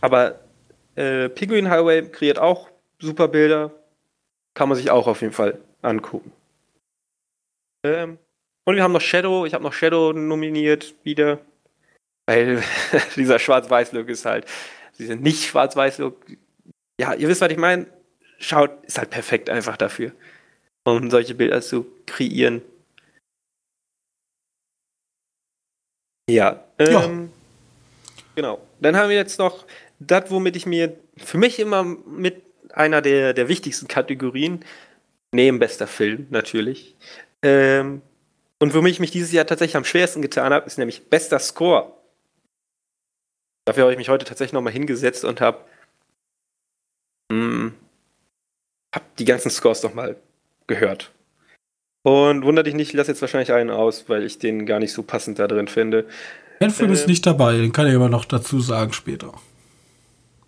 aber 0.00 0.40
äh, 0.94 1.28
Penguin 1.28 1.70
Highway 1.70 2.02
kreiert 2.02 2.38
auch 2.38 2.68
super 2.98 3.28
Bilder. 3.28 3.70
Kann 4.54 4.68
man 4.68 4.76
sich 4.76 4.90
auch 4.90 5.06
auf 5.06 5.20
jeden 5.20 5.32
Fall 5.32 5.58
angucken. 5.82 6.32
Ähm, 7.84 8.18
und 8.64 8.76
wir 8.76 8.82
haben 8.82 8.92
noch 8.92 9.00
Shadow. 9.00 9.44
Ich 9.46 9.54
habe 9.54 9.64
noch 9.64 9.72
Shadow 9.72 10.12
nominiert 10.12 10.94
wieder. 11.02 11.38
Weil 12.26 12.62
dieser 13.16 13.38
Schwarz-Weiß-Look 13.38 14.08
ist 14.08 14.24
halt, 14.24 14.46
sie 14.92 15.06
sind 15.06 15.22
nicht 15.22 15.44
Schwarz-Weiß-Look. 15.44 16.26
Ja, 17.00 17.14
ihr 17.14 17.28
wisst, 17.28 17.40
was 17.40 17.50
ich 17.50 17.58
meine. 17.58 17.86
Schaut, 18.38 18.84
ist 18.84 18.98
halt 18.98 19.10
perfekt 19.10 19.50
einfach 19.50 19.76
dafür, 19.76 20.12
um 20.84 21.10
solche 21.10 21.34
Bilder 21.34 21.60
zu 21.60 21.86
kreieren. 22.06 22.62
Ja, 26.30 26.64
ähm, 26.78 26.92
ja. 26.92 27.28
genau. 28.36 28.60
Dann 28.80 28.96
haben 28.96 29.10
wir 29.10 29.16
jetzt 29.16 29.38
noch 29.38 29.66
das, 29.98 30.30
womit 30.30 30.56
ich 30.56 30.66
mir 30.66 30.96
für 31.16 31.38
mich 31.38 31.58
immer 31.58 31.84
mit 31.84 32.42
einer 32.70 33.02
der, 33.02 33.34
der 33.34 33.48
wichtigsten 33.48 33.88
Kategorien, 33.88 34.64
neben 35.32 35.58
bester 35.58 35.86
Film 35.86 36.26
natürlich, 36.30 36.96
ähm, 37.42 38.02
und 38.60 38.74
womit 38.74 38.92
ich 38.92 39.00
mich 39.00 39.10
dieses 39.10 39.32
Jahr 39.32 39.44
tatsächlich 39.44 39.76
am 39.76 39.84
schwersten 39.84 40.22
getan 40.22 40.52
habe, 40.52 40.66
ist 40.66 40.78
nämlich 40.78 41.10
bester 41.10 41.40
Score. 41.40 41.92
Dafür 43.64 43.82
habe 43.82 43.92
ich 43.92 43.98
mich 43.98 44.08
heute 44.08 44.24
tatsächlich 44.24 44.52
nochmal 44.52 44.72
hingesetzt 44.72 45.24
und 45.24 45.40
habe 45.40 45.64
hm, 47.32 47.74
hab 48.94 49.16
die 49.16 49.24
ganzen 49.24 49.50
Scores 49.50 49.82
nochmal 49.82 50.16
gehört. 50.66 51.12
Und 52.02 52.44
wundert 52.44 52.66
dich 52.66 52.74
nicht, 52.74 52.88
ich 52.88 52.94
lasse 52.94 53.12
jetzt 53.12 53.20
wahrscheinlich 53.20 53.52
einen 53.52 53.70
aus, 53.70 54.08
weil 54.08 54.24
ich 54.24 54.38
den 54.38 54.66
gar 54.66 54.80
nicht 54.80 54.92
so 54.92 55.02
passend 55.02 55.38
da 55.38 55.46
drin 55.46 55.68
finde. 55.68 56.06
Mein 56.60 56.70
Film 56.70 56.90
äh, 56.90 56.94
ist 56.94 57.06
nicht 57.06 57.26
dabei, 57.26 57.56
den 57.56 57.72
kann 57.72 57.86
ich 57.86 57.94
aber 57.94 58.08
noch 58.08 58.24
dazu 58.24 58.60
sagen 58.60 58.92
später. 58.92 59.32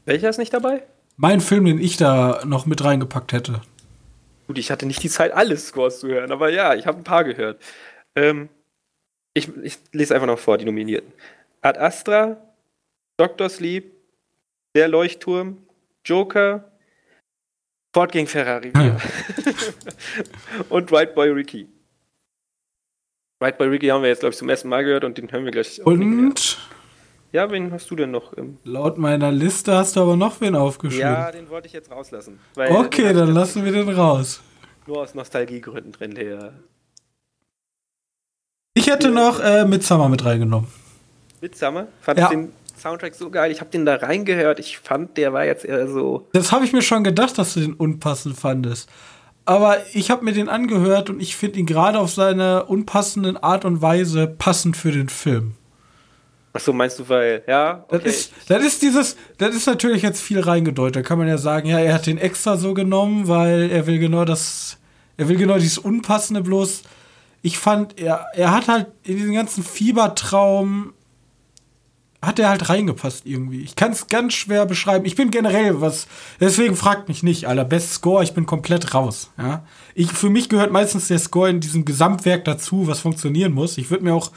Welcher 0.04 0.28
ist 0.28 0.38
nicht 0.38 0.52
dabei? 0.52 0.82
Mein 1.16 1.40
Film, 1.40 1.64
den 1.64 1.78
ich 1.78 1.96
da 1.96 2.42
noch 2.44 2.66
mit 2.66 2.82
reingepackt 2.82 3.32
hätte. 3.32 3.62
Gut, 4.46 4.58
ich 4.58 4.70
hatte 4.70 4.84
nicht 4.84 5.02
die 5.02 5.08
Zeit, 5.08 5.32
alle 5.32 5.56
Scores 5.56 6.00
zu 6.00 6.08
hören, 6.08 6.32
aber 6.32 6.50
ja, 6.50 6.74
ich 6.74 6.86
habe 6.86 6.98
ein 6.98 7.04
paar 7.04 7.24
gehört. 7.24 7.62
Ähm, 8.16 8.48
ich, 9.32 9.48
ich 9.62 9.78
lese 9.92 10.14
einfach 10.14 10.26
noch 10.26 10.38
vor, 10.38 10.58
die 10.58 10.64
Nominierten. 10.64 11.12
Ad 11.62 11.78
Astra, 11.78 12.36
Dr. 13.16 13.48
Sleep, 13.48 13.92
Der 14.74 14.88
Leuchtturm, 14.88 15.58
Joker, 16.04 16.70
Ford 17.94 18.10
gegen 18.10 18.26
Ferrari. 18.26 18.72
Ja. 18.74 18.96
und 20.68 20.90
White 20.90 21.12
Boy 21.14 21.30
Ricky. 21.30 21.68
White 23.38 23.56
Boy 23.56 23.68
Ricky 23.68 23.86
haben 23.86 24.02
wir 24.02 24.08
jetzt, 24.08 24.18
glaube 24.20 24.32
ich, 24.32 24.38
zum 24.38 24.48
ersten 24.48 24.68
Mal 24.68 24.84
gehört 24.84 25.04
und 25.04 25.16
den 25.16 25.30
hören 25.30 25.44
wir 25.44 25.52
gleich. 25.52 25.80
Und? 25.86 26.58
Ja, 27.30 27.50
wen 27.52 27.70
hast 27.70 27.88
du 27.90 27.96
denn 27.96 28.10
noch? 28.10 28.32
Im 28.32 28.58
Laut 28.64 28.98
meiner 28.98 29.30
Liste 29.30 29.76
hast 29.76 29.94
du 29.94 30.00
aber 30.00 30.16
noch 30.16 30.40
wen 30.40 30.56
aufgeschrieben. 30.56 31.08
Ja, 31.08 31.30
den 31.30 31.48
wollte 31.48 31.68
ich 31.68 31.72
jetzt 31.72 31.90
rauslassen. 31.92 32.40
okay, 32.56 33.12
dann 33.12 33.32
lassen 33.32 33.64
wir 33.64 33.70
den 33.70 33.88
raus. 33.88 34.40
Nur 34.88 35.02
aus 35.02 35.14
Nostalgiegründen 35.14 35.92
drin, 35.92 36.14
der. 36.16 36.52
Ich 38.74 38.88
hätte 38.88 39.10
noch 39.10 39.38
äh, 39.38 39.64
Midsummer 39.64 40.08
mit 40.08 40.24
reingenommen. 40.24 40.68
Midsummer? 41.40 41.86
Fand 42.00 42.18
ja. 42.18 42.28
den 42.28 42.52
Soundtrack 42.84 43.14
so 43.14 43.30
geil. 43.30 43.50
Ich 43.50 43.60
habe 43.60 43.70
den 43.70 43.86
da 43.86 43.94
reingehört. 43.94 44.58
Ich 44.58 44.76
fand, 44.76 45.16
der 45.16 45.32
war 45.32 45.46
jetzt 45.46 45.64
eher 45.64 45.88
so. 45.88 46.28
Das 46.34 46.52
habe 46.52 46.66
ich 46.66 46.74
mir 46.74 46.82
schon 46.82 47.02
gedacht, 47.02 47.38
dass 47.38 47.54
du 47.54 47.60
den 47.60 47.72
unpassend 47.72 48.38
fandest. 48.38 48.90
Aber 49.46 49.78
ich 49.94 50.10
habe 50.10 50.22
mir 50.22 50.32
den 50.32 50.50
angehört 50.50 51.08
und 51.08 51.20
ich 51.20 51.34
finde 51.34 51.60
ihn 51.60 51.66
gerade 51.66 51.98
auf 51.98 52.10
seine 52.10 52.66
unpassenden 52.66 53.38
Art 53.38 53.64
und 53.64 53.80
Weise 53.80 54.26
passend 54.26 54.76
für 54.76 54.92
den 54.92 55.08
Film. 55.08 55.54
Ach 56.52 56.60
so, 56.60 56.74
meinst 56.74 56.98
du, 56.98 57.08
weil, 57.08 57.42
ja? 57.46 57.84
Okay. 57.88 58.02
Das, 58.04 58.14
ist, 58.14 58.32
das 58.48 58.64
ist 58.64 58.82
dieses, 58.82 59.16
das 59.38 59.54
ist 59.54 59.66
natürlich 59.66 60.02
jetzt 60.02 60.20
viel 60.20 60.40
reingedeutet. 60.40 60.96
Da 60.96 61.02
kann 61.02 61.16
man 61.16 61.26
ja 61.26 61.38
sagen, 61.38 61.66
ja, 61.66 61.78
er 61.78 61.94
hat 61.94 62.06
den 62.06 62.18
extra 62.18 62.58
so 62.58 62.74
genommen, 62.74 63.28
weil 63.28 63.70
er 63.70 63.86
will 63.86 63.98
genau 63.98 64.26
das, 64.26 64.76
er 65.16 65.30
will 65.30 65.36
genau 65.36 65.54
dieses 65.54 65.78
Unpassende 65.78 66.42
bloß. 66.42 66.82
Ich 67.40 67.58
fand, 67.58 67.98
er, 67.98 68.26
er 68.34 68.52
hat 68.52 68.68
halt 68.68 68.88
in 69.04 69.16
diesen 69.16 69.32
ganzen 69.32 69.64
Fiebertraum, 69.64 70.92
hat 72.26 72.38
er 72.38 72.48
halt 72.48 72.68
reingepasst 72.68 73.26
irgendwie. 73.26 73.62
Ich 73.62 73.76
kann 73.76 73.92
es 73.92 74.08
ganz 74.08 74.34
schwer 74.34 74.66
beschreiben. 74.66 75.04
Ich 75.04 75.16
bin 75.16 75.30
generell 75.30 75.80
was, 75.80 76.06
deswegen 76.40 76.76
fragt 76.76 77.08
mich 77.08 77.22
nicht, 77.22 77.46
aller 77.46 77.64
Best 77.64 77.92
Score, 77.92 78.22
ich 78.22 78.34
bin 78.34 78.46
komplett 78.46 78.94
raus. 78.94 79.30
Ja? 79.38 79.64
Ich, 79.94 80.12
für 80.12 80.30
mich 80.30 80.48
gehört 80.48 80.72
meistens 80.72 81.08
der 81.08 81.18
Score 81.18 81.50
in 81.50 81.60
diesem 81.60 81.84
Gesamtwerk 81.84 82.44
dazu, 82.44 82.86
was 82.86 83.00
funktionieren 83.00 83.52
muss. 83.52 83.78
Ich 83.78 83.90
würde 83.90 84.04
mir 84.04 84.14
auch 84.14 84.30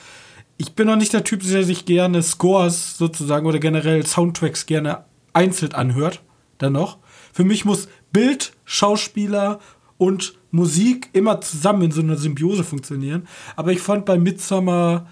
ich 0.57 0.73
bin 0.73 0.87
noch 0.87 0.95
nicht 0.95 1.13
der 1.13 1.23
Typ, 1.23 1.43
der 1.43 1.63
sich 1.63 1.85
gerne 1.85 2.23
Scores 2.23 2.97
sozusagen 2.97 3.45
oder 3.45 3.59
generell 3.59 4.05
Soundtracks 4.05 4.65
gerne 4.65 5.05
einzeln 5.33 5.73
anhört. 5.73 6.23
Dann 6.57 6.73
noch. 6.73 6.97
Für 7.31 7.43
mich 7.43 7.65
muss 7.65 7.87
Bild, 8.11 8.53
Schauspieler 8.65 9.59
und 9.99 10.33
Musik 10.49 11.09
immer 11.13 11.39
zusammen 11.41 11.83
in 11.83 11.91
so 11.91 12.01
einer 12.01 12.17
Symbiose 12.17 12.63
funktionieren. 12.63 13.27
Aber 13.55 13.71
ich 13.71 13.79
fand 13.79 14.05
bei 14.05 14.17
Midsummer 14.17 15.05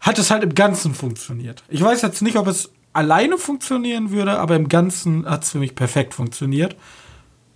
hat 0.00 0.18
es 0.18 0.30
halt 0.30 0.42
im 0.42 0.54
Ganzen 0.54 0.94
funktioniert. 0.94 1.62
Ich 1.68 1.82
weiß 1.82 2.02
jetzt 2.02 2.22
nicht, 2.22 2.36
ob 2.36 2.46
es 2.46 2.72
alleine 2.92 3.38
funktionieren 3.38 4.10
würde, 4.10 4.32
aber 4.32 4.56
im 4.56 4.68
Ganzen 4.68 5.28
hat 5.28 5.44
es 5.44 5.52
für 5.52 5.58
mich 5.58 5.74
perfekt 5.74 6.14
funktioniert. 6.14 6.76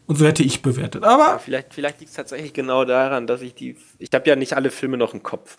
Und 0.07 0.16
so 0.16 0.26
hätte 0.26 0.42
ich 0.42 0.61
bewertet. 0.61 1.03
Aber 1.03 1.38
vielleicht, 1.38 1.72
vielleicht 1.72 2.01
liegt 2.01 2.11
es 2.11 2.16
tatsächlich 2.16 2.53
genau 2.53 2.84
daran, 2.84 3.26
dass 3.26 3.40
ich 3.40 3.55
die. 3.55 3.76
Ich 3.99 4.11
habe 4.12 4.28
ja 4.28 4.36
nicht 4.36 4.55
alle 4.55 4.70
Filme 4.70 4.99
noch 4.99 5.14
im 5.14 5.22
Kopf. 5.22 5.57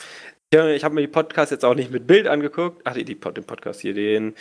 Ich 0.52 0.84
habe 0.84 0.94
mir 0.94 1.02
die 1.02 1.08
Podcast 1.08 1.52
jetzt 1.52 1.66
auch 1.66 1.74
nicht 1.74 1.92
mit 1.92 2.06
Bild 2.06 2.28
angeguckt. 2.28 2.82
Ach, 2.84 2.94
die, 2.94 3.04
den 3.04 3.20
Podcast 3.20 3.82
hier, 3.82 3.96
den, 3.96 4.36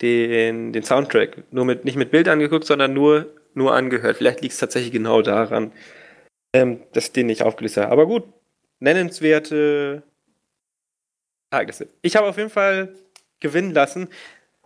den, 0.00 0.72
den 0.72 0.82
Soundtrack. 0.84 1.42
Nur 1.50 1.64
mit, 1.64 1.84
nicht 1.84 1.96
mit 1.96 2.12
Bild 2.12 2.28
angeguckt, 2.28 2.64
sondern 2.64 2.94
nur, 2.94 3.26
nur 3.54 3.74
angehört. 3.74 4.16
Vielleicht 4.16 4.40
liegt 4.40 4.54
es 4.54 4.60
tatsächlich 4.60 4.92
genau 4.92 5.22
daran, 5.22 5.72
ähm, 6.52 6.80
dass 6.92 7.06
ich 7.06 7.12
den 7.12 7.26
nicht 7.26 7.42
aufgelistet 7.42 7.82
habe. 7.82 7.92
Aber 7.92 8.06
gut, 8.06 8.22
nennenswerte 8.78 10.04
Ereignisse. 11.50 11.88
Ich 12.02 12.16
habe 12.16 12.26
auf 12.26 12.36
jeden 12.36 12.50
Fall 12.50 12.94
gewinnen 13.40 13.72
lassen. 13.72 14.08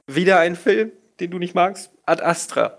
Wieder 0.07 0.39
ein 0.41 0.57
Film, 0.57 0.93
den 1.20 1.30
du 1.30 1.39
nicht 1.39 1.55
magst. 1.55 1.91
Ad 2.07 2.22
Astra. 2.22 2.78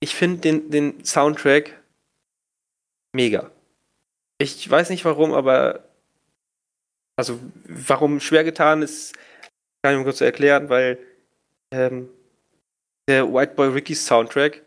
Ich 0.00 0.14
finde 0.14 0.38
den, 0.38 0.70
den 0.70 1.04
Soundtrack 1.04 1.80
mega. 3.12 3.50
Ich 4.38 4.68
weiß 4.70 4.90
nicht 4.90 5.04
warum, 5.04 5.32
aber 5.32 5.88
also 7.16 7.40
warum 7.64 8.20
schwer 8.20 8.44
getan 8.44 8.82
ist, 8.82 9.14
kann 9.82 9.94
ich 9.94 9.98
mir 9.98 10.04
kurz 10.04 10.20
erklären, 10.20 10.68
weil 10.68 10.98
ähm, 11.72 12.08
der 13.08 13.32
White 13.32 13.54
Boy 13.54 13.68
Ricky 13.68 13.94
Soundtrack, 13.94 14.62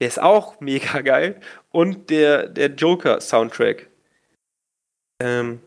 der 0.00 0.08
ist 0.08 0.20
auch 0.20 0.60
mega 0.60 1.00
geil 1.02 1.40
und 1.70 2.08
der, 2.08 2.48
der 2.48 2.68
Joker 2.68 3.20
Soundtrack. 3.20 3.90
Ähm, 5.20 5.60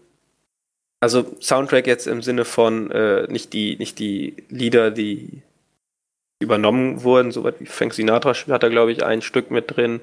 also 0.99 1.35
Soundtrack 1.41 1.87
jetzt 1.87 2.07
im 2.07 2.21
Sinne 2.21 2.45
von 2.45 2.91
äh, 2.91 3.27
nicht 3.27 3.53
die 3.53 3.77
nicht 3.77 3.99
die 3.99 4.35
Lieder, 4.49 4.91
die 4.91 5.41
übernommen 6.39 7.03
wurden, 7.03 7.31
so 7.31 7.43
wie 7.59 7.65
Frank 7.65 7.93
Sinatra 7.93 8.33
hat 8.33 8.63
da 8.63 8.69
glaube 8.69 8.91
ich 8.91 9.03
ein 9.03 9.21
Stück 9.21 9.51
mit 9.51 9.75
drin. 9.75 10.01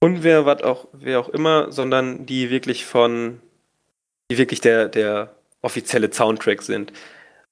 Und 0.00 0.22
wer 0.22 0.46
was 0.46 0.62
auch 0.62 0.88
wer 0.92 1.20
auch 1.20 1.28
immer, 1.28 1.72
sondern 1.72 2.26
die 2.26 2.50
wirklich 2.50 2.84
von 2.84 3.40
die 4.30 4.38
wirklich 4.38 4.60
der, 4.60 4.88
der 4.88 5.34
offizielle 5.62 6.12
Soundtrack 6.12 6.62
sind. 6.62 6.92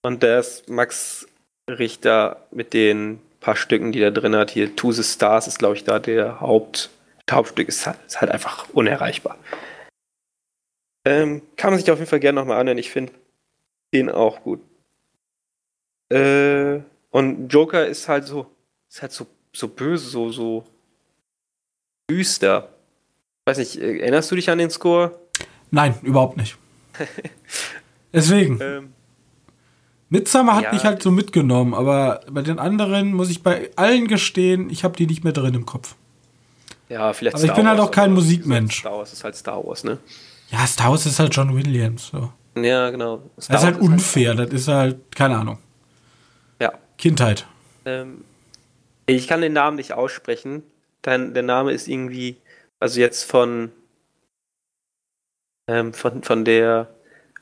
Und 0.02 0.22
da 0.22 0.38
ist 0.38 0.68
Max 0.68 1.26
Richter 1.68 2.46
mit 2.50 2.72
den 2.74 3.20
paar 3.40 3.56
Stücken, 3.56 3.92
die 3.92 4.00
er 4.00 4.10
drin 4.10 4.36
hat. 4.36 4.50
Hier 4.50 4.74
To 4.76 4.92
the 4.92 5.02
Stars 5.02 5.46
ist, 5.46 5.58
glaube 5.58 5.76
ich, 5.76 5.84
da 5.84 5.98
der 5.98 6.40
Haupt, 6.40 6.90
Hauptstück, 7.30 7.68
ist 7.68 7.86
halt, 7.86 7.98
ist 8.06 8.20
halt 8.20 8.30
einfach 8.30 8.66
unerreichbar. 8.72 9.36
Ähm, 11.04 11.42
kann 11.56 11.70
man 11.70 11.80
sich 11.80 11.90
auf 11.90 11.98
jeden 11.98 12.08
Fall 12.08 12.20
gerne 12.20 12.40
nochmal 12.40 12.60
anhören. 12.60 12.78
Ich 12.78 12.90
finde 12.90 13.12
den 13.92 14.08
auch 14.10 14.42
gut. 14.42 14.60
Äh, 16.10 16.80
und 17.10 17.48
Joker 17.48 17.86
ist 17.86 18.08
halt 18.08 18.26
so, 18.26 18.46
ist 18.88 19.02
halt 19.02 19.12
so, 19.12 19.26
so 19.52 19.68
böse, 19.68 20.08
so, 20.08 20.30
so 20.30 20.64
düster. 22.08 22.68
Weiß 23.44 23.58
nicht, 23.58 23.76
erinnerst 23.76 24.30
du 24.30 24.36
dich 24.36 24.48
an 24.50 24.58
den 24.58 24.70
Score? 24.70 25.18
Nein, 25.70 25.94
überhaupt 26.02 26.36
nicht. 26.36 26.56
Deswegen. 28.12 28.60
Ähm, 28.60 28.92
Midsummer 30.10 30.56
hat 30.56 30.64
ja, 30.64 30.72
mich 30.74 30.84
halt 30.84 31.02
so 31.02 31.10
mitgenommen, 31.10 31.72
aber 31.72 32.20
bei 32.30 32.42
den 32.42 32.58
anderen 32.58 33.14
muss 33.14 33.30
ich 33.30 33.42
bei 33.42 33.70
allen 33.76 34.08
gestehen, 34.08 34.68
ich 34.68 34.84
habe 34.84 34.94
die 34.94 35.06
nicht 35.06 35.24
mehr 35.24 35.32
drin 35.32 35.54
im 35.54 35.64
Kopf. 35.64 35.94
Ja, 36.90 37.14
vielleicht. 37.14 37.34
Aber 37.34 37.42
Star 37.42 37.56
ich 37.56 37.56
bin 37.56 37.68
halt 37.68 37.80
auch 37.80 37.90
kein 37.90 38.12
Musikmensch. 38.12 38.80
Star 38.80 38.98
Wars 38.98 39.14
ist 39.14 39.24
halt 39.24 39.34
Star 39.34 39.66
Wars, 39.66 39.84
ne? 39.84 39.98
Ja, 40.52 40.66
Star 40.66 40.90
Wars 40.90 41.06
ist 41.06 41.18
halt 41.18 41.34
John 41.34 41.54
Williams. 41.56 42.08
So. 42.08 42.30
Ja, 42.54 42.90
genau. 42.90 43.22
Star 43.40 43.54
das 43.54 43.62
ist 43.62 43.64
halt 43.64 43.80
unfair, 43.80 44.32
ist 44.32 44.38
halt 44.38 44.52
das 44.52 44.60
ist 44.60 44.68
halt, 44.68 45.16
keine 45.16 45.38
Ahnung. 45.38 45.58
Ja. 46.60 46.72
Kindheit. 46.98 47.46
Ähm, 47.84 48.24
ich 49.06 49.26
kann 49.26 49.40
den 49.40 49.54
Namen 49.54 49.76
nicht 49.76 49.94
aussprechen. 49.94 50.62
Dein, 51.00 51.34
der 51.34 51.42
Name 51.42 51.72
ist 51.72 51.88
irgendwie, 51.88 52.36
also 52.78 53.00
jetzt 53.00 53.24
von 53.24 53.72
ähm, 55.68 55.92
von, 55.94 56.22
von 56.22 56.44
der 56.44 56.88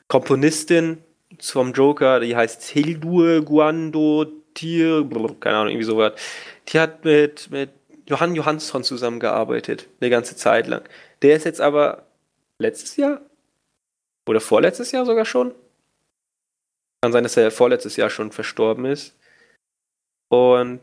Komponistin 0.07 0.99
vom 1.39 1.73
Joker, 1.73 2.19
die 2.19 2.35
heißt 2.35 2.63
Hildur 2.63 3.41
Guando 3.41 4.25
Tier, 4.53 5.07
keine 5.39 5.57
Ahnung, 5.57 5.71
irgendwie 5.71 5.85
sowas. 5.85 6.13
Die 6.67 6.79
hat 6.79 7.05
mit, 7.05 7.49
mit 7.51 7.69
Johann 8.07 8.35
Johansson 8.35 8.83
zusammengearbeitet, 8.83 9.87
eine 9.99 10.09
ganze 10.09 10.35
Zeit 10.35 10.67
lang. 10.67 10.81
Der 11.21 11.35
ist 11.35 11.45
jetzt 11.45 11.61
aber 11.61 12.05
letztes 12.61 12.95
Jahr 12.95 13.21
oder 14.27 14.39
vorletztes 14.39 14.91
Jahr 14.91 15.05
sogar 15.05 15.25
schon. 15.25 15.53
Kann 17.03 17.11
sein, 17.11 17.23
dass 17.23 17.37
er 17.37 17.51
vorletztes 17.51 17.95
Jahr 17.95 18.09
schon 18.09 18.31
verstorben 18.31 18.85
ist. 18.85 19.17
Und 20.29 20.79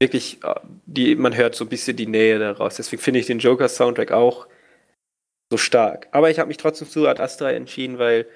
wirklich, 0.00 0.42
äh, 0.42 0.54
die, 0.86 1.14
man 1.14 1.36
hört 1.36 1.54
so 1.54 1.64
ein 1.64 1.68
bisschen 1.68 1.96
die 1.96 2.06
Nähe 2.06 2.38
daraus. 2.38 2.76
Deswegen 2.76 3.02
finde 3.02 3.20
ich 3.20 3.26
den 3.26 3.38
Joker-Soundtrack 3.38 4.12
auch 4.12 4.48
so 5.50 5.56
stark. 5.56 6.08
Aber 6.12 6.30
ich 6.30 6.38
habe 6.38 6.48
mich 6.48 6.56
trotzdem 6.56 6.88
zu 6.88 7.06
Ad 7.06 7.22
Astra 7.22 7.52
entschieden, 7.52 7.98
weil 7.98 8.26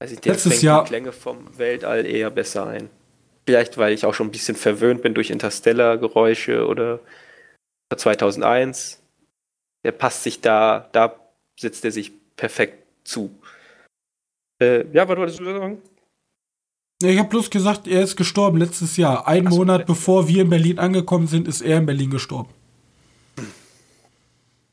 also 0.00 0.16
der 0.16 0.32
Letztes 0.32 0.62
Jahr 0.62 0.84
die 0.84 0.88
Klänge 0.88 1.12
vom 1.12 1.56
Weltall 1.56 2.04
eher 2.06 2.30
besser 2.30 2.66
ein. 2.66 2.90
Vielleicht, 3.46 3.78
weil 3.78 3.92
ich 3.92 4.06
auch 4.06 4.14
schon 4.14 4.28
ein 4.28 4.32
bisschen 4.32 4.56
verwöhnt 4.56 5.02
bin 5.02 5.14
durch 5.14 5.30
Interstellar-Geräusche 5.30 6.66
oder 6.66 7.00
2001. 7.94 9.03
Der 9.84 9.92
passt 9.92 10.22
sich 10.22 10.40
da, 10.40 10.88
da 10.92 11.14
setzt 11.58 11.84
er 11.84 11.92
sich 11.92 12.12
perfekt 12.36 12.84
zu. 13.04 13.30
Äh, 14.60 14.86
ja, 14.92 15.08
was 15.08 15.16
wolltest 15.16 15.40
du 15.40 15.44
sagen? 15.44 15.78
Ich 17.02 17.18
habe 17.18 17.28
bloß 17.28 17.50
gesagt, 17.50 17.86
er 17.86 18.02
ist 18.02 18.16
gestorben 18.16 18.58
letztes 18.58 18.96
Jahr. 18.96 19.26
Ein 19.26 19.50
so, 19.50 19.58
Monat 19.58 19.86
bevor 19.86 20.26
wir 20.28 20.42
in 20.42 20.50
Berlin 20.50 20.78
angekommen 20.78 21.26
sind, 21.26 21.46
ist 21.48 21.60
er 21.60 21.78
in 21.78 21.86
Berlin 21.86 22.10
gestorben. 22.10 22.50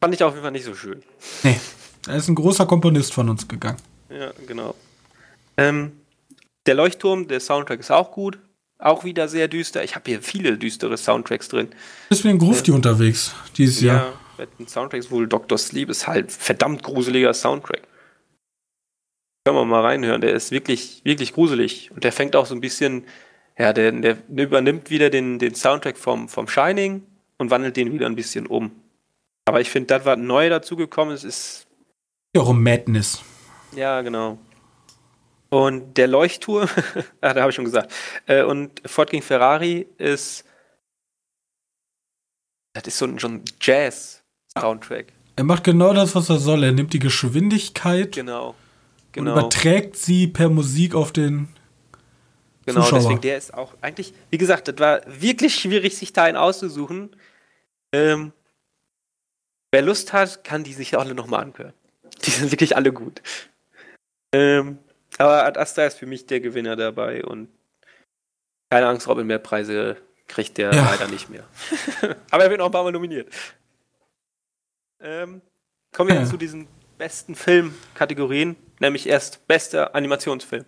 Fand 0.01 0.13
ich 0.13 0.23
auf 0.23 0.33
jeden 0.33 0.43
Fall 0.43 0.51
nicht 0.51 0.65
so 0.65 0.73
schön. 0.73 1.03
Nee, 1.43 1.59
er 2.07 2.15
ist 2.15 2.27
ein 2.27 2.35
großer 2.35 2.65
Komponist 2.65 3.13
von 3.13 3.29
uns 3.29 3.47
gegangen. 3.47 3.77
Ja, 4.09 4.31
genau. 4.47 4.75
Ähm, 5.57 5.91
der 6.65 6.75
Leuchtturm, 6.75 7.27
der 7.27 7.39
Soundtrack 7.39 7.79
ist 7.79 7.91
auch 7.91 8.11
gut. 8.11 8.39
Auch 8.79 9.03
wieder 9.03 9.27
sehr 9.27 9.47
düster. 9.47 9.83
Ich 9.83 9.95
habe 9.95 10.09
hier 10.09 10.21
viele 10.23 10.57
düstere 10.57 10.97
Soundtracks 10.97 11.49
drin. 11.49 11.67
Ist 12.09 12.23
wie 12.23 12.29
ein 12.29 12.39
Grufti 12.39 12.71
unterwegs 12.71 13.35
dieses 13.57 13.81
Jahr. 13.81 14.13
Bei 14.41 14.47
den 14.57 14.67
Soundtracks 14.67 15.11
wohl 15.11 15.27
Dr. 15.27 15.55
Sleep 15.55 15.91
ist 15.91 16.07
halt 16.07 16.31
verdammt 16.31 16.81
gruseliger 16.81 17.31
Soundtrack. 17.31 17.83
Können 19.45 19.55
wir 19.55 19.65
mal 19.65 19.81
reinhören. 19.81 20.19
Der 20.19 20.33
ist 20.33 20.49
wirklich, 20.49 21.01
wirklich 21.03 21.33
gruselig. 21.33 21.91
Und 21.91 22.03
der 22.03 22.11
fängt 22.11 22.35
auch 22.35 22.47
so 22.47 22.55
ein 22.55 22.59
bisschen, 22.59 23.05
ja, 23.55 23.71
der, 23.71 23.91
der 23.91 24.17
übernimmt 24.29 24.89
wieder 24.89 25.11
den, 25.11 25.37
den 25.37 25.53
Soundtrack 25.53 25.95
vom, 25.95 26.27
vom 26.27 26.47
Shining 26.47 27.03
und 27.37 27.51
wandelt 27.51 27.77
den 27.77 27.93
wieder 27.93 28.07
ein 28.07 28.15
bisschen 28.15 28.47
um. 28.47 28.71
Aber 29.45 29.61
ich 29.61 29.69
finde, 29.69 29.85
das, 29.89 30.05
was 30.05 30.17
neu 30.17 30.49
dazugekommen 30.49 31.13
ist, 31.13 31.23
ist 31.23 31.67
Ja, 32.35 32.41
um 32.41 32.63
Madness. 32.63 33.21
Ja, 33.75 34.01
genau. 34.01 34.39
Und 35.49 35.99
der 35.99 36.07
Leuchtturm, 36.07 36.67
ah, 37.21 37.35
da 37.35 37.41
habe 37.41 37.51
ich 37.51 37.55
schon 37.55 37.65
gesagt. 37.65 37.93
Äh, 38.25 38.41
und 38.41 38.81
Ford 38.89 39.11
gegen 39.11 39.21
Ferrari 39.21 39.85
ist. 39.99 40.45
Das 42.73 42.87
ist 42.87 42.97
so 42.97 43.05
ein, 43.05 43.19
so 43.19 43.27
ein 43.27 43.43
Jazz-Soundtrack. 44.55 45.07
Er 45.35 45.43
macht 45.43 45.63
genau 45.63 45.93
das, 45.93 46.15
was 46.15 46.29
er 46.29 46.37
soll. 46.37 46.63
Er 46.63 46.71
nimmt 46.71 46.93
die 46.93 46.99
Geschwindigkeit 46.99 48.11
Genau. 48.13 48.49
und 48.49 48.55
Genau. 49.13 49.31
überträgt 49.33 49.95
sie 49.97 50.27
per 50.27 50.49
Musik 50.49 50.93
auf 50.95 51.11
den. 51.11 51.49
Genau, 52.65 52.81
Zuschauer. 52.81 52.99
deswegen 52.99 53.21
der 53.21 53.37
ist 53.37 53.53
auch 53.53 53.73
eigentlich, 53.81 54.13
wie 54.29 54.37
gesagt, 54.37 54.67
das 54.67 54.77
war 54.77 55.01
wirklich 55.07 55.55
schwierig, 55.55 55.97
sich 55.97 56.13
da 56.13 56.25
einen 56.25 56.37
auszusuchen. 56.37 57.15
Ähm, 57.91 58.33
wer 59.71 59.81
Lust 59.81 60.13
hat, 60.13 60.43
kann 60.43 60.63
die 60.63 60.73
sich 60.73 60.97
alle 60.97 61.15
nochmal 61.15 61.41
anhören. 61.43 61.73
Die 62.23 62.29
sind 62.29 62.51
wirklich 62.51 62.75
alle 62.75 62.93
gut. 62.93 63.21
Ähm, 64.31 64.77
aber 65.17 65.43
Ad 65.45 65.59
Astra 65.59 65.85
ist 65.85 65.97
für 65.97 66.05
mich 66.05 66.27
der 66.27 66.39
Gewinner 66.39 66.75
dabei 66.75 67.25
und 67.25 67.49
keine 68.69 68.87
Angst, 68.87 69.07
Robin, 69.07 69.25
mehr 69.25 69.39
Preise 69.39 69.97
kriegt 70.27 70.57
der 70.59 70.71
Ja. 70.73 70.85
leider 70.91 71.07
nicht 71.07 71.29
mehr. 71.29 71.43
aber 72.29 72.43
er 72.43 72.49
wird 72.51 72.59
noch 72.59 72.67
ein 72.67 72.71
paar 72.71 72.83
Mal 72.83 72.91
nominiert. 72.91 73.27
Ähm, 75.01 75.41
kommen 75.93 76.09
wir 76.09 76.15
Ja. 76.17 76.25
zu 76.25 76.37
diesen 76.37 76.67
besten 76.97 77.35
Filmkategorien, 77.35 78.55
nämlich 78.79 79.07
erst 79.07 79.47
bester 79.47 79.95
Animationsfilm. 79.95 80.65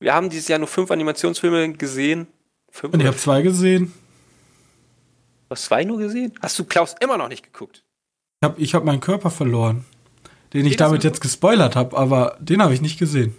Wir 0.00 0.14
haben 0.14 0.30
dieses 0.30 0.48
Jahr 0.48 0.58
nur 0.58 0.68
fünf 0.68 0.90
Animationsfilme 0.90 1.72
gesehen. 1.74 2.28
Fünf 2.70 2.94
Und 2.94 3.00
ich 3.00 3.06
habe 3.06 3.16
zwei 3.16 3.42
gesehen. 3.42 3.92
Du 5.48 5.50
hast 5.54 5.64
zwei 5.64 5.84
nur 5.84 5.98
gesehen? 5.98 6.32
Hast 6.40 6.58
du 6.58 6.64
Klaus 6.64 6.94
immer 7.00 7.18
noch 7.18 7.28
nicht 7.28 7.42
geguckt? 7.42 7.84
Ich 8.40 8.46
habe 8.48 8.60
ich 8.60 8.74
hab 8.74 8.84
meinen 8.84 9.00
Körper 9.00 9.30
verloren. 9.30 9.84
Den 10.54 10.64
ich 10.64 10.76
Den 10.76 10.78
damit 10.78 11.04
jetzt 11.04 11.20
gespoilert 11.20 11.76
habe, 11.76 11.96
aber 11.96 12.38
den 12.40 12.62
habe 12.62 12.72
ich 12.72 12.80
nicht 12.80 12.98
gesehen. 12.98 13.36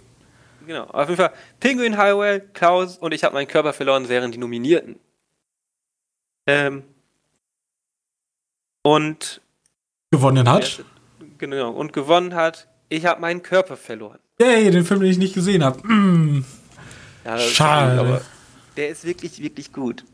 Genau. 0.66 0.84
Auf 0.84 1.08
jeden 1.08 1.16
Fall 1.16 1.32
Penguin 1.58 1.96
Highway, 1.96 2.40
Klaus 2.52 2.98
und 2.98 3.12
ich 3.12 3.24
habe 3.24 3.34
meinen 3.34 3.48
Körper 3.48 3.72
verloren, 3.72 4.08
wären 4.08 4.30
die 4.30 4.38
Nominierten. 4.38 5.00
Ähm. 6.46 6.84
Und 8.82 9.40
Gewonnen 10.10 10.48
hat. 10.48 10.84
genau 11.38 11.70
und 11.70 11.92
gewonnen 11.92 12.34
hat. 12.34 12.68
Ich 12.88 13.06
habe 13.06 13.20
meinen 13.20 13.42
Körper 13.42 13.76
verloren. 13.76 14.18
Yay, 14.40 14.70
den 14.70 14.84
Film, 14.84 15.00
den 15.00 15.10
ich 15.10 15.18
nicht 15.18 15.34
gesehen 15.34 15.62
habe. 15.62 15.86
Mm. 15.86 16.44
Ja, 17.24 17.38
Schade. 17.38 18.12
gut, 18.14 18.22
der 18.76 18.88
ist 18.88 19.04
wirklich, 19.04 19.40
wirklich 19.40 19.72
gut. 19.72 20.04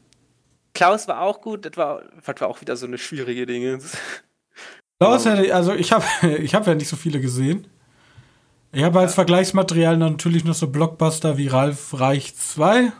Klaus 0.74 1.08
war 1.08 1.22
auch 1.22 1.40
gut, 1.40 1.64
das 1.64 1.76
war, 1.76 2.02
das 2.24 2.40
war 2.40 2.48
auch 2.48 2.60
wieder 2.60 2.76
so 2.76 2.86
eine 2.86 2.98
schwierige 2.98 3.46
Dinge. 3.46 3.78
Klaus 5.00 5.24
hätte, 5.24 5.54
also 5.54 5.72
ich 5.72 5.92
habe 5.92 6.04
ich 6.40 6.54
hab 6.54 6.66
ja 6.66 6.74
nicht 6.74 6.88
so 6.88 6.96
viele 6.96 7.20
gesehen. 7.20 7.66
Ich 8.72 8.82
habe 8.82 9.00
als 9.00 9.14
Vergleichsmaterial 9.14 9.96
natürlich 9.96 10.44
noch 10.44 10.54
so 10.54 10.68
Blockbuster 10.68 11.38
wie 11.38 11.46
Ralf 11.46 11.98
Reich 11.98 12.36
2. 12.36 12.92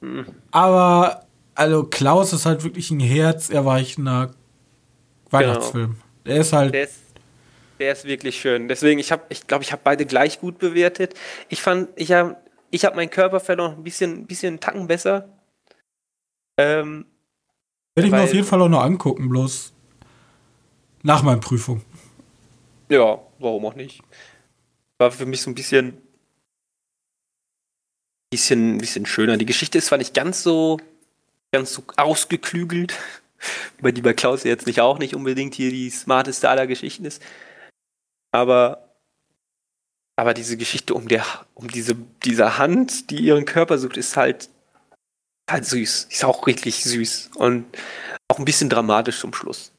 Hm. 0.00 0.26
Aber, 0.50 1.26
also 1.54 1.84
Klaus 1.84 2.32
ist 2.32 2.46
halt 2.46 2.64
wirklich 2.64 2.90
ein 2.90 2.98
herzerweichender 2.98 4.32
Weihnachtsfilm. 5.32 5.96
Der 6.26 6.36
ist 6.36 6.52
halt, 6.52 6.74
Der 6.74 6.84
ist, 6.84 7.00
der 7.78 7.92
ist 7.92 8.04
wirklich 8.04 8.40
schön. 8.40 8.68
Deswegen, 8.68 9.00
ich 9.00 9.10
habe, 9.10 9.24
ich 9.28 9.46
glaube, 9.46 9.64
ich 9.64 9.72
habe 9.72 9.82
beide 9.82 10.06
gleich 10.06 10.40
gut 10.40 10.58
bewertet. 10.58 11.14
Ich 11.48 11.60
fand, 11.62 11.88
ich 11.96 12.12
habe, 12.12 12.36
ich 12.70 12.84
habe 12.84 12.96
meinen 12.96 13.10
Körper 13.10 13.40
verloren 13.40 13.74
ein 13.74 13.82
bisschen, 13.82 14.20
ein 14.20 14.26
bisschen 14.26 14.48
einen 14.48 14.60
Tacken 14.60 14.86
besser. 14.86 15.28
Ähm, 16.58 17.06
werde 17.94 18.06
ich 18.06 18.12
mir 18.12 18.22
auf 18.22 18.32
jeden 18.34 18.46
Fall 18.46 18.60
auch 18.62 18.68
noch 18.68 18.82
angucken, 18.82 19.28
bloß 19.28 19.72
nach 21.02 21.22
meiner 21.22 21.40
Prüfung. 21.40 21.82
ja, 22.88 23.18
warum 23.38 23.66
auch 23.66 23.74
nicht? 23.74 24.02
War 24.98 25.10
für 25.10 25.26
mich 25.26 25.42
so 25.42 25.50
ein 25.50 25.54
bisschen, 25.54 25.98
bisschen, 28.30 28.78
bisschen 28.78 29.06
schöner. 29.06 29.36
Die 29.36 29.46
Geschichte 29.46 29.78
ist 29.78 29.86
zwar 29.86 29.98
nicht 29.98 30.14
ganz 30.14 30.42
so, 30.42 30.78
ganz 31.52 31.72
so 31.72 31.82
ausgeklügelt, 31.96 32.94
weil 33.80 33.92
die 33.92 34.02
bei 34.02 34.12
Klaus 34.12 34.44
jetzt 34.44 34.66
nicht 34.66 34.80
auch 34.80 34.98
nicht 34.98 35.14
unbedingt 35.14 35.54
hier 35.54 35.70
die 35.70 35.90
smarteste 35.90 36.48
aller 36.48 36.66
Geschichten 36.66 37.04
ist. 37.04 37.22
Aber, 38.32 38.88
aber 40.16 40.34
diese 40.34 40.56
Geschichte 40.56 40.94
um 40.94 41.08
der, 41.08 41.24
um 41.54 41.68
diese, 41.68 41.94
diese 42.24 42.58
Hand, 42.58 43.10
die 43.10 43.20
ihren 43.20 43.44
Körper 43.44 43.78
sucht, 43.78 43.96
ist 43.96 44.16
halt, 44.16 44.48
halt 45.50 45.64
süß. 45.66 46.08
Ist 46.10 46.24
auch 46.24 46.46
richtig 46.46 46.84
süß. 46.84 47.32
Und 47.36 47.66
auch 48.28 48.38
ein 48.38 48.44
bisschen 48.44 48.70
dramatisch 48.70 49.20
zum 49.20 49.34
Schluss. 49.34 49.72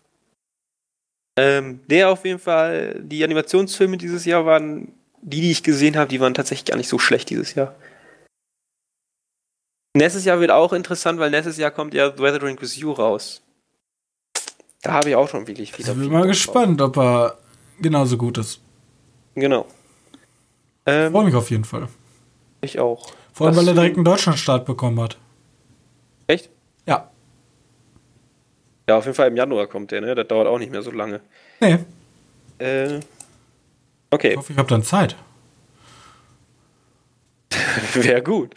Ähm, 1.36 1.80
der 1.88 2.09
auf 2.09 2.26
jeden 2.26 2.39
Fall, 2.39 3.01
die 3.01 3.24
Animationsfilme 3.24 3.97
dieses 3.97 4.26
Jahr 4.26 4.45
waren, 4.45 4.93
die, 5.22 5.41
die 5.41 5.51
ich 5.51 5.64
gesehen 5.64 5.95
habe, 5.95 6.09
die 6.09 6.20
waren 6.20 6.36
tatsächlich 6.36 6.66
gar 6.66 6.78
nicht 6.78 6.89
so 6.89 6.99
schlecht 6.99 7.30
dieses 7.30 7.55
Jahr. 7.55 7.76
Nächstes 9.95 10.26
Jahr 10.26 10.39
wird 10.39 10.51
auch 10.51 10.74
interessant, 10.74 11.20
weil 11.20 11.30
nächstes 11.30 11.57
Jahr 11.57 11.72
kommt 11.72 11.93
ja 11.93 12.18
Weather 12.18 12.39
Drink 12.39 12.61
With 12.61 12.76
You 12.76 12.91
raus. 12.91 13.43
Da 14.84 14.93
habe 14.93 15.09
ich 15.09 15.15
auch 15.15 15.29
schon 15.29 15.47
wirklich 15.47 15.71
viel 15.71 15.86
Ich 15.88 15.93
bin 15.93 16.11
mal 16.11 16.27
gespannt, 16.27 16.81
ob 16.81 16.97
er 16.97 17.38
genauso 17.81 18.17
gut 18.17 18.38
ist. 18.38 18.55
drauf. 18.57 18.63
Genau. 19.36 19.65
Ähm, 20.86 21.11
Freue 21.11 21.25
mich 21.25 21.36
auf 21.36 21.49
jeden 21.49 21.63
Fall. 21.63 21.88
ich 22.61 22.79
auch. 22.79 23.11
Vor 23.34 23.47
allem, 23.47 23.55
Das- 23.55 23.65
weil 23.65 23.71
er 23.71 23.75
direkt 23.75 23.95
einen 23.95 24.05
Deutschlandstart 24.05 24.65
bekommen 24.65 24.99
hat. 25.01 25.17
Echt? 26.27 26.49
Ja. 26.86 27.09
Ja, 28.89 28.97
auf 28.97 29.05
jeden 29.05 29.15
Fall 29.15 29.29
im 29.29 29.38
Januar 29.38 29.67
kommt 29.67 29.91
der, 29.91 30.01
ne? 30.01 30.13
Das 30.13 30.27
dauert 30.27 30.47
auch 30.47 30.59
nicht 30.59 30.71
mehr 30.71 30.81
so 30.81 30.91
lange. 30.91 31.21
Nee, 31.61 31.79
Äh, 32.59 32.97
ich 32.97 33.03
okay, 34.11 34.36
hoffe, 34.36 34.51
ich 34.53 34.59
habe 34.59 34.67
dann 34.69 34.84
Zeit. 34.84 35.15
wäre 37.93 38.21
gut. 38.21 38.53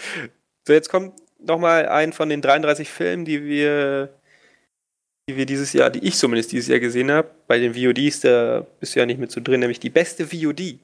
So, 0.66 0.72
jetzt 0.72 0.88
kommt 0.90 1.14
noch 1.38 1.58
mal 1.58 1.88
ein 1.88 2.12
von 2.12 2.28
den 2.28 2.42
33 2.42 2.88
Filmen, 2.90 3.24
die 3.24 3.44
wir, 3.44 4.10
die 5.28 5.36
wir 5.36 5.46
dieses 5.46 5.72
Jahr, 5.72 5.90
die 5.90 6.06
ich 6.06 6.16
zumindest 6.16 6.52
dieses 6.52 6.68
Jahr 6.68 6.78
gesehen 6.78 7.10
habe. 7.10 7.30
Bei 7.48 7.58
den 7.58 7.74
VODs, 7.74 8.20
da 8.20 8.66
bist 8.78 8.94
du 8.94 9.00
ja 9.00 9.06
nicht 9.06 9.18
mit 9.18 9.32
so 9.32 9.40
drin, 9.40 9.60
nämlich 9.60 9.80
die 9.80 9.90
beste 9.90 10.26
VOD. 10.26 10.78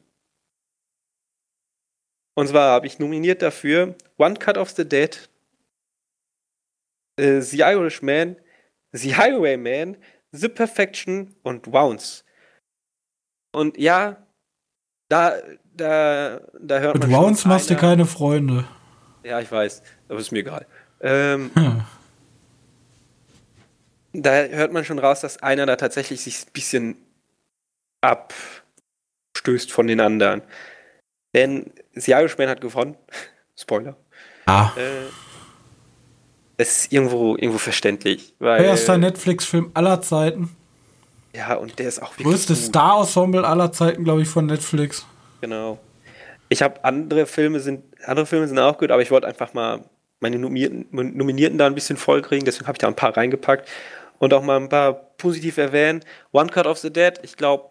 Und 2.34 2.48
zwar 2.48 2.72
habe 2.72 2.86
ich 2.86 2.98
nominiert 2.98 3.42
dafür 3.42 3.94
One 4.16 4.34
Cut 4.34 4.56
of 4.58 4.70
the 4.70 4.88
Dead, 4.88 5.28
äh, 7.16 7.40
The 7.40 7.60
Irishman, 7.60 8.36
The 8.92 9.16
Highwayman, 9.16 9.96
The 10.32 10.48
Perfection 10.48 11.36
und 11.42 11.70
Wounds. 11.72 12.24
Und 13.54 13.76
ja, 13.76 14.26
da, 15.08 15.36
da, 15.74 16.40
da 16.58 16.78
hört 16.78 16.94
Mit 16.94 17.02
man 17.02 17.10
schon 17.12 17.20
Wounds 17.20 17.44
machst 17.44 17.70
du 17.70 17.76
keine 17.76 18.06
Freunde. 18.06 18.64
Ja, 19.24 19.40
ich 19.40 19.52
weiß, 19.52 19.82
aber 20.08 20.18
ist 20.18 20.32
mir 20.32 20.40
egal. 20.40 20.66
Ähm, 21.00 21.50
hm. 21.54 21.84
Da 24.12 24.44
hört 24.44 24.72
man 24.72 24.84
schon 24.84 24.98
raus, 24.98 25.20
dass 25.20 25.42
einer 25.42 25.66
da 25.66 25.76
tatsächlich 25.76 26.20
sich 26.20 26.44
ein 26.46 26.52
bisschen 26.52 26.96
abstößt 28.02 29.72
von 29.72 29.86
den 29.86 30.00
anderen. 30.00 30.42
Denn 31.34 31.72
The 31.94 32.12
Irishman 32.12 32.48
hat 32.48 32.60
gewonnen. 32.60 32.96
Spoiler. 33.56 33.96
Ah. 34.46 34.72
Äh, 34.76 35.08
das 36.58 36.84
ist 36.84 36.92
irgendwo, 36.92 37.36
irgendwo 37.36 37.58
verständlich. 37.58 38.34
Weil, 38.38 38.64
Erster 38.64 38.98
Netflix-Film 38.98 39.70
aller 39.74 40.02
Zeiten. 40.02 40.54
Ja, 41.34 41.54
und 41.54 41.78
der 41.78 41.88
ist 41.88 42.02
auch 42.02 42.12
wirklich. 42.12 42.26
Größtes 42.26 42.66
Star-Ensemble 42.66 43.46
aller 43.46 43.72
Zeiten, 43.72 44.04
glaube 44.04 44.22
ich, 44.22 44.28
von 44.28 44.46
Netflix. 44.46 45.06
Genau. 45.40 45.78
Ich 46.50 46.62
habe 46.62 46.84
andere 46.84 47.24
Filme 47.24 47.60
sind, 47.60 47.82
andere 48.04 48.26
Filme 48.26 48.46
sind 48.46 48.58
auch 48.58 48.76
gut, 48.76 48.90
aber 48.90 49.00
ich 49.00 49.10
wollte 49.10 49.26
einfach 49.26 49.54
mal 49.54 49.80
meine 50.20 50.38
Nominierten, 50.38 50.86
Nominierten 50.90 51.56
da 51.56 51.66
ein 51.66 51.74
bisschen 51.74 51.96
vollkriegen, 51.96 52.44
deswegen 52.44 52.66
habe 52.66 52.76
ich 52.76 52.80
da 52.80 52.86
ein 52.86 52.94
paar 52.94 53.16
reingepackt 53.16 53.68
und 54.22 54.32
auch 54.34 54.42
mal 54.44 54.56
ein 54.56 54.68
paar 54.68 54.94
positiv 55.16 55.58
erwähnen. 55.58 56.04
One 56.30 56.48
Cut 56.48 56.66
of 56.66 56.78
the 56.78 56.92
Dead, 56.92 57.14
ich 57.22 57.36
glaube, 57.36 57.70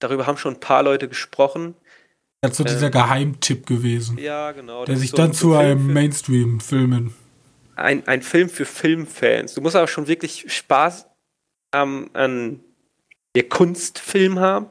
darüber 0.00 0.26
haben 0.26 0.36
schon 0.36 0.54
ein 0.54 0.60
paar 0.60 0.82
Leute 0.82 1.08
gesprochen. 1.08 1.76
Das 2.40 2.50
ist 2.50 2.56
so 2.56 2.64
ähm, 2.64 2.70
dieser 2.70 2.90
Geheimtipp 2.90 3.64
gewesen. 3.64 4.18
Ja, 4.18 4.50
genau. 4.50 4.84
Der 4.84 4.96
sich 4.96 5.10
so 5.10 5.16
dann 5.16 5.32
zu 5.32 5.54
einem 5.54 5.92
Mainstream-Filmen. 5.92 7.14
Ein, 7.76 8.08
ein 8.08 8.22
Film 8.22 8.48
für 8.48 8.64
Filmfans. 8.64 9.54
Du 9.54 9.60
musst 9.60 9.76
aber 9.76 9.86
schon 9.86 10.08
wirklich 10.08 10.52
Spaß 10.52 11.06
am, 11.70 12.10
an 12.12 12.58
der 13.36 13.44
Kunstfilm 13.44 14.40
haben. 14.40 14.66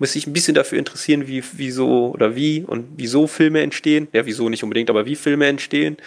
Muss 0.00 0.14
sich 0.14 0.26
ein 0.26 0.32
bisschen 0.32 0.56
dafür 0.56 0.80
interessieren, 0.80 1.28
wie, 1.28 1.44
wieso 1.52 2.10
oder 2.10 2.34
wie 2.34 2.64
und 2.64 2.88
wieso 2.96 3.28
Filme 3.28 3.60
entstehen. 3.60 4.08
Ja, 4.12 4.26
wieso 4.26 4.48
nicht 4.48 4.64
unbedingt, 4.64 4.90
aber 4.90 5.06
wie 5.06 5.14
Filme 5.14 5.46
entstehen. 5.46 5.98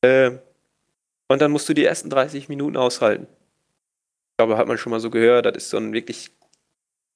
Äh, 0.00 0.30
und 1.28 1.40
dann 1.40 1.50
musst 1.50 1.68
du 1.68 1.74
die 1.74 1.84
ersten 1.84 2.10
30 2.10 2.48
Minuten 2.48 2.76
aushalten. 2.76 3.26
Ich 3.30 4.36
glaube, 4.38 4.56
hat 4.56 4.66
man 4.66 4.78
schon 4.78 4.90
mal 4.90 5.00
so 5.00 5.10
gehört, 5.10 5.46
das 5.46 5.56
ist 5.56 5.70
so 5.70 5.76
ein 5.76 5.92
wirklich. 5.92 6.30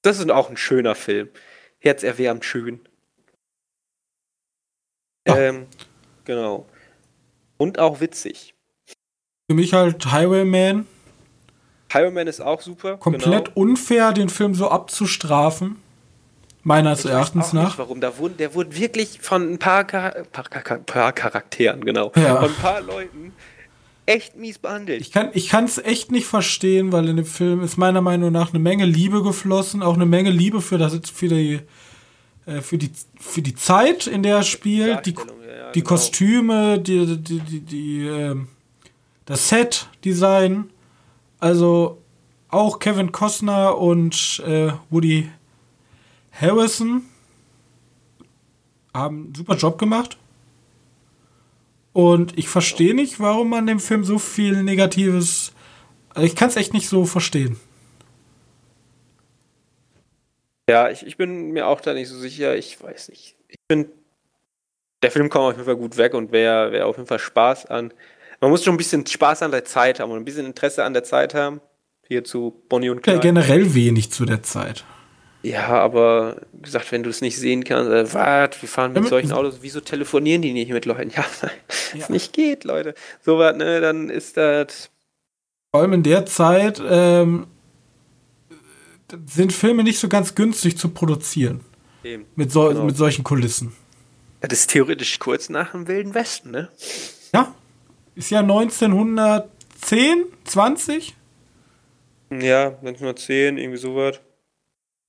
Das 0.01 0.19
ist 0.19 0.29
auch 0.29 0.49
ein 0.49 0.57
schöner 0.57 0.95
Film. 0.95 1.29
Herzerwärmend 1.79 2.45
schön. 2.45 2.81
Ähm, 5.25 5.67
genau. 6.25 6.67
Und 7.57 7.79
auch 7.79 8.01
witzig. 8.01 8.53
Für 9.49 9.55
mich 9.55 9.73
halt 9.73 10.11
Highwayman. 10.11 10.85
Highwayman 11.93 12.27
ist 12.27 12.41
auch 12.41 12.61
super. 12.61 12.97
Komplett 12.97 13.45
genau. 13.45 13.61
unfair, 13.61 14.11
den 14.11 14.29
Film 14.29 14.55
so 14.55 14.69
abzustrafen. 14.69 15.77
Meines 16.63 17.03
Erachtens 17.05 17.51
nach. 17.51 17.65
Nicht, 17.65 17.77
warum. 17.77 17.99
Da 17.99 18.17
wurde, 18.17 18.35
der 18.35 18.53
wurde 18.55 18.75
wirklich 18.75 19.19
von 19.21 19.53
ein 19.53 19.59
paar, 19.59 19.85
Char 19.85 20.11
paar, 20.31 20.79
paar 20.79 21.11
Charakteren, 21.11 21.83
genau. 21.83 22.11
Ja. 22.15 22.37
Von 22.37 22.49
ein 22.49 22.55
paar 22.55 22.81
Leuten 22.81 23.33
echt 24.05 24.35
mies 24.35 24.59
behandelt. 24.59 25.01
Ich 25.01 25.11
kann 25.11 25.29
ich 25.33 25.53
es 25.53 25.77
echt 25.77 26.11
nicht 26.11 26.25
verstehen, 26.25 26.91
weil 26.91 27.07
in 27.07 27.17
dem 27.17 27.25
Film 27.25 27.61
ist 27.63 27.77
meiner 27.77 28.01
Meinung 28.01 28.31
nach 28.31 28.49
eine 28.49 28.59
Menge 28.59 28.85
Liebe 28.85 29.23
geflossen, 29.23 29.81
auch 29.81 29.95
eine 29.95 30.05
Menge 30.05 30.29
Liebe 30.29 30.61
für 30.61 30.77
das 30.77 30.99
für 31.09 31.27
die 31.27 31.59
äh, 32.45 32.61
für 32.61 32.77
die 32.77 32.91
für 33.19 33.41
die 33.41 33.55
Zeit, 33.55 34.07
in 34.07 34.23
der 34.23 34.37
er 34.37 34.43
spielt, 34.43 35.05
die, 35.05 35.13
die 35.13 35.79
genau. 35.81 35.89
Kostüme, 35.89 36.79
die 36.79 37.17
die 37.17 37.39
die, 37.39 37.59
die 37.61 38.07
äh, 38.07 38.35
das 39.25 39.49
Set 39.49 39.87
Design, 40.03 40.69
also 41.39 42.01
auch 42.49 42.79
Kevin 42.79 43.11
Costner 43.11 43.77
und 43.77 44.43
äh, 44.45 44.71
Woody 44.89 45.29
Harrison 46.31 47.03
haben 48.93 49.25
einen 49.25 49.35
super 49.35 49.55
Job 49.55 49.77
gemacht. 49.77 50.17
Und 51.93 52.37
ich 52.37 52.49
verstehe 52.49 52.95
nicht, 52.95 53.19
warum 53.19 53.49
man 53.49 53.67
dem 53.67 53.79
Film 53.79 54.03
so 54.03 54.17
viel 54.17 54.63
Negatives. 54.63 55.53
Also 56.09 56.25
ich 56.25 56.35
kann 56.35 56.49
es 56.49 56.55
echt 56.55 56.73
nicht 56.73 56.89
so 56.89 57.05
verstehen. 57.05 57.59
Ja, 60.67 60.89
ich, 60.89 61.05
ich 61.05 61.17
bin 61.17 61.51
mir 61.51 61.67
auch 61.67 61.81
da 61.81 61.93
nicht 61.93 62.09
so 62.09 62.17
sicher. 62.17 62.55
Ich 62.55 62.81
weiß 62.81 63.09
nicht. 63.09 63.35
Ich 63.47 63.57
finde, 63.69 63.89
der 65.03 65.11
Film 65.11 65.29
kommt 65.29 65.43
auf 65.45 65.53
jeden 65.53 65.65
Fall 65.65 65.75
gut 65.75 65.97
weg 65.97 66.13
und 66.13 66.31
wäre 66.31 66.71
wär 66.71 66.87
auf 66.87 66.97
jeden 66.97 67.07
Fall 67.07 67.19
Spaß 67.19 67.67
an. 67.67 67.93
Man 68.41 68.49
muss 68.49 68.63
schon 68.63 68.73
ein 68.73 68.77
bisschen 68.77 69.05
Spaß 69.05 69.43
an 69.43 69.51
der 69.51 69.65
Zeit 69.65 69.99
haben 69.99 70.11
und 70.11 70.17
ein 70.17 70.25
bisschen 70.25 70.45
Interesse 70.45 70.83
an 70.83 70.93
der 70.93 71.03
Zeit 71.03 71.33
haben. 71.33 71.61
Hier 72.07 72.23
zu 72.23 72.61
Bonnie 72.69 72.89
und 72.89 73.01
Clyde. 73.01 73.17
Ja, 73.17 73.21
generell 73.21 73.73
wenig 73.73 74.11
zu 74.11 74.25
der 74.25 74.43
Zeit. 74.43 74.83
Ja, 75.43 75.67
aber 75.67 76.37
gesagt, 76.61 76.93
wenn 76.93 77.03
du 77.03 77.09
es 77.09 77.19
nicht 77.19 77.37
sehen 77.37 77.65
kannst, 77.65 77.91
äh, 77.91 78.13
warte, 78.13 78.61
wir 78.61 78.69
fahren 78.69 78.93
mit 78.93 79.09
solchen 79.09 79.33
Autos, 79.33 79.57
wieso 79.59 79.81
telefonieren 79.81 80.41
die 80.41 80.53
nicht 80.53 80.71
mit 80.71 80.85
Leuten? 80.85 81.11
Ja, 81.15 81.25
weil 81.41 81.51
es 81.99 82.09
nicht 82.09 82.31
geht, 82.31 82.63
Leute. 82.63 82.95
So 83.21 83.37
was, 83.37 83.55
ne, 83.57 83.81
dann 83.81 84.09
ist 84.09 84.37
das. 84.37 84.89
Vor 85.71 85.81
allem 85.81 85.93
in 85.93 86.03
der 86.03 86.25
Zeit 86.25 86.81
ähm, 86.85 87.47
sind 89.27 89.51
Filme 89.51 89.83
nicht 89.83 89.99
so 89.99 90.07
ganz 90.07 90.33
günstig 90.33 90.77
zu 90.77 90.89
produzieren. 90.89 91.59
Eben. 92.05 92.25
Mit, 92.35 92.51
so, 92.51 92.69
genau. 92.69 92.85
mit 92.85 92.95
solchen 92.95 93.25
Kulissen. 93.25 93.73
Das 94.39 94.59
ist 94.59 94.69
theoretisch 94.69 95.19
kurz 95.19 95.49
nach 95.49 95.71
dem 95.71 95.87
Wilden 95.87 96.13
Westen, 96.13 96.51
ne? 96.51 96.69
Ja. 97.33 97.53
Ist 98.15 98.29
ja 98.29 98.39
1910, 98.39 100.25
20? 100.45 101.15
Ja, 102.29 102.67
1910, 102.67 103.57
irgendwie 103.57 103.77
sowas. 103.77 104.19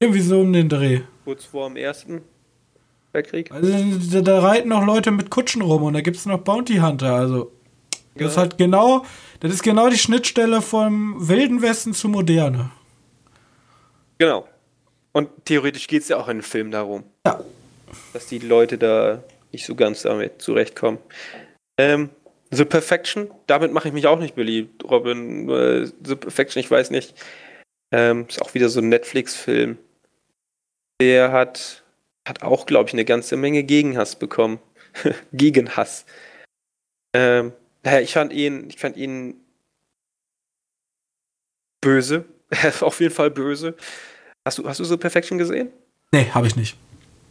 Irgendwie 0.01 0.20
so 0.20 0.40
um 0.40 0.53
den 0.53 0.68
Dreh. 0.68 1.01
Kurz 1.24 1.45
vor 1.45 1.68
dem 1.68 1.76
ersten 1.76 2.22
Weltkrieg. 3.12 3.51
Also, 3.53 4.20
da, 4.22 4.40
reiten 4.40 4.68
noch 4.68 4.84
Leute 4.84 5.11
mit 5.11 5.30
Kutschen 5.30 5.62
rum 5.62 5.84
und 5.84 5.95
da 5.95 6.01
gibt 6.01 6.16
es 6.16 6.26
noch 6.26 6.38
Bounty 6.38 6.76
Hunter. 6.76 7.14
Also, 7.14 7.53
das 8.14 8.22
ja. 8.22 8.26
ist 8.28 8.36
halt 8.36 8.59
genau, 8.59 9.05
das 9.40 9.53
ist 9.53 9.62
genau 9.62 9.88
die 9.88 9.99
Schnittstelle 9.99 10.62
vom 10.62 11.28
Wilden 11.28 11.62
Westen 11.62 11.95
zu 11.95 12.09
Moderne. 12.09 12.70
Genau. 14.18 14.47
Und 15.12 15.28
theoretisch 15.45 15.86
geht 15.86 16.03
es 16.03 16.09
ja 16.09 16.18
auch 16.18 16.28
in 16.28 16.38
dem 16.38 16.42
Film 16.42 16.70
darum. 16.70 17.05
Ja. 17.26 17.40
Dass 18.12 18.26
die 18.26 18.40
Leute 18.40 18.78
da 18.78 19.22
nicht 19.53 19.64
so 19.64 19.74
ganz 19.74 20.03
damit 20.03 20.42
zurechtkommen. 20.42 20.99
Ähm, 21.78 22.11
The 22.51 22.64
Perfection, 22.64 23.30
damit 23.47 23.72
mache 23.72 23.88
ich 23.88 23.95
mich 23.95 24.07
auch 24.07 24.18
nicht 24.18 24.34
beliebt, 24.34 24.84
Robin. 24.84 25.49
The 26.05 26.16
Perfection, 26.16 26.61
ich 26.61 26.70
weiß 26.70 26.90
nicht. 26.90 27.14
Ähm, 27.93 28.26
ist 28.28 28.41
auch 28.41 28.55
wieder 28.55 28.68
so 28.68 28.80
ein 28.80 28.89
Netflix-Film. 28.89 29.78
Der 31.01 31.32
hat, 31.32 31.85
hat 32.26 32.43
auch, 32.43 32.66
glaube 32.66 32.89
ich, 32.89 32.95
eine 32.95 33.05
ganze 33.05 33.37
Menge 33.37 33.62
Gegenhass 33.64 34.16
bekommen. 34.16 34.59
Gegenhass. 35.32 36.07
Ähm, 37.14 37.53
naja, 37.82 38.01
ich 38.01 38.12
fand 38.12 38.32
ihn, 38.32 38.68
ich 38.68 38.78
fand 38.78 38.97
ihn 38.97 39.41
böse. 41.80 42.24
Auf 42.80 43.01
jeden 43.01 43.14
Fall 43.14 43.30
böse. 43.30 43.76
Hast 44.45 44.59
du, 44.59 44.68
hast 44.68 44.80
du 44.80 44.85
so 44.85 44.99
Perfection 44.99 45.39
gesehen? 45.39 45.70
Nee, 46.12 46.30
habe 46.30 46.47
ich 46.47 46.57
nicht. 46.57 46.76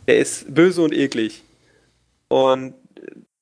Er 0.06 0.18
ist 0.18 0.54
böse 0.54 0.82
und 0.82 0.94
eklig. 0.94 1.44
Und 2.28 2.74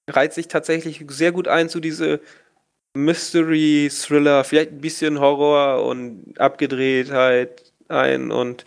reiht 0.10 0.34
sich 0.34 0.48
tatsächlich 0.48 1.04
sehr 1.10 1.32
gut 1.32 1.48
ein 1.48 1.70
zu 1.70 1.80
diese 1.80 2.20
Mystery, 2.94 3.90
Thriller, 3.92 4.44
vielleicht 4.44 4.72
ein 4.72 4.82
bisschen 4.82 5.20
Horror 5.20 5.86
und 5.86 6.40
Abgedrehtheit 6.40 7.72
ein. 7.88 8.32
Und 8.32 8.66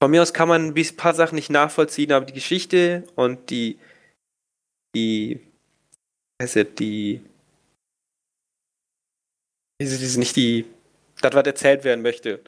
von 0.00 0.10
mir 0.10 0.22
aus 0.22 0.32
kann 0.32 0.48
man 0.48 0.74
ein 0.76 0.96
paar 0.96 1.14
Sachen 1.14 1.36
nicht 1.36 1.50
nachvollziehen, 1.50 2.12
aber 2.12 2.26
die 2.26 2.32
Geschichte 2.32 3.04
und 3.16 3.50
die, 3.50 3.78
die, 4.94 5.40
heißt 6.40 6.56
es, 6.56 6.74
die, 6.78 7.22
ist 9.78 10.00
es 10.00 10.16
nicht 10.16 10.36
die, 10.36 10.66
das, 11.20 11.34
was 11.34 11.46
erzählt 11.46 11.84
werden 11.84 12.02
möchte. 12.02 12.42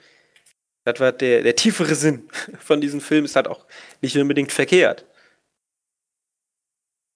Das 0.84 1.00
war 1.00 1.12
der, 1.12 1.42
der 1.42 1.56
tiefere 1.56 1.94
Sinn 1.94 2.28
von 2.58 2.80
diesem 2.80 3.00
Film, 3.00 3.24
ist 3.24 3.36
halt 3.36 3.48
auch 3.48 3.66
nicht 4.00 4.16
unbedingt 4.16 4.52
verkehrt. 4.52 5.04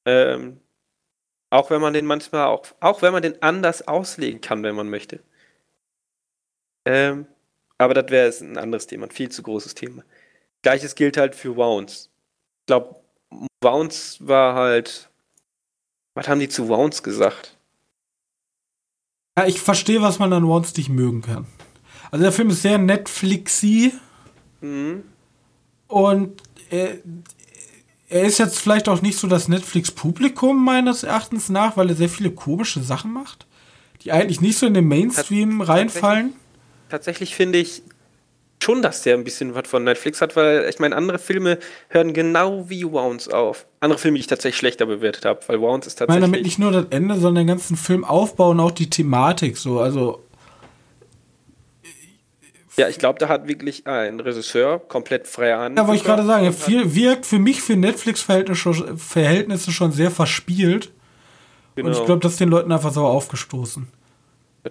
Ähm, 0.06 0.61
auch 1.52 1.68
wenn 1.68 1.82
man 1.82 1.92
den 1.92 2.06
manchmal 2.06 2.46
auch, 2.46 2.64
auch 2.80 3.02
wenn 3.02 3.12
man 3.12 3.22
den 3.22 3.42
anders 3.42 3.86
auslegen 3.86 4.40
kann, 4.40 4.62
wenn 4.62 4.74
man 4.74 4.88
möchte. 4.88 5.20
Ähm, 6.86 7.26
aber 7.76 7.92
das 7.92 8.10
wäre 8.10 8.32
ein 8.40 8.56
anderes 8.56 8.86
Thema, 8.86 9.06
ein 9.06 9.10
viel 9.10 9.28
zu 9.28 9.42
großes 9.42 9.74
Thema. 9.74 10.02
Gleiches 10.62 10.94
gilt 10.94 11.18
halt 11.18 11.34
für 11.34 11.54
Wounds. 11.56 12.08
Ich 12.60 12.66
glaube, 12.66 12.96
Wounds 13.60 14.16
war 14.26 14.54
halt. 14.54 15.10
Was 16.14 16.26
haben 16.26 16.40
die 16.40 16.48
zu 16.48 16.68
Wounds 16.68 17.02
gesagt? 17.02 17.58
Ja, 19.38 19.46
ich 19.46 19.60
verstehe, 19.60 20.00
was 20.00 20.18
man 20.18 20.32
an 20.32 20.46
Wounds 20.46 20.74
nicht 20.76 20.88
mögen 20.88 21.20
kann. 21.20 21.46
Also 22.10 22.22
der 22.22 22.32
Film 22.32 22.48
ist 22.48 22.62
sehr 22.62 22.78
Netflixy. 22.78 23.92
Mhm. 24.62 25.04
Und 25.86 26.42
er, 26.70 26.98
er 28.12 28.24
ist 28.24 28.38
jetzt 28.38 28.58
vielleicht 28.58 28.88
auch 28.88 29.02
nicht 29.02 29.18
so 29.18 29.26
das 29.26 29.48
Netflix-Publikum 29.48 30.62
meines 30.62 31.02
Erachtens 31.02 31.48
nach, 31.48 31.76
weil 31.76 31.88
er 31.88 31.96
sehr 31.96 32.08
viele 32.08 32.30
komische 32.30 32.82
Sachen 32.82 33.12
macht, 33.12 33.46
die 34.02 34.12
eigentlich 34.12 34.40
nicht 34.40 34.58
so 34.58 34.66
in 34.66 34.74
den 34.74 34.86
Mainstream 34.86 35.58
Tats 35.58 35.68
reinfallen. 35.70 36.32
Tatsächlich, 36.88 36.90
tatsächlich 36.90 37.34
finde 37.34 37.58
ich, 37.58 37.82
schon, 38.62 38.82
dass 38.82 39.02
der 39.02 39.14
ein 39.14 39.24
bisschen 39.24 39.54
was 39.54 39.66
von 39.66 39.84
Netflix 39.84 40.20
hat, 40.20 40.36
weil 40.36 40.68
ich 40.68 40.78
meine, 40.78 40.94
andere 40.94 41.18
Filme 41.18 41.58
hören 41.88 42.12
genau 42.12 42.68
wie 42.68 42.84
Wounds 42.84 43.28
auf. 43.28 43.66
Andere 43.80 43.98
Filme, 43.98 44.16
die 44.16 44.20
ich 44.20 44.26
tatsächlich 44.26 44.58
schlechter 44.58 44.86
bewertet 44.86 45.24
habe, 45.24 45.40
weil 45.46 45.60
Wounds 45.60 45.86
ist 45.86 45.96
tatsächlich. 45.96 46.16
Ich 46.16 46.20
meine 46.20 46.32
damit 46.32 46.44
nicht 46.44 46.58
nur 46.58 46.70
das 46.70 46.86
Ende, 46.90 47.14
sondern 47.14 47.46
den 47.46 47.46
ganzen 47.48 47.76
Film 47.76 48.04
aufbauen, 48.04 48.60
auch 48.60 48.70
die 48.70 48.88
Thematik 48.88 49.56
so. 49.56 49.80
Also 49.80 50.22
ja, 52.76 52.88
ich 52.88 52.98
glaube, 52.98 53.18
da 53.18 53.28
hat 53.28 53.48
wirklich 53.48 53.86
ein 53.86 54.20
Regisseur 54.20 54.78
komplett 54.78 55.26
freie 55.26 55.58
Hand. 55.58 55.76
Ja, 55.76 55.86
wollte 55.86 56.00
ich 56.00 56.06
gerade 56.06 56.24
sagen, 56.24 56.52
viel 56.52 56.94
wirkt 56.94 57.26
für 57.26 57.38
mich 57.38 57.60
für 57.60 57.76
Netflix-Verhältnisse 57.76 58.96
Verhältnisse 58.96 59.72
schon 59.72 59.92
sehr 59.92 60.10
verspielt. 60.10 60.90
Genau. 61.74 61.88
Und 61.88 61.96
ich 61.96 62.04
glaube, 62.04 62.20
das 62.20 62.32
ist 62.32 62.40
den 62.40 62.48
Leuten 62.48 62.72
einfach 62.72 62.92
so 62.92 63.04
aufgestoßen. 63.04 63.88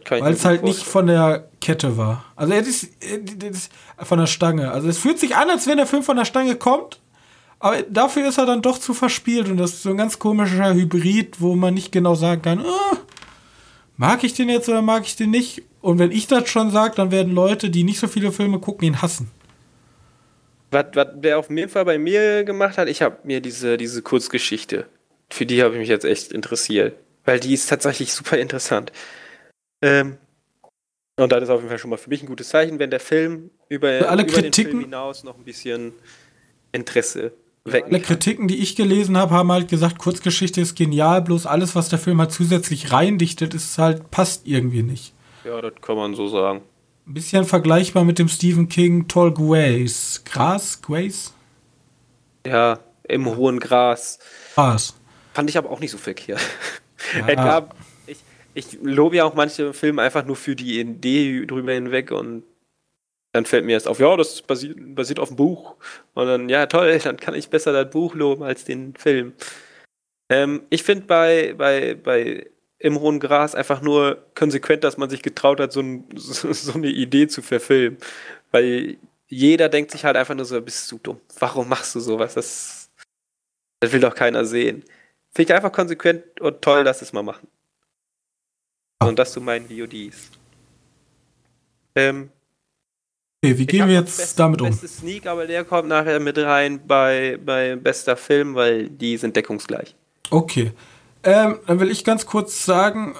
Weil 0.09 0.33
es 0.33 0.45
halt 0.45 0.63
nicht 0.63 0.83
von 0.83 1.07
der 1.07 1.49
Kette 1.59 1.97
war. 1.97 2.23
Also 2.35 2.53
es 2.53 2.67
ist, 2.67 2.93
es 3.01 3.57
ist 3.57 3.71
von 3.97 4.19
der 4.19 4.27
Stange. 4.27 4.71
Also 4.71 4.87
es 4.87 4.97
fühlt 4.97 5.19
sich 5.19 5.35
an, 5.35 5.49
als 5.49 5.67
wenn 5.67 5.77
der 5.77 5.85
Film 5.85 6.01
von 6.01 6.15
der 6.15 6.25
Stange 6.25 6.55
kommt. 6.55 6.99
Aber 7.59 7.81
dafür 7.83 8.27
ist 8.27 8.37
er 8.37 8.45
dann 8.45 8.61
doch 8.61 8.79
zu 8.79 8.93
verspielt. 8.93 9.49
Und 9.49 9.57
das 9.57 9.73
ist 9.73 9.83
so 9.83 9.89
ein 9.89 9.97
ganz 9.97 10.17
komischer 10.17 10.73
Hybrid, 10.73 11.41
wo 11.41 11.55
man 11.55 11.73
nicht 11.73 11.91
genau 11.91 12.15
sagen 12.15 12.41
kann, 12.41 12.65
oh, 12.65 12.97
mag 13.97 14.23
ich 14.23 14.33
den 14.33 14.49
jetzt 14.49 14.69
oder 14.69 14.81
mag 14.81 15.03
ich 15.05 15.15
den 15.15 15.31
nicht? 15.31 15.63
Und 15.81 15.99
wenn 15.99 16.11
ich 16.11 16.27
das 16.27 16.49
schon 16.49 16.71
sage, 16.71 16.95
dann 16.95 17.11
werden 17.11 17.33
Leute, 17.33 17.69
die 17.69 17.83
nicht 17.83 17.99
so 17.99 18.07
viele 18.07 18.31
Filme 18.31 18.59
gucken, 18.59 18.87
ihn 18.87 19.01
hassen. 19.01 19.31
Was, 20.69 20.85
was 20.93 21.07
der 21.15 21.39
auf 21.39 21.49
jeden 21.49 21.69
Fall 21.69 21.85
bei 21.85 21.97
mir 21.97 22.43
gemacht 22.43 22.77
hat, 22.77 22.87
ich 22.87 23.01
habe 23.01 23.17
mir 23.23 23.41
diese, 23.41 23.77
diese 23.77 24.01
Kurzgeschichte, 24.01 24.87
für 25.29 25.45
die 25.45 25.61
habe 25.61 25.73
ich 25.73 25.79
mich 25.79 25.89
jetzt 25.89 26.05
echt 26.05 26.31
interessiert. 26.31 26.95
Weil 27.25 27.39
die 27.39 27.53
ist 27.53 27.67
tatsächlich 27.67 28.13
super 28.13 28.37
interessant. 28.37 28.91
Ähm, 29.81 30.17
und 31.17 31.31
das 31.31 31.43
ist 31.43 31.49
auf 31.49 31.59
jeden 31.59 31.69
Fall 31.69 31.77
schon 31.77 31.89
mal 31.89 31.97
für 31.97 32.09
mich 32.09 32.23
ein 32.23 32.27
gutes 32.27 32.49
Zeichen, 32.49 32.79
wenn 32.79 32.89
der 32.89 32.99
Film 32.99 33.51
über, 33.69 34.09
alle 34.09 34.23
über 34.23 34.31
Kritiken, 34.31 34.51
den 34.51 34.71
Film 34.71 34.79
hinaus 34.81 35.23
noch 35.23 35.37
ein 35.37 35.43
bisschen 35.43 35.93
Interesse 36.71 37.33
wecken 37.65 37.93
Alle 37.93 38.01
Kritiken, 38.01 38.47
die 38.47 38.57
ich 38.57 38.75
gelesen 38.75 39.17
habe, 39.17 39.33
haben 39.33 39.51
halt 39.51 39.69
gesagt, 39.69 39.99
Kurzgeschichte 39.99 40.61
ist 40.61 40.75
genial, 40.75 41.21
bloß 41.21 41.45
alles, 41.45 41.75
was 41.75 41.89
der 41.89 41.99
Film 41.99 42.19
halt 42.19 42.31
zusätzlich 42.31 42.91
reindichtet, 42.91 43.53
ist 43.53 43.77
halt, 43.77 44.11
passt 44.11 44.47
irgendwie 44.47 44.83
nicht. 44.83 45.13
Ja, 45.43 45.61
das 45.61 45.73
kann 45.81 45.95
man 45.95 46.15
so 46.15 46.27
sagen. 46.27 46.61
Ein 47.07 47.13
bisschen 47.13 47.45
vergleichbar 47.45 48.03
mit 48.03 48.19
dem 48.19 48.27
Stephen 48.27 48.69
King 48.69 49.07
Tall 49.07 49.33
Grace. 49.33 50.21
Gras? 50.23 50.81
Grace? 50.81 51.33
Ja, 52.45 52.79
im 53.07 53.25
hohen 53.25 53.59
Gras. 53.59 54.19
Gras. 54.55 54.95
Fand 55.33 55.49
ich 55.49 55.57
aber 55.57 55.69
auch 55.69 55.79
nicht 55.79 55.91
so 55.91 55.97
verkehrt. 55.97 56.41
Ja. 57.27 57.33
gab, 57.33 57.75
ich, 58.05 58.19
ich 58.53 58.77
lobe 58.83 59.15
ja 59.15 59.25
auch 59.25 59.33
manche 59.33 59.73
Filme 59.73 60.03
einfach 60.03 60.23
nur 60.23 60.35
für 60.35 60.55
die 60.55 60.79
Idee 60.79 61.45
drüber 61.47 61.73
hinweg 61.73 62.11
und 62.11 62.43
dann 63.33 63.45
fällt 63.45 63.65
mir 63.65 63.73
erst 63.73 63.87
auf, 63.87 63.99
ja, 63.99 64.15
das 64.17 64.41
basiert, 64.41 64.77
basiert 64.95 65.19
auf 65.19 65.29
dem 65.29 65.37
Buch. 65.37 65.75
Und 66.13 66.27
dann, 66.27 66.49
ja, 66.49 66.65
toll, 66.65 66.99
dann 67.03 67.17
kann 67.17 67.33
ich 67.33 67.49
besser 67.49 67.71
das 67.71 67.89
Buch 67.91 68.15
loben 68.15 68.43
als 68.43 68.65
den 68.65 68.95
Film. 68.95 69.33
Ähm, 70.29 70.63
ich 70.69 70.83
finde 70.83 71.05
bei, 71.05 71.53
bei, 71.57 71.95
bei 71.95 72.49
im 72.79 72.99
hohen 72.99 73.19
Gras 73.19 73.53
einfach 73.55 73.81
nur 73.81 74.25
konsequent, 74.33 74.83
dass 74.83 74.97
man 74.97 75.09
sich 75.09 75.21
getraut 75.21 75.59
hat, 75.59 75.71
so, 75.71 75.81
ein, 75.81 76.05
so, 76.15 76.51
so, 76.53 76.73
eine 76.73 76.89
Idee 76.89 77.27
zu 77.27 77.41
verfilmen. 77.41 77.97
Weil 78.51 78.97
jeder 79.27 79.69
denkt 79.69 79.91
sich 79.91 80.03
halt 80.03 80.17
einfach 80.17 80.35
nur 80.35 80.45
so, 80.45 80.59
bist 80.61 80.91
du 80.91 80.97
dumm? 80.97 81.21
Warum 81.39 81.69
machst 81.69 81.95
du 81.95 81.99
sowas? 81.99 82.33
Das, 82.33 82.89
das 83.79 83.91
will 83.93 84.01
doch 84.01 84.15
keiner 84.15 84.45
sehen. 84.45 84.83
Finde 85.33 85.53
ich 85.53 85.55
einfach 85.55 85.71
konsequent 85.71 86.41
und 86.41 86.61
toll, 86.61 86.83
dass 86.83 87.01
es 87.01 87.13
mal 87.13 87.23
machen. 87.23 87.47
Und 88.99 89.17
dass 89.17 89.33
du 89.33 89.41
mein 89.41 89.69
VODs. 89.69 90.31
Ähm, 91.95 92.29
okay, 93.43 93.57
wie 93.57 93.65
gehen 93.65 93.87
wir 93.87 93.95
jetzt 93.95 94.17
best, 94.17 94.39
damit 94.39 94.61
um? 94.61 94.69
Beste 94.69 94.87
Sneak, 94.87 95.25
aber 95.25 95.47
der 95.47 95.63
kommt 95.63 95.87
nachher 95.87 96.19
mit 96.19 96.37
rein 96.37 96.79
bei, 96.85 97.39
bei 97.43 97.75
bester 97.75 98.15
Film, 98.15 98.55
weil 98.55 98.89
die 98.89 99.17
sind 99.17 99.35
deckungsgleich. 99.35 99.95
Okay. 100.29 100.71
Ähm, 101.23 101.59
dann 101.67 101.79
will 101.79 101.91
ich 101.91 102.03
ganz 102.03 102.25
kurz 102.25 102.65
sagen, 102.65 103.15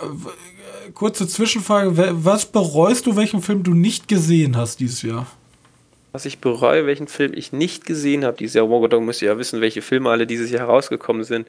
äh, 0.88 0.92
kurze 0.92 1.28
Zwischenfrage, 1.28 1.92
was 2.24 2.46
bereust 2.46 3.06
du, 3.06 3.16
welchen 3.16 3.42
Film 3.42 3.64
du 3.64 3.74
nicht 3.74 4.08
gesehen 4.08 4.58
hast 4.58 4.80
dieses 4.80 5.02
Jahr? 5.02 5.28
Was 6.12 6.26
ich 6.26 6.40
bereue, 6.40 6.86
welchen 6.86 7.08
Film 7.08 7.34
ich 7.34 7.54
nicht 7.54 7.86
gesehen 7.86 8.26
habe 8.26 8.38
dieses 8.38 8.56
Jahr. 8.56 8.70
Oh 8.70 8.80
Gott, 8.82 8.92
da 8.92 9.00
müsst 9.00 9.22
ihr 9.22 9.30
ja 9.30 9.38
wissen, 9.38 9.62
welche 9.62 9.82
Filme 9.82 10.10
alle 10.10 10.28
dieses 10.28 10.52
Jahr 10.52 10.68
herausgekommen 10.68 11.24
sind. 11.24 11.48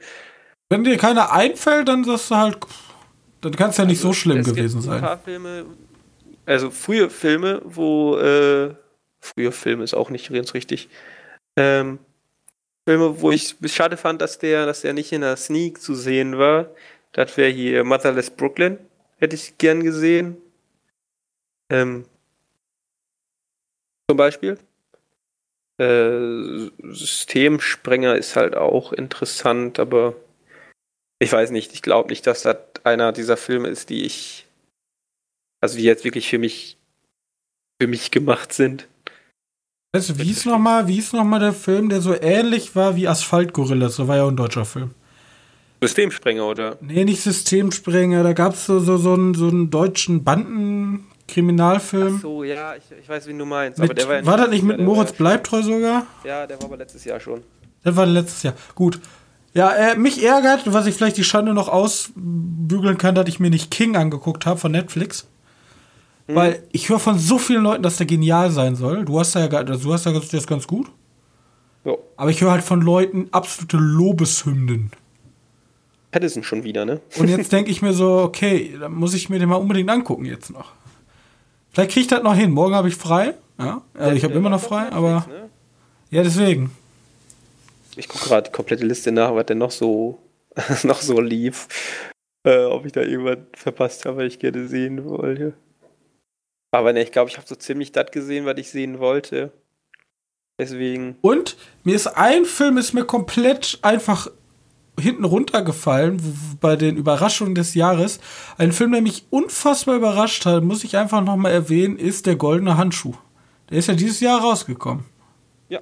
Wenn 0.69 0.85
dir 0.85 0.97
keiner 0.97 1.33
einfällt, 1.33 1.89
dann 1.89 2.05
sagst 2.05 2.31
du 2.31 2.37
halt, 2.37 2.59
dann 3.41 3.57
kann 3.57 3.71
es 3.71 3.77
ja 3.77 3.85
nicht 3.85 3.99
also, 3.99 4.09
so 4.09 4.13
schlimm 4.15 4.43
gewesen 4.43 4.81
sein. 4.81 4.95
Ein 4.95 5.01
paar 5.01 5.19
Filme, 5.19 5.65
also 6.47 6.71
frühe 6.71 7.11
Filme, 7.11 7.63
wo, 7.65 8.17
äh, 8.19 8.75
frühe 9.21 9.53
Filme 9.53 9.85
ist 9.85 9.95
auch 9.95 10.11
nicht 10.11 10.33
ganz 10.33 10.55
richtig, 10.55 10.89
ähm, 11.57 11.99
Filme, 12.89 13.21
wo 13.21 13.31
ich 13.31 13.55
es 13.61 13.75
schade 13.75 13.97
fand, 13.97 14.21
dass 14.21 14.39
der, 14.39 14.67
dass 14.67 14.81
der 14.81 14.93
nicht 14.93 15.13
in 15.13 15.21
der 15.21 15.37
Sneak 15.37 15.81
zu 15.81 15.95
sehen 15.95 16.39
war. 16.39 16.71
Das 17.13 17.37
wäre 17.37 17.51
hier 17.51 17.85
Motherless 17.85 18.31
Brooklyn. 18.31 18.79
Hätte 19.19 19.37
ich 19.37 19.57
gern 19.59 19.85
gesehen. 19.85 20.37
Ähm, 21.71 22.07
zum 24.11 24.17
Beispiel. 24.17 24.59
Äh, 25.79 26.71
Systemsprenger 26.83 28.17
ist 28.17 28.37
halt 28.37 28.57
auch 28.57 28.93
interessant, 28.93 29.79
aber 29.79 30.15
ich 31.21 31.33
weiß 31.33 31.51
nicht, 31.51 31.73
ich 31.73 31.83
glaube 31.83 32.11
nicht, 32.11 32.27
dass 32.27 32.43
das 32.43 32.57
einer 32.85 33.13
dieser 33.13 33.37
Filme 33.37 33.69
ist, 33.69 33.91
die 33.91 34.05
ich, 34.05 34.47
also 35.63 35.79
die 35.79 35.85
jetzt 35.85 36.05
wirklich 36.05 36.29
für 36.29 36.39
mich, 36.39 36.77
für 37.81 37.87
mich 37.87 38.11
gemacht 38.11 38.53
sind. 38.53 38.89
Weißt 39.95 40.11
du, 40.11 40.19
wie 40.19 40.31
ist 40.31 40.45
nochmal, 40.45 40.89
wie 40.89 40.99
ist 40.99 41.13
nochmal 41.13 41.41
der 41.41 41.53
Film, 41.53 41.89
der 41.89 42.01
so 42.01 42.15
ähnlich 42.15 42.75
war 42.75 42.97
wie 42.97 43.09
Asphaltgorillas? 43.09 43.97
So 43.97 44.09
war 44.09 44.17
ja 44.17 44.25
auch 44.25 44.29
ein 44.29 44.37
deutscher 44.37 44.65
Film. 44.65 44.91
Systemsprenger, 45.81 46.47
oder? 46.47 46.79
Nee, 46.81 47.05
nicht 47.05 47.23
Systemsprenger. 47.23 48.23
Da 48.23 48.33
gab 48.33 48.55
es 48.55 48.67
so, 48.67 48.79
so, 48.81 48.97
so, 48.97 49.15
einen, 49.15 49.35
so 49.35 49.49
einen 49.49 49.71
deutschen 49.71 50.25
Bandenkriminalfilm. 50.25 52.15
Ach 52.17 52.23
so, 52.23 52.45
ja, 52.45 52.75
ich, 52.77 52.85
ich 53.01 53.09
weiß, 53.09 53.27
wie 53.27 53.37
du 53.37 53.45
meinst. 53.45 53.79
Mit, 53.79 54.07
war, 54.07 54.19
ja 54.19 54.27
war 54.27 54.37
das 54.37 54.49
nicht 54.51 54.65
mit 54.65 54.81
Moritz 54.81 55.13
Bleibtreu 55.13 55.63
sogar? 55.63 56.07
Ja, 56.25 56.47
der 56.47 56.59
war 56.59 56.67
aber 56.67 56.77
letztes 56.79 57.05
Jahr 57.05 57.21
schon. 57.21 57.43
Der 57.85 57.95
war 57.97 58.07
letztes 58.07 58.43
Jahr. 58.43 58.55
Gut. 58.75 59.01
Ja, 59.55 59.71
äh, 59.73 59.97
mich 59.97 60.25
ärgert, 60.25 60.73
was 60.73 60.87
ich 60.87 60.95
vielleicht 60.95 61.19
die 61.19 61.25
Schande 61.25 61.53
noch 61.53 61.69
ausbügeln 61.69 62.97
kann, 62.97 63.15
dass 63.15 63.29
ich 63.29 63.39
mir 63.39 63.51
nicht 63.51 63.71
King 63.71 63.97
angeguckt 63.97 64.47
habe 64.47 64.59
von 64.59 64.73
Netflix. 64.73 65.27
Mhm. 66.33 66.37
Weil 66.37 66.63
ich 66.73 66.89
höre 66.89 66.99
von 66.99 67.19
so 67.19 67.39
vielen 67.39 67.63
Leuten, 67.63 67.83
dass 67.83 67.97
der 67.97 68.07
genial 68.07 68.51
sein 68.51 68.75
soll. 68.75 69.05
Du 69.05 69.19
hast 69.19 69.35
ja, 69.35 69.47
du 69.49 69.93
hast 69.93 70.07
ja 70.07 70.13
das 70.13 70.47
ganz 70.47 70.67
gut. 70.67 70.91
Jo. 71.85 71.99
Aber 72.17 72.31
ich 72.31 72.41
höre 72.41 72.53
halt 72.53 72.65
von 72.65 72.81
Leuten 72.81 73.29
absolute 73.33 73.77
Lobeshymnen. 73.77 74.93
Patterson 76.11 76.43
schon 76.43 76.63
wieder, 76.65 76.85
ne? 76.85 77.01
Und 77.19 77.29
jetzt 77.29 77.53
denke 77.53 77.71
ich 77.71 77.83
mir 77.83 77.93
so, 77.93 78.19
okay, 78.19 78.77
dann 78.79 78.95
muss 78.95 79.15
ich 79.15 79.29
mir 79.29 79.39
den 79.39 79.49
mal 79.49 79.57
unbedingt 79.57 79.91
angucken 79.91 80.25
jetzt 80.25 80.51
noch. 80.51 80.73
Vielleicht 81.71 81.91
kriege 81.91 82.03
ich 82.03 82.07
das 82.09 82.23
noch 82.23 82.35
hin. 82.35 82.51
Morgen 82.51 82.75
habe 82.75 82.89
ich 82.89 82.97
frei. 82.97 83.35
Ja, 83.59 83.83
also 83.95 84.17
ich 84.17 84.25
habe 84.25 84.35
immer 84.35 84.51
noch 84.51 84.61
frei, 84.61 84.91
aber. 84.93 85.27
Ne? 85.29 85.51
Ja, 86.11 86.23
deswegen. 86.23 86.71
Ich 87.97 88.09
gucke 88.09 88.25
gerade 88.25 88.49
die 88.49 88.53
komplette 88.53 88.85
Liste 88.87 89.13
nach, 89.13 89.35
was 89.35 89.47
denn 89.47 89.59
noch 89.59 89.71
so, 89.71 90.19
noch 90.83 91.01
so 91.01 91.21
lief. 91.21 91.69
Äh, 92.45 92.65
ob 92.65 92.87
ich 92.87 92.93
da 92.93 93.03
irgendwas 93.03 93.39
verpasst 93.55 94.05
habe, 94.05 94.19
was 94.19 94.25
ich 94.25 94.39
gerne 94.39 94.67
sehen 94.67 95.05
wollte. 95.05 95.55
Aber 96.73 96.93
ne, 96.93 97.03
ich 97.03 97.13
glaube, 97.13 97.31
ich 97.31 97.37
habe 97.37 97.47
so 97.47 97.55
ziemlich 97.55 97.93
das 97.93 98.11
gesehen, 98.11 98.47
was 98.47 98.59
ich 98.59 98.71
sehen 98.71 98.99
wollte. 98.99 99.53
Deswegen. 100.59 101.17
Und 101.21 101.57
mir 101.85 101.95
ist 101.95 102.07
ein 102.07 102.45
Film 102.45 102.79
ist 102.79 102.95
mir 102.95 103.05
komplett 103.05 103.79
einfach 103.83 104.29
hinten 104.99 105.25
runtergefallen 105.25 106.21
bei 106.61 106.77
den 106.77 106.97
Überraschungen 106.97 107.55
des 107.55 107.75
Jahres. 107.75 108.21
Ein 108.59 108.73
Film, 108.73 108.93
der 108.93 109.03
mich 109.03 109.27
unfassbar 109.31 109.97
überrascht 109.97 110.45
hat, 110.47 110.63
muss 110.63 110.85
ich 110.85 110.97
einfach 110.97 111.23
noch 111.23 111.37
mal 111.37 111.51
erwähnen, 111.51 111.97
ist 111.97 112.27
der 112.27 112.37
Goldene 112.37 112.77
Handschuh. 112.77 113.15
Der 113.71 113.79
ist 113.79 113.89
ja 113.89 113.95
dieses 113.95 114.21
Jahr 114.21 114.41
rausgekommen. 114.41 115.05
Ja. 115.69 115.81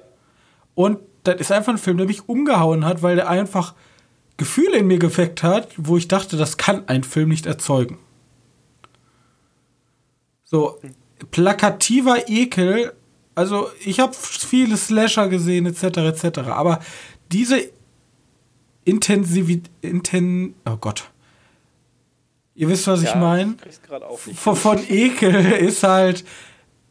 Und 0.75 0.99
das 1.23 1.39
ist 1.39 1.51
einfach 1.51 1.73
ein 1.73 1.77
Film, 1.77 1.97
der 1.97 2.07
mich 2.07 2.27
umgehauen 2.27 2.85
hat, 2.85 3.01
weil 3.03 3.15
der 3.15 3.29
einfach 3.29 3.75
Gefühle 4.37 4.77
in 4.77 4.87
mir 4.87 4.97
geweckt 4.97 5.43
hat, 5.43 5.69
wo 5.77 5.97
ich 5.97 6.07
dachte, 6.07 6.37
das 6.37 6.57
kann 6.57 6.87
ein 6.87 7.03
Film 7.03 7.29
nicht 7.29 7.45
erzeugen. 7.45 7.99
So, 10.51 10.77
plakativer 11.31 12.27
Ekel. 12.27 12.91
Also, 13.35 13.69
ich 13.85 14.01
habe 14.01 14.13
viele 14.13 14.75
Slasher 14.75 15.29
gesehen, 15.29 15.65
etc., 15.65 15.83
etc. 15.99 16.39
Aber 16.49 16.81
diese 17.31 17.71
Intensivität. 18.83 19.71
Inten 19.79 20.55
oh 20.65 20.75
Gott. 20.75 21.09
Ihr 22.53 22.67
wisst, 22.67 22.85
was 22.87 23.01
ja, 23.01 23.11
ich 23.11 23.15
meine? 23.15 23.55
Von, 24.35 24.57
von 24.57 24.79
Ekel 24.89 25.33
ist 25.53 25.83
halt. 25.83 26.25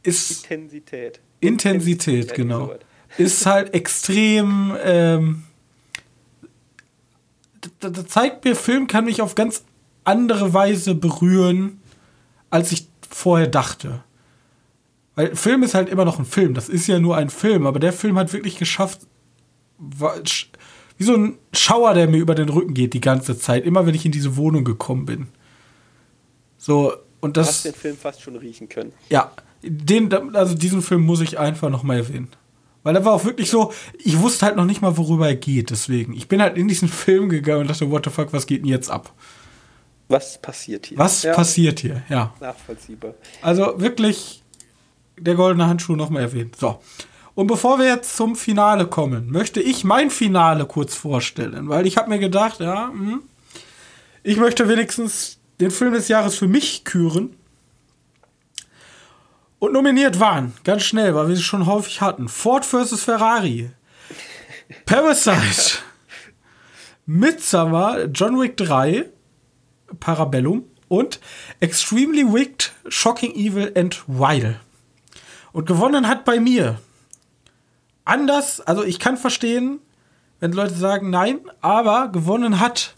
Ist 0.03 0.45
Intensität. 0.45 1.21
Intensität, 1.41 2.33
genau. 2.33 2.75
Ist 3.19 3.45
halt 3.45 3.75
extrem. 3.75 4.75
Ähm, 4.83 5.45
da, 7.81 7.91
da 7.91 8.07
zeigt 8.07 8.43
mir, 8.47 8.57
Film 8.57 8.87
kann 8.87 9.05
mich 9.05 9.21
auf 9.21 9.35
ganz 9.35 9.65
andere 10.05 10.55
Weise 10.55 10.95
berühren, 10.95 11.83
als 12.49 12.73
ich 12.73 12.90
vorher 13.11 13.47
dachte. 13.47 14.03
Weil 15.15 15.37
Film 15.37 15.63
ist 15.63 15.75
halt 15.75 15.89
immer 15.89 16.05
noch 16.05 16.19
ein 16.19 16.25
Film. 16.25 16.55
Das 16.55 16.69
ist 16.69 16.87
ja 16.87 16.99
nur 16.99 17.17
ein 17.17 17.31
Film. 17.31 17.67
Aber 17.67 17.79
der 17.79 17.93
Film 17.93 18.19
hat 18.19 18.33
wirklich 18.33 18.57
geschafft, 18.57 19.01
wie 19.79 21.05
so 21.05 21.15
ein 21.15 21.39
Schauer, 21.53 21.95
der 21.95 22.09
mir 22.09 22.19
über 22.19 22.35
den 22.35 22.49
Rücken 22.49 22.75
geht 22.75 22.95
die 22.95 23.01
ganze 23.01 23.39
Zeit. 23.39 23.65
Immer 23.65 23.87
wenn 23.87 23.95
ich 23.95 24.07
in 24.07 24.13
diese 24.13 24.37
Wohnung 24.37 24.65
gekommen 24.65 25.07
bin. 25.07 25.29
So, 26.57 26.95
und 27.21 27.37
das. 27.37 27.47
Du 27.47 27.51
hast 27.51 27.65
den 27.65 27.75
Film 27.75 27.97
fast 27.97 28.23
schon 28.23 28.37
riechen 28.37 28.69
können. 28.69 28.93
Ja, 29.09 29.33
den, 29.63 30.13
also 30.35 30.55
diesen 30.55 30.83
Film 30.83 31.03
muss 31.03 31.21
ich 31.21 31.39
einfach 31.39 31.71
noch 31.71 31.83
mal 31.83 31.97
erwähnen. 31.97 32.29
Weil 32.83 32.97
er 32.97 33.05
war 33.05 33.13
auch 33.13 33.25
wirklich 33.25 33.51
so, 33.51 33.73
ich 33.99 34.19
wusste 34.21 34.47
halt 34.47 34.57
noch 34.57 34.65
nicht 34.65 34.81
mal, 34.81 34.97
worüber 34.97 35.29
er 35.29 35.37
geht, 35.37 35.71
deswegen. 35.71 36.15
Ich 36.15 36.29
bin 36.29 36.41
halt 36.41 36.57
in 36.57 36.67
diesen 36.67 36.89
Film 36.89 37.29
gegangen 37.29 37.63
und 37.63 37.69
dachte, 37.69 37.91
what 37.91 38.05
the 38.05 38.11
fuck, 38.11 38.33
was 38.33 38.47
geht 38.47 38.63
denn 38.63 38.69
jetzt 38.69 38.91
ab? 38.91 39.13
Was 40.11 40.43
passiert 40.43 40.87
hier? 40.87 40.99
Was 40.99 41.23
ja. 41.23 41.33
passiert 41.35 41.79
hier, 41.81 42.03
ja. 42.09 42.35
Nachvollziehbar. 42.41 43.15
Also 43.43 43.81
wirklich 43.81 44.43
der 45.17 45.37
goldene 45.37 45.69
Handschuh 45.69 45.95
noch 45.95 46.11
mal 46.11 46.21
erwähnt. 46.21 46.57
So. 46.57 46.81
Und 47.37 47.47
bevor 47.47 47.79
wir 47.79 47.87
jetzt 47.87 48.17
zum 48.17 48.35
Finale 48.35 48.89
kommen, 48.89 49.31
möchte 49.31 49.61
ich 49.61 49.85
mein 49.85 50.11
Finale 50.11 50.67
kurz 50.67 50.97
vorstellen, 50.97 51.69
weil 51.69 51.87
ich 51.87 51.97
habe 51.97 52.09
mir 52.09 52.19
gedacht, 52.19 52.59
ja, 52.59 52.89
hm, 52.89 53.23
ich 54.25 54.37
möchte 54.37 54.69
wenigstens 54.69 55.39
den 55.61 55.71
Film 55.71 55.93
des 55.93 56.09
Jahres 56.09 56.35
für 56.35 56.49
mich 56.49 56.85
küren. 56.85 57.37
Und 59.61 59.75
nominiert 59.75 60.19
waren, 60.19 60.55
ganz 60.65 60.83
schnell, 60.83 61.15
weil 61.15 61.29
wir 61.29 61.37
sie 61.37 61.43
schon 61.43 61.67
häufig 61.67 62.01
hatten, 62.01 62.29
Ford 62.29 62.67
vs. 62.67 63.05
Ferrari, 63.05 63.71
Parasite, 64.87 65.79
Midsummer, 67.07 68.07
John 68.07 68.41
Wick 68.41 68.57
3, 68.57 69.09
Parabellum 69.99 70.65
und 70.89 71.21
Extremely 71.61 72.33
Wicked, 72.33 72.73
Shocking 72.89 73.35
Evil 73.35 73.73
and 73.77 74.03
Wild. 74.07 74.57
Und 75.53 75.67
gewonnen 75.67 76.09
hat 76.09 76.25
bei 76.25 76.39
mir. 76.39 76.81
Anders, 78.05 78.61
also 78.61 78.85
ich 78.85 78.99
kann 78.99 79.17
verstehen, 79.17 79.81
wenn 80.41 80.53
Leute 80.53 80.75
sagen 80.75 81.11
nein, 81.11 81.41
aber 81.61 82.09
gewonnen 82.09 82.61
hat 82.61 82.95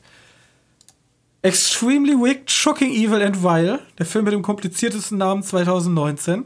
Extremely 1.42 2.14
Wicked, 2.14 2.50
Shocking 2.50 2.92
Evil 2.92 3.20
and 3.20 3.42
Vile, 3.42 3.80
der 3.98 4.06
Film 4.06 4.24
mit 4.24 4.32
dem 4.32 4.42
kompliziertesten 4.42 5.18
Namen 5.18 5.42
2019. 5.42 6.44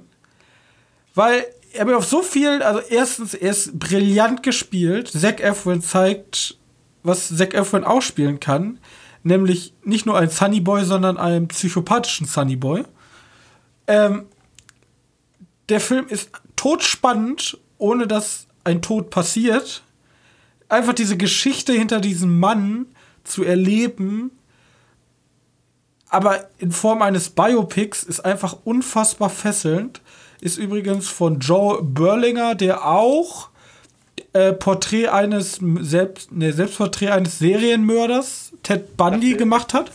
Weil 1.15 1.45
er 1.75 1.85
mir 1.85 1.99
auf 1.99 2.07
so 2.07 2.23
vielen, 2.23 2.63
also 2.63 2.81
erstens, 2.81 3.35
er 3.35 3.51
ist 3.51 3.79
brillant 3.79 4.43
gespielt. 4.43 5.09
Zac 5.09 5.41
Efron 5.41 5.83
zeigt, 5.83 6.57
was 7.03 7.29
Zac 7.37 7.53
Efron 7.53 7.85
auch 7.85 8.01
spielen 8.01 8.41
kann. 8.41 8.79
Nämlich 9.27 9.75
nicht 9.83 10.07
nur 10.07 10.17
ein 10.17 10.31
Sunny 10.31 10.61
Boy, 10.61 10.85
sondern 10.85 11.17
einen 11.17 11.49
psychopathischen 11.49 12.29
Sunny 12.29 12.55
Boy. 12.55 12.85
Ähm, 13.89 14.27
der 15.69 15.81
Film 15.81 16.07
ist 16.07 16.31
todspannend, 16.55 17.59
ohne 17.77 18.07
dass 18.07 18.47
ein 18.63 18.83
Tod 18.83 19.11
passiert. 19.11 19.83
Einfach 20.69 20.93
diese 20.93 21.17
Geschichte 21.17 21.73
hinter 21.73 21.99
diesem 21.99 22.39
Mann 22.39 22.87
zu 23.25 23.43
erleben, 23.43 24.31
aber 26.09 26.49
in 26.59 26.71
Form 26.71 27.03
eines 27.03 27.31
Biopics 27.31 28.05
ist 28.05 28.21
einfach 28.21 28.59
unfassbar 28.63 29.29
fesselnd. 29.29 30.03
Ist 30.41 30.57
übrigens 30.57 31.09
von 31.09 31.41
Joe 31.41 31.83
Berlinger, 31.83 32.55
der 32.55 32.87
auch 32.87 33.49
äh, 34.33 34.53
Porträt 34.53 35.09
eines 35.09 35.59
selbst, 35.81 36.31
ne, 36.31 36.53
Selbstporträt 36.53 37.11
eines 37.11 37.41
Serienmörders, 37.41 38.53
Ted 38.67 38.97
Bundy, 38.97 39.35
Ach, 39.35 39.39
gemacht 39.39 39.75
hat. 39.75 39.93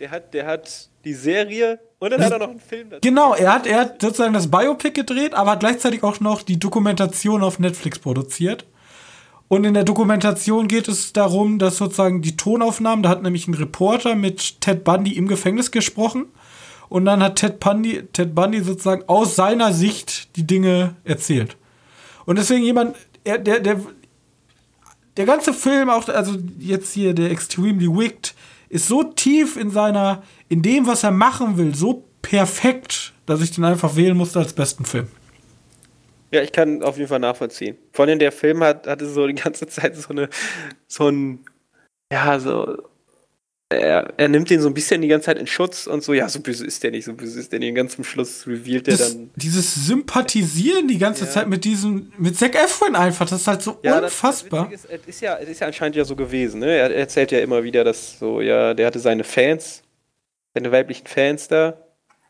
Der 0.00 0.10
hat, 0.10 0.34
der 0.34 0.44
hat 0.46 0.88
die 1.04 1.14
Serie 1.14 1.78
und 2.00 2.10
dann 2.10 2.20
hat 2.20 2.32
er 2.32 2.38
noch 2.40 2.50
einen 2.50 2.58
Film 2.58 2.90
dazu. 2.90 3.00
Genau, 3.00 3.32
er 3.34 3.54
hat, 3.54 3.64
er 3.64 3.78
hat 3.78 4.02
sozusagen 4.02 4.34
das 4.34 4.50
Biopic 4.50 4.90
gedreht, 4.92 5.34
aber 5.34 5.52
hat 5.52 5.60
gleichzeitig 5.60 6.02
auch 6.02 6.18
noch 6.18 6.42
die 6.42 6.58
Dokumentation 6.58 7.44
auf 7.44 7.60
Netflix 7.60 8.00
produziert. 8.00 8.66
Und 9.46 9.64
in 9.64 9.74
der 9.74 9.84
Dokumentation 9.84 10.66
geht 10.66 10.88
es 10.88 11.12
darum, 11.12 11.60
dass 11.60 11.76
sozusagen 11.76 12.20
die 12.20 12.36
Tonaufnahmen, 12.36 13.04
da 13.04 13.08
hat 13.08 13.22
nämlich 13.22 13.46
ein 13.46 13.54
Reporter 13.54 14.16
mit 14.16 14.60
Ted 14.60 14.82
Bundy 14.82 15.12
im 15.12 15.28
Gefängnis 15.28 15.70
gesprochen. 15.70 16.26
Und 16.88 17.04
dann 17.04 17.22
hat 17.22 17.36
Ted 17.36 17.60
Bundy, 17.60 18.02
Ted 18.12 18.34
Bundy 18.34 18.62
sozusagen 18.62 19.04
aus 19.06 19.36
seiner 19.36 19.72
Sicht 19.72 20.34
die 20.34 20.46
Dinge 20.46 20.96
erzählt. 21.04 21.56
Und 22.26 22.36
deswegen 22.36 22.64
jemand, 22.64 22.96
er, 23.22 23.38
der, 23.38 23.60
der, 23.60 23.80
der 25.18 25.26
ganze 25.26 25.52
Film, 25.52 25.90
auch, 25.90 26.08
also 26.08 26.36
jetzt 26.58 26.94
hier 26.94 27.12
der 27.12 27.30
Extremely 27.30 27.88
Wicked, 27.88 28.34
ist 28.68 28.86
so 28.86 29.02
tief 29.02 29.56
in 29.56 29.70
seiner, 29.70 30.22
in 30.48 30.62
dem, 30.62 30.86
was 30.86 31.02
er 31.02 31.10
machen 31.10 31.58
will, 31.58 31.74
so 31.74 32.04
perfekt, 32.22 33.12
dass 33.26 33.42
ich 33.42 33.50
den 33.50 33.64
einfach 33.64 33.96
wählen 33.96 34.16
musste 34.16 34.38
als 34.38 34.52
besten 34.52 34.84
Film. 34.84 35.08
Ja, 36.30 36.42
ich 36.42 36.52
kann 36.52 36.82
auf 36.82 36.98
jeden 36.98 37.08
Fall 37.08 37.18
nachvollziehen. 37.18 37.76
Vor 37.92 38.04
allem 38.04 38.18
der 38.18 38.32
Film 38.32 38.62
hat, 38.62 38.86
hatte 38.86 39.08
so 39.08 39.26
die 39.26 39.34
ganze 39.34 39.66
Zeit 39.66 39.96
so 39.96 40.10
eine, 40.10 40.28
so 40.86 41.08
ein, 41.08 41.40
ja, 42.12 42.38
so, 42.38 42.76
er, 43.70 44.14
er 44.16 44.28
nimmt 44.28 44.48
den 44.48 44.60
so 44.60 44.68
ein 44.68 44.74
bisschen 44.74 45.02
die 45.02 45.08
ganze 45.08 45.26
Zeit 45.26 45.38
in 45.38 45.46
Schutz 45.46 45.86
und 45.86 46.02
so, 46.02 46.14
ja, 46.14 46.28
so 46.28 46.40
böse 46.40 46.64
ist 46.64 46.82
der 46.82 46.90
nicht, 46.90 47.04
so 47.04 47.12
böse 47.12 47.38
ist 47.38 47.52
der 47.52 47.58
nicht. 47.58 47.68
Und 47.68 47.74
ganz 47.74 47.94
zum 47.94 48.04
Schluss 48.04 48.46
revealt 48.46 48.86
der 48.86 48.96
dann. 48.96 49.30
Dieses 49.36 49.86
Sympathisieren 49.86 50.88
die 50.88 50.96
ganze 50.96 51.26
ja. 51.26 51.30
Zeit 51.30 51.48
mit 51.48 51.64
diesem, 51.64 52.10
mit 52.16 52.38
Zac 52.38 52.54
Efron 52.54 52.96
einfach, 52.96 53.28
das 53.28 53.42
ist 53.42 53.46
halt 53.46 53.62
so 53.62 53.78
ja, 53.82 53.98
unfassbar. 53.98 54.70
Das, 54.70 54.82
das 54.82 54.92
ist, 54.92 55.08
ist, 55.08 55.20
ja, 55.20 55.34
ist 55.34 55.60
ja 55.60 55.66
anscheinend 55.66 55.96
ja 55.96 56.04
so 56.04 56.16
gewesen, 56.16 56.60
ne? 56.60 56.76
Er 56.76 56.94
erzählt 56.94 57.30
ja 57.30 57.40
immer 57.40 57.62
wieder, 57.62 57.84
dass 57.84 58.18
so, 58.18 58.40
ja, 58.40 58.72
der 58.72 58.86
hatte 58.86 59.00
seine 59.00 59.24
Fans, 59.24 59.82
seine 60.54 60.72
weiblichen 60.72 61.06
Fans 61.06 61.48
da 61.48 61.76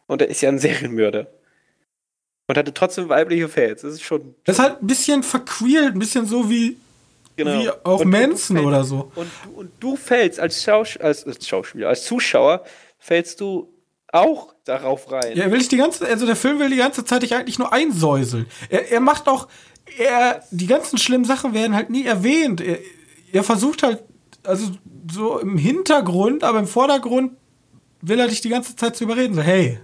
und 0.08 0.22
er 0.22 0.28
ist 0.28 0.40
ja 0.40 0.48
ein 0.48 0.58
Serienmörder. 0.58 1.28
Und 2.48 2.56
hatte 2.56 2.72
trotzdem 2.72 3.10
weibliche 3.10 3.46
Fans. 3.46 3.82
Das 3.82 3.92
ist 3.92 4.02
schon. 4.02 4.34
Das 4.44 4.56
ist 4.56 4.62
halt 4.62 4.82
ein 4.82 4.86
bisschen 4.86 5.22
verquält, 5.22 5.92
ein 5.92 5.98
bisschen 5.98 6.24
so 6.26 6.48
wie, 6.48 6.78
genau. 7.38 7.62
wie 7.62 7.70
auch 7.84 8.00
und, 8.00 8.10
Manson 8.10 8.58
oder 8.58 8.84
so. 8.84 9.10
Und, 9.14 9.30
und 9.54 9.70
du 9.80 9.96
fällst 9.96 10.38
als, 10.38 10.62
Schaus 10.62 10.96
als, 10.98 11.26
als 11.26 11.46
Schauspieler, 11.46 11.88
als 11.88 12.04
Zuschauer, 12.04 12.64
fällst 12.98 13.40
du 13.40 13.72
auch 14.12 14.54
darauf 14.64 15.10
rein. 15.10 15.36
Ja, 15.36 15.50
will 15.50 15.60
ich 15.60 15.68
die 15.68 15.76
ganze, 15.76 16.06
also 16.06 16.26
der 16.26 16.36
Film 16.36 16.58
will 16.58 16.70
die 16.70 16.76
ganze 16.76 17.04
Zeit 17.04 17.22
dich 17.22 17.34
eigentlich 17.34 17.58
nur 17.58 17.72
einsäuseln. 17.72 18.46
Er, 18.68 18.90
er 18.90 19.00
macht 19.00 19.28
auch, 19.28 19.48
er, 19.98 20.42
die 20.50 20.66
ganzen 20.66 20.98
schlimmen 20.98 21.24
Sachen 21.24 21.54
werden 21.54 21.74
halt 21.74 21.90
nie 21.90 22.04
erwähnt. 22.04 22.60
Er, 22.60 22.78
er 23.32 23.44
versucht 23.44 23.82
halt, 23.82 24.02
also 24.44 24.70
so 25.10 25.38
im 25.38 25.58
Hintergrund, 25.58 26.44
aber 26.44 26.58
im 26.58 26.66
Vordergrund 26.66 27.32
will 28.00 28.18
er 28.18 28.28
dich 28.28 28.40
die 28.40 28.48
ganze 28.48 28.76
Zeit 28.76 28.96
zu 28.96 29.04
überreden. 29.04 29.34
So, 29.34 29.42
hey, 29.42 29.80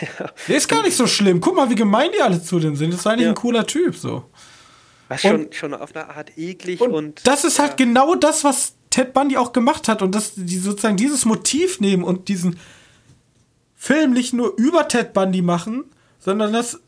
der 0.48 0.56
ist 0.56 0.68
gar 0.68 0.82
nicht 0.82 0.96
so 0.96 1.06
schlimm. 1.06 1.40
Guck 1.40 1.56
mal, 1.56 1.70
wie 1.70 1.74
gemein 1.74 2.10
die 2.14 2.20
alle 2.20 2.42
zu 2.42 2.58
dem 2.58 2.76
sind. 2.76 2.92
Das 2.92 3.00
ist 3.00 3.06
eigentlich 3.06 3.24
ja. 3.24 3.30
ein 3.30 3.36
cooler 3.36 3.66
Typ, 3.66 3.96
so. 3.96 4.24
Was 5.12 5.20
schon, 5.20 5.52
schon 5.52 5.74
auf 5.74 5.94
eine 5.94 6.10
Art 6.10 6.36
eklig 6.36 6.80
und. 6.80 6.92
und 6.92 7.26
das 7.26 7.44
ist 7.44 7.58
halt 7.58 7.76
genau 7.76 8.14
das, 8.14 8.44
was 8.44 8.74
Ted 8.90 9.12
Bundy 9.12 9.36
auch 9.36 9.52
gemacht 9.52 9.88
hat. 9.88 10.02
Und 10.02 10.14
dass 10.14 10.32
die 10.36 10.58
sozusagen 10.58 10.96
dieses 10.96 11.24
Motiv 11.24 11.80
nehmen 11.80 12.04
und 12.04 12.28
diesen 12.28 12.58
Film 13.74 14.12
nicht 14.12 14.32
nur 14.32 14.56
über 14.56 14.86
Ted 14.86 15.12
Bundy 15.12 15.42
machen, 15.42 15.84
sondern 16.20 16.52
dass 16.52 16.80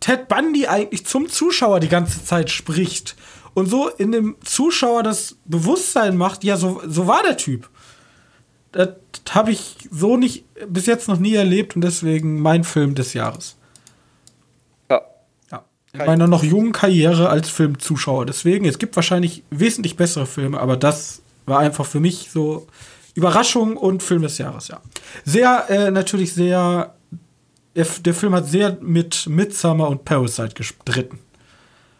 Ted 0.00 0.26
Bundy 0.26 0.66
eigentlich 0.66 1.06
zum 1.06 1.28
Zuschauer 1.28 1.80
die 1.80 1.88
ganze 1.88 2.24
Zeit 2.24 2.50
spricht. 2.50 3.14
Und 3.54 3.66
so 3.66 3.88
in 3.88 4.10
dem 4.10 4.36
Zuschauer 4.42 5.04
das 5.04 5.36
Bewusstsein 5.44 6.16
macht, 6.16 6.42
ja, 6.42 6.56
so, 6.56 6.82
so 6.86 7.06
war 7.06 7.22
der 7.22 7.36
Typ. 7.36 7.70
Das 8.72 8.88
habe 9.30 9.52
ich 9.52 9.76
so 9.92 10.16
nicht 10.16 10.44
bis 10.68 10.86
jetzt 10.86 11.06
noch 11.06 11.18
nie 11.18 11.34
erlebt 11.34 11.76
und 11.76 11.82
deswegen 11.82 12.40
mein 12.40 12.64
Film 12.64 12.96
des 12.96 13.14
Jahres. 13.14 13.56
Ja. 15.94 16.00
ja. 16.00 16.04
In 16.04 16.06
meiner 16.06 16.26
noch 16.26 16.42
jungen 16.42 16.72
Karriere 16.72 17.28
als 17.28 17.48
Filmzuschauer. 17.48 18.26
Deswegen, 18.26 18.66
es 18.66 18.78
gibt 18.78 18.96
wahrscheinlich 18.96 19.44
wesentlich 19.50 19.96
bessere 19.96 20.26
Filme, 20.26 20.60
aber 20.60 20.76
das 20.76 21.22
war 21.46 21.60
einfach 21.60 21.86
für 21.86 22.00
mich 22.00 22.30
so 22.30 22.66
Überraschung 23.14 23.76
und 23.76 24.02
Film 24.02 24.22
des 24.22 24.38
Jahres, 24.38 24.68
ja. 24.68 24.80
Sehr, 25.24 25.66
äh, 25.68 25.90
natürlich 25.90 26.34
sehr. 26.34 26.94
Der, 27.76 27.86
der, 28.04 28.14
Film 28.14 28.34
hat 28.34 28.46
sehr 28.46 28.78
mit 28.80 29.26
Midsummer 29.28 29.88
und 29.88 30.04
Parasite 30.04 30.54
gestritten. 30.54 31.18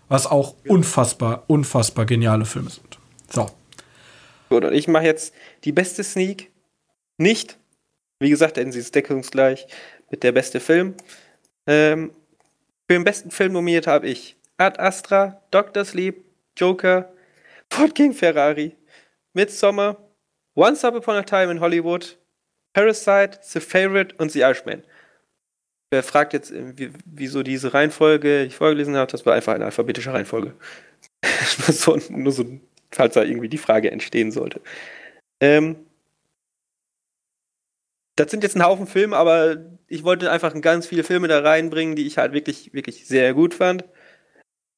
Was 0.08 0.26
auch 0.26 0.54
unfassbar, 0.68 1.44
unfassbar 1.48 2.04
geniale 2.04 2.44
Filme 2.44 2.70
sind. 2.70 2.98
So. 3.28 3.50
Gut, 4.50 4.64
und 4.64 4.72
ich 4.72 4.86
mache 4.86 5.04
jetzt 5.04 5.34
die 5.64 5.72
beste 5.72 6.04
Sneak 6.04 6.50
nicht. 7.18 7.58
Wie 8.20 8.30
gesagt, 8.30 8.56
denn 8.56 8.70
sie 8.70 8.78
ist 8.78 8.94
deckungsgleich 8.94 9.66
mit 10.10 10.22
der 10.22 10.32
beste 10.32 10.60
Film. 10.60 10.94
Ähm, 11.66 12.12
für 12.86 12.94
den 12.94 13.04
besten 13.04 13.30
Film 13.30 13.52
nominiert 13.52 13.86
habe 13.86 14.08
ich 14.08 14.36
Ad 14.58 14.78
Astra, 14.78 15.42
Doctor 15.50 15.84
Sleep, 15.84 16.24
Joker, 16.56 17.12
Ford 17.70 17.94
King 17.94 18.12
Ferrari, 18.12 18.76
Midsommar, 19.32 19.96
Once 20.54 20.84
Upon 20.84 21.16
a 21.16 21.22
Time 21.22 21.50
in 21.50 21.60
Hollywood, 21.60 22.18
Parasite, 22.74 23.38
The 23.42 23.60
Favorite 23.60 24.14
und 24.18 24.30
The 24.30 24.40
Irishman. 24.40 24.82
Wer 25.90 26.02
fragt 26.02 26.32
jetzt, 26.32 26.50
äh, 26.50 26.90
wieso 27.04 27.42
diese 27.42 27.72
Reihenfolge 27.72 28.44
ich 28.44 28.56
vorgelesen 28.56 28.96
habe, 28.96 29.10
das 29.10 29.24
war 29.26 29.34
einfach 29.34 29.54
eine 29.54 29.64
alphabetische 29.64 30.12
Reihenfolge. 30.12 30.54
so, 31.68 31.98
nur 32.10 32.32
so, 32.32 32.44
falls 32.90 33.14
da 33.14 33.22
irgendwie 33.22 33.48
die 33.48 33.58
Frage 33.58 33.90
entstehen 33.90 34.30
sollte. 34.30 34.60
Ähm, 35.40 35.86
das 38.16 38.30
sind 38.30 38.42
jetzt 38.42 38.56
ein 38.56 38.64
Haufen 38.64 38.86
Filme, 38.86 39.16
aber 39.16 39.56
ich 39.88 40.04
wollte 40.04 40.30
einfach 40.30 40.54
ganz 40.60 40.86
viele 40.86 41.04
Filme 41.04 41.28
da 41.28 41.40
reinbringen, 41.40 41.96
die 41.96 42.06
ich 42.06 42.18
halt 42.18 42.32
wirklich, 42.32 42.72
wirklich 42.72 43.06
sehr 43.06 43.34
gut 43.34 43.54
fand. 43.54 43.84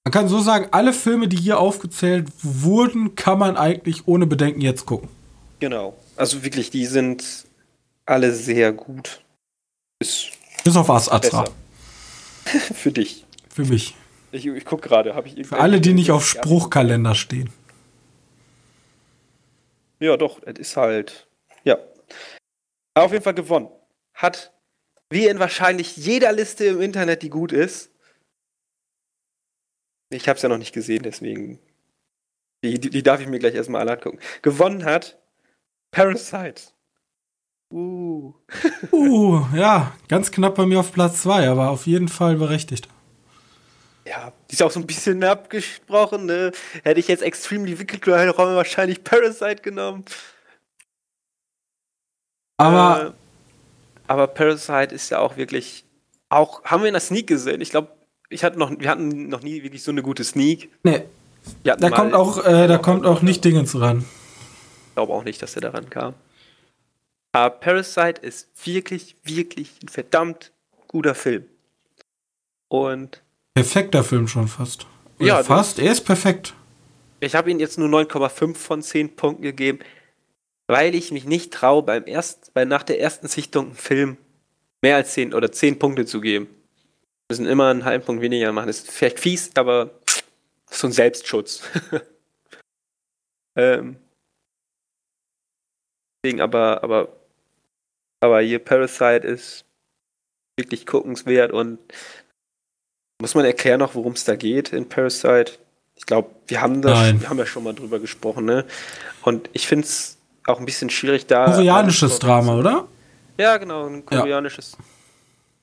Man 0.05 0.13
kann 0.13 0.29
so 0.29 0.41
sagen, 0.41 0.69
alle 0.71 0.93
Filme, 0.93 1.29
die 1.29 1.37
hier 1.37 1.59
aufgezählt 1.59 2.29
wurden, 2.43 3.15
kann 3.17 3.39
man 3.39 3.57
eigentlich 3.57 4.07
ohne 4.07 4.27
Bedenken 4.27 4.61
jetzt 4.61 4.87
gucken. 4.87 5.09
Genau. 5.59 5.97
Also 6.17 6.45
wirklich, 6.45 6.71
die 6.71 6.87
sind 6.87 7.45
alle 8.05 8.33
sehr 8.33 8.73
gut. 8.73 9.23
Ist 9.99 10.31
Bis 10.65 10.77
auf 10.77 10.91
As 10.91 11.09
Atra. 11.09 11.45
Für 12.45 12.93
dich. 12.93 13.25
Für 13.49 13.65
mich. 13.65 13.95
Ich, 14.33 14.47
ich 14.47 14.65
gucke 14.65 14.89
gerade, 14.89 15.15
habe 15.15 15.29
ich 15.29 15.47
Für 15.47 15.59
alle, 15.59 15.81
die 15.81 15.95
nicht 15.95 16.11
auf 16.11 16.27
Spruchkalender 16.27 17.15
stehen. 17.15 17.51
Ja, 19.99 20.17
doch, 20.17 20.41
es 20.45 20.59
ist 20.59 20.77
halt. 20.77 21.27
Ja. 21.65 21.79
Auf 22.97 23.13
jeden 23.13 23.23
Fall 23.23 23.35
gewonnen. 23.35 23.69
Hat, 24.15 24.53
wie 25.11 25.27
in 25.27 25.39
wahrscheinlich 25.39 25.97
jeder 25.99 26.33
Liste 26.33 26.65
im 26.65 26.81
Internet, 26.81 27.23
die 27.23 27.29
gut 27.29 27.53
ist. 27.53 27.91
Ich 30.09 30.29
habe 30.29 30.37
es 30.37 30.43
ja 30.43 30.49
noch 30.49 30.57
nicht 30.57 30.73
gesehen, 30.73 31.03
deswegen. 31.03 31.59
Die, 32.65 32.81
die, 32.81 32.89
die 32.89 33.03
darf 33.03 33.21
ich 33.21 33.27
mir 33.27 33.39
gleich 33.39 33.55
erstmal 33.55 33.83
alle 33.83 33.93
angucken. 33.93 34.19
Gewonnen 34.41 34.85
hat 34.85 35.19
Parasite. 35.91 36.63
Uh. 37.71 38.33
uh, 38.93 39.45
ja, 39.55 39.95
ganz 40.09 40.31
knapp 40.31 40.55
bei 40.55 40.65
mir 40.65 40.81
auf 40.81 40.93
Platz 40.93 41.23
2, 41.23 41.51
aber 41.51 41.69
auf 41.69 41.87
jeden 41.87 42.09
Fall 42.09 42.37
berechtigt. 42.37 42.89
Ja, 44.07 44.33
die 44.49 44.55
ist 44.55 44.63
auch 44.63 44.71
so 44.71 44.81
ein 44.81 44.87
bisschen 44.87 45.23
abgesprochen, 45.23 46.25
ne? 46.25 46.53
Hätte 46.83 47.01
ich 47.01 47.09
jetzt 47.09 47.23
Extremely 47.23 47.79
Wicked 47.79 48.07
Raum 48.09 48.55
wahrscheinlich 48.55 49.05
Parasite 49.05 49.63
genommen. 49.63 50.07
Aber. 52.57 53.07
Äh, 53.07 53.13
aber 54.09 54.27
Parasite 54.29 54.95
ist 54.95 55.11
ja 55.11 55.19
auch 55.19 55.37
wirklich. 55.37 55.85
Auch, 56.29 56.65
haben 56.65 56.83
wir 56.83 56.89
in 56.89 56.95
der 56.95 57.01
Sneak 57.01 57.27
gesehen? 57.29 57.61
Ich 57.61 57.71
glaube, 57.71 57.89
ich 58.29 58.43
hatte 58.43 58.59
noch, 58.59 58.73
wir 58.79 58.89
hatten 58.89 59.29
noch 59.29 59.43
nie 59.43 59.63
wirklich 59.63 59.83
so 59.83 59.93
eine 59.93 60.03
gute 60.03 60.25
Sneak. 60.25 60.71
Nee. 60.83 61.03
Da 61.63 61.91
kommt 61.91 62.13
auch, 62.13 62.45
äh, 62.45 62.67
da 62.67 62.79
kommt 62.79 63.07
auch 63.07 63.23
nicht 63.23 63.45
Dingens 63.45 63.79
ran. 63.81 64.05
Ich 64.89 64.95
glaube 64.95 65.13
auch 65.13 65.23
nicht, 65.23 65.41
dass 65.41 65.55
er 65.55 65.63
daran 65.63 65.89
kam. 65.91 66.15
Aber 67.31 67.51
Parasite 67.51 68.21
ist 68.23 68.49
wirklich, 68.65 69.15
wirklich 69.23 69.71
ein 69.83 69.89
verdammt 69.89 70.53
guter 70.89 71.15
Film. 71.15 71.45
Und. 72.69 73.23
Perfekter 73.55 74.03
Film 74.03 74.27
schon 74.27 74.49
fast. 74.49 74.87
Oder 75.19 75.29
ja, 75.29 75.45
fast. 75.45 75.79
Er 75.79 75.93
ist 75.93 76.01
perfekt. 76.01 76.55
Ich 77.21 77.35
habe 77.35 77.51
ihm 77.51 77.59
jetzt 77.59 77.79
nur 77.79 77.89
9,5 77.89 78.55
von 78.55 78.83
10 78.83 79.17
Punkten 79.17 79.43
gegeben, 79.43 79.79
weil 80.67 80.95
ich 80.95 81.13
mich 81.13 81.25
nicht 81.25 81.53
traue, 81.53 81.83
beim 81.83 82.07
erst, 82.07 82.53
bei 82.55 82.65
nach 82.65 82.83
der 82.83 83.01
ersten 83.01 83.29
Sichtung 83.29 83.67
einen 83.67 83.77
Film 83.77 84.17
mehr 84.83 84.97
als 84.97 85.13
10 85.13 85.35
oder 85.35 85.51
10 85.53 85.79
Punkte 85.79 86.07
zu 86.07 86.21
geben. 86.21 86.47
Wir 86.47 87.35
müssen 87.35 87.47
immer 87.47 87.71
einen 87.71 87.85
halben 87.85 88.05
Punkt 88.05 88.23
weniger 88.23 88.53
machen. 88.53 88.69
Das 88.69 88.81
ist 88.81 88.91
vielleicht 88.91 89.21
fies, 89.21 89.51
aber 89.57 89.91
so 90.71 90.87
ein 90.87 90.93
Selbstschutz. 90.93 91.63
ähm, 93.57 93.97
deswegen 96.25 96.41
aber, 96.41 96.83
aber 96.83 97.17
aber 98.21 98.41
hier 98.41 98.59
Parasite 98.59 99.27
ist 99.27 99.65
wirklich 100.59 100.87
guckenswert 100.87 101.53
und 101.53 101.79
muss 103.21 103.35
man 103.35 103.45
erklären 103.45 103.81
noch, 103.81 103.95
worum 103.95 104.13
es 104.13 104.25
da 104.25 104.37
geht 104.37 104.73
in 104.73 104.89
Parasite? 104.89 105.53
Ich 105.95 106.07
glaube, 106.07 106.31
wir 106.47 106.61
haben 106.61 106.83
das, 106.83 107.21
wir 107.21 107.29
haben 107.29 107.39
ja 107.39 107.47
schon 107.47 107.65
mal 107.65 107.75
drüber 107.75 107.99
gesprochen, 107.99 108.45
ne? 108.45 108.67
Und 109.23 109.49
ich 109.53 109.67
finde 109.67 109.87
es 109.87 110.16
auch 110.47 110.59
ein 110.59 110.67
bisschen 110.67 110.91
schwierig 110.91 111.27
da. 111.27 111.47
Koreanisches 111.47 112.19
Drama, 112.19 112.57
oder? 112.57 112.89
Ja, 113.39 113.57
genau, 113.57 113.87
ein 113.87 114.05
koreanisches 114.05 114.77
ja. 114.79 114.85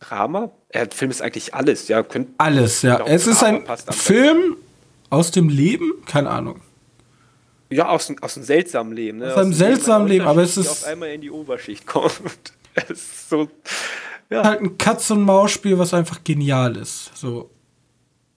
Drama. 0.08 0.52
Der 0.74 0.90
Film 0.92 1.12
ist 1.12 1.22
eigentlich 1.22 1.54
alles, 1.54 1.88
ja. 1.88 2.04
alles, 2.38 2.82
ja. 2.82 2.98
Glaub, 2.98 3.08
es 3.08 3.28
ist 3.28 3.44
ein 3.44 3.66
Film 3.90 4.58
aus 5.10 5.32
dem 5.32 5.50
Leben, 5.50 5.94
keine 6.06 6.30
Ahnung. 6.30 6.62
Ja, 7.70 7.90
aus, 7.90 8.14
aus 8.22 8.38
einem 8.38 8.46
seltsamen 8.46 8.94
Leben. 8.94 9.20
Ne? 9.20 9.32
Aus 9.32 9.38
einem 9.38 9.52
aus 9.52 9.58
seltsamen 9.58 10.08
Leben, 10.08 10.28
aber 10.28 10.44
es 10.44 10.58
ist. 10.58 10.70
auf 10.70 10.84
einmal 10.86 11.10
in 11.10 11.22
die 11.22 11.32
Oberschicht 11.32 11.88
kommt. 11.88 12.54
es 12.76 12.90
ist 12.92 13.30
so. 13.30 13.50
Ja. 14.30 14.44
Halt 14.44 14.62
ein 14.62 14.78
Katz- 14.78 15.10
und 15.12 15.24
Maus-Spiel, 15.24 15.78
was 15.80 15.94
einfach 15.94 16.24
genial 16.24 16.76
ist. 16.78 17.16
So. 17.16 17.50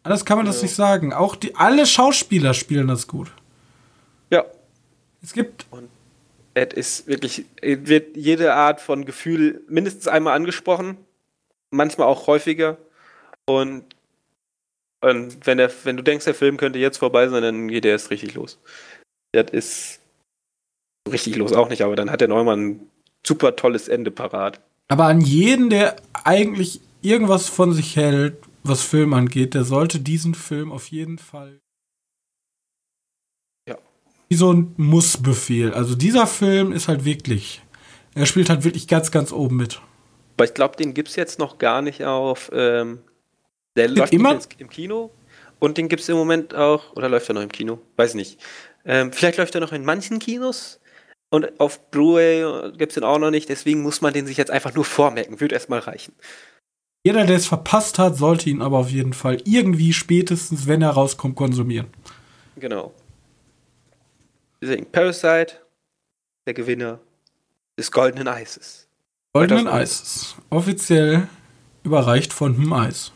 Anders 0.03 0.25
kann 0.25 0.39
man 0.39 0.47
ja. 0.47 0.53
das 0.53 0.63
nicht 0.63 0.75
sagen. 0.75 1.13
Auch 1.13 1.37
die, 1.37 1.55
alle 1.57 1.85
Schauspieler 1.87 2.55
spielen 2.55 2.89
das 2.89 3.07
gut. 3.07 3.31
Ja. 4.31 4.45
Es 5.23 5.33
gibt. 5.33 5.67
Und 5.71 5.89
es 6.57 6.75
ist 6.75 7.07
wirklich, 7.07 7.45
wird 7.63 8.17
jede 8.17 8.55
Art 8.55 8.81
von 8.81 9.05
Gefühl 9.05 9.63
mindestens 9.69 10.09
einmal 10.09 10.35
angesprochen. 10.35 10.97
Manchmal 11.71 12.09
auch 12.09 12.27
häufiger. 12.27 12.79
Und, 13.47 13.85
und 15.03 15.47
wenn, 15.47 15.59
der, 15.59 15.71
wenn 15.85 15.97
du 15.97 16.03
denkst, 16.03 16.25
der 16.25 16.35
Film 16.35 16.57
könnte 16.57 16.79
jetzt 16.79 16.99
vorbei 16.99 17.29
sein, 17.29 17.43
dann 17.43 17.69
geht 17.69 17.85
er 17.85 17.93
erst 17.93 18.11
richtig 18.11 18.35
los 18.35 18.59
das 19.37 19.53
ist 19.53 20.01
richtig 21.11 21.37
los 21.37 21.53
auch 21.53 21.69
nicht, 21.69 21.83
aber 21.83 21.97
dann 21.97 22.11
hat 22.11 22.21
der 22.21 22.29
Neumann 22.29 22.61
ein 22.61 22.91
super 23.25 23.57
tolles 23.57 23.89
Ende 23.89 24.11
parat. 24.11 24.61
Aber 24.89 25.05
an 25.05 25.21
jeden, 25.21 25.71
der 25.71 25.97
eigentlich 26.25 26.81
irgendwas 27.03 27.49
von 27.49 27.73
sich 27.73 27.97
hält, 27.97 28.37
was 28.63 28.83
Film 28.83 29.15
angeht, 29.15 29.55
der 29.55 29.65
sollte 29.65 30.01
diesen 30.01 30.35
Film 30.35 30.73
auf 30.73 30.89
jeden 30.89 31.19
Fall. 31.19 31.61
Wie 34.29 34.35
so 34.35 34.53
ein 34.53 34.75
Mussbefehl. 34.77 35.73
Also 35.73 35.95
dieser 35.95 36.27
Film 36.27 36.73
ist 36.73 36.89
halt 36.89 37.05
wirklich. 37.05 37.63
Er 38.15 38.27
spielt 38.27 38.49
halt 38.49 38.65
wirklich 38.65 38.89
ganz, 38.89 39.11
ganz 39.11 39.33
oben 39.33 39.57
mit. 39.57 39.81
Aber 40.37 40.45
ich 40.45 40.55
glaube, 40.55 40.77
den 40.77 40.95
gibt 40.95 41.09
es 41.09 41.17
jetzt 41.17 41.39
noch 41.39 41.59
gar 41.59 41.83
nicht 41.83 42.05
auf. 42.05 42.51
Ähm, 42.53 43.01
der 43.77 43.89
läuft 43.89 44.13
immer 44.13 44.39
im 44.59 44.69
Kino. 44.69 45.11
Und 45.59 45.79
den 45.79 45.89
gibt 45.89 46.03
es 46.03 46.09
im 46.09 46.17
Moment 46.17 46.55
auch. 46.55 46.95
Oder 46.97 47.09
läuft 47.09 47.29
er 47.29 47.35
noch 47.35 47.43
im 47.43 47.53
Kino? 47.53 47.79
Weiß 47.97 48.15
nicht. 48.15 48.39
Ähm, 48.85 49.13
vielleicht 49.13 49.39
läuft 49.39 49.55
er 49.55 49.61
noch 49.61 49.73
in 49.73 49.85
manchen 49.85 50.19
Kinos. 50.19 50.81
Und 51.31 51.59
auf 51.61 51.91
Blu-ray 51.91 52.73
gibt 52.77 52.93
es 52.93 52.95
den 52.95 53.05
auch 53.05 53.19
noch 53.19 53.31
nicht. 53.31 53.49
Deswegen 53.49 53.83
muss 53.83 54.01
man 54.01 54.13
den 54.13 54.27
sich 54.27 54.37
jetzt 54.37 54.51
einfach 54.51 54.75
nur 54.75 54.85
vormerken. 54.85 55.41
Würde 55.41 55.55
erstmal 55.55 55.81
reichen. 55.81 56.15
Jeder, 57.05 57.25
der 57.25 57.37
es 57.37 57.47
verpasst 57.47 57.99
hat, 57.99 58.17
sollte 58.17 58.51
ihn 58.51 58.63
aber 58.63 58.79
auf 58.79 58.91
jeden 58.91 59.13
Fall 59.13 59.39
irgendwie 59.45 59.93
spätestens, 59.93 60.67
wenn 60.67 60.83
er 60.83 60.91
rauskommt, 60.91 61.37
konsumieren. 61.37 61.87
Genau. 62.57 62.93
Deswegen 64.67 64.91
Parasite, 64.91 65.61
der 66.45 66.55
Gewinner 66.55 66.99
des 67.79 67.93
Goldenen 67.93 68.27
Eises. 68.27 68.89
Goldenen 69.33 69.69
Eises. 69.69 70.35
Offiziell 70.51 71.29
überreicht 71.85 72.33
von 72.33 72.57
Hm 72.57 72.73
Eis. 72.73 73.13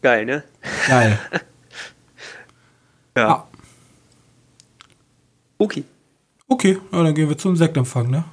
Geil, 0.00 0.24
ne? 0.24 0.44
Geil. 0.88 1.18
ja. 3.18 3.28
Ah. 3.28 3.48
Okay. 5.58 5.84
Okay, 6.48 6.78
ja, 6.90 7.02
dann 7.02 7.14
gehen 7.14 7.28
wir 7.28 7.36
zum 7.36 7.54
Sektempfang, 7.54 8.08
ne? 8.08 8.24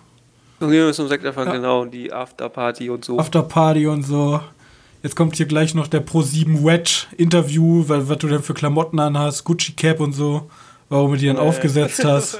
Dann 0.61 0.71
gehen 0.71 0.85
wir 0.85 0.93
zum 0.93 1.09
Sektempfang, 1.09 1.47
ja. 1.47 1.53
genau, 1.53 1.83
die 1.83 2.13
Afterparty 2.13 2.89
und 2.89 3.03
so. 3.03 3.19
Afterparty 3.19 3.87
und 3.87 4.03
so. 4.03 4.39
Jetzt 5.03 5.17
kommt 5.17 5.35
hier 5.35 5.45
gleich 5.45 5.75
noch 5.75 5.87
der 5.87 6.05
Pro7 6.05 6.63
Wedge 6.63 7.07
Interview, 7.17 7.83
was, 7.87 8.07
was 8.07 8.17
du 8.19 8.29
denn 8.29 8.43
für 8.43 8.53
Klamotten 8.53 8.99
anhast, 8.99 9.43
Gucci 9.43 9.73
Cap 9.73 9.99
und 9.99 10.13
so, 10.13 10.49
warum 10.89 11.11
du 11.11 11.17
die 11.17 11.27
dann 11.27 11.37
nee. 11.37 11.41
aufgesetzt 11.41 12.03
hast. 12.03 12.39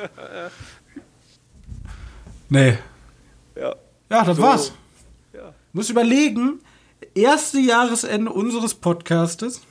nee. 2.50 2.78
Ja. 3.56 3.76
Ja, 4.10 4.24
das 4.26 4.38
so. 4.38 4.44
war's. 4.44 4.72
Ja. 5.34 5.54
Muss 5.74 5.90
überlegen, 5.90 6.60
erste 7.14 7.60
Jahresende 7.60 8.32
unseres 8.32 8.74
Podcastes. 8.74 9.62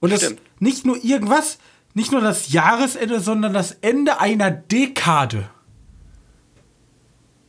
Und 0.00 0.12
das 0.12 0.34
nicht 0.58 0.84
nur 0.84 1.02
irgendwas, 1.04 1.58
nicht 1.94 2.12
nur 2.12 2.20
das 2.20 2.52
Jahresende, 2.52 3.20
sondern 3.20 3.52
das 3.52 3.72
Ende 3.80 4.20
einer 4.20 4.50
Dekade. 4.50 5.48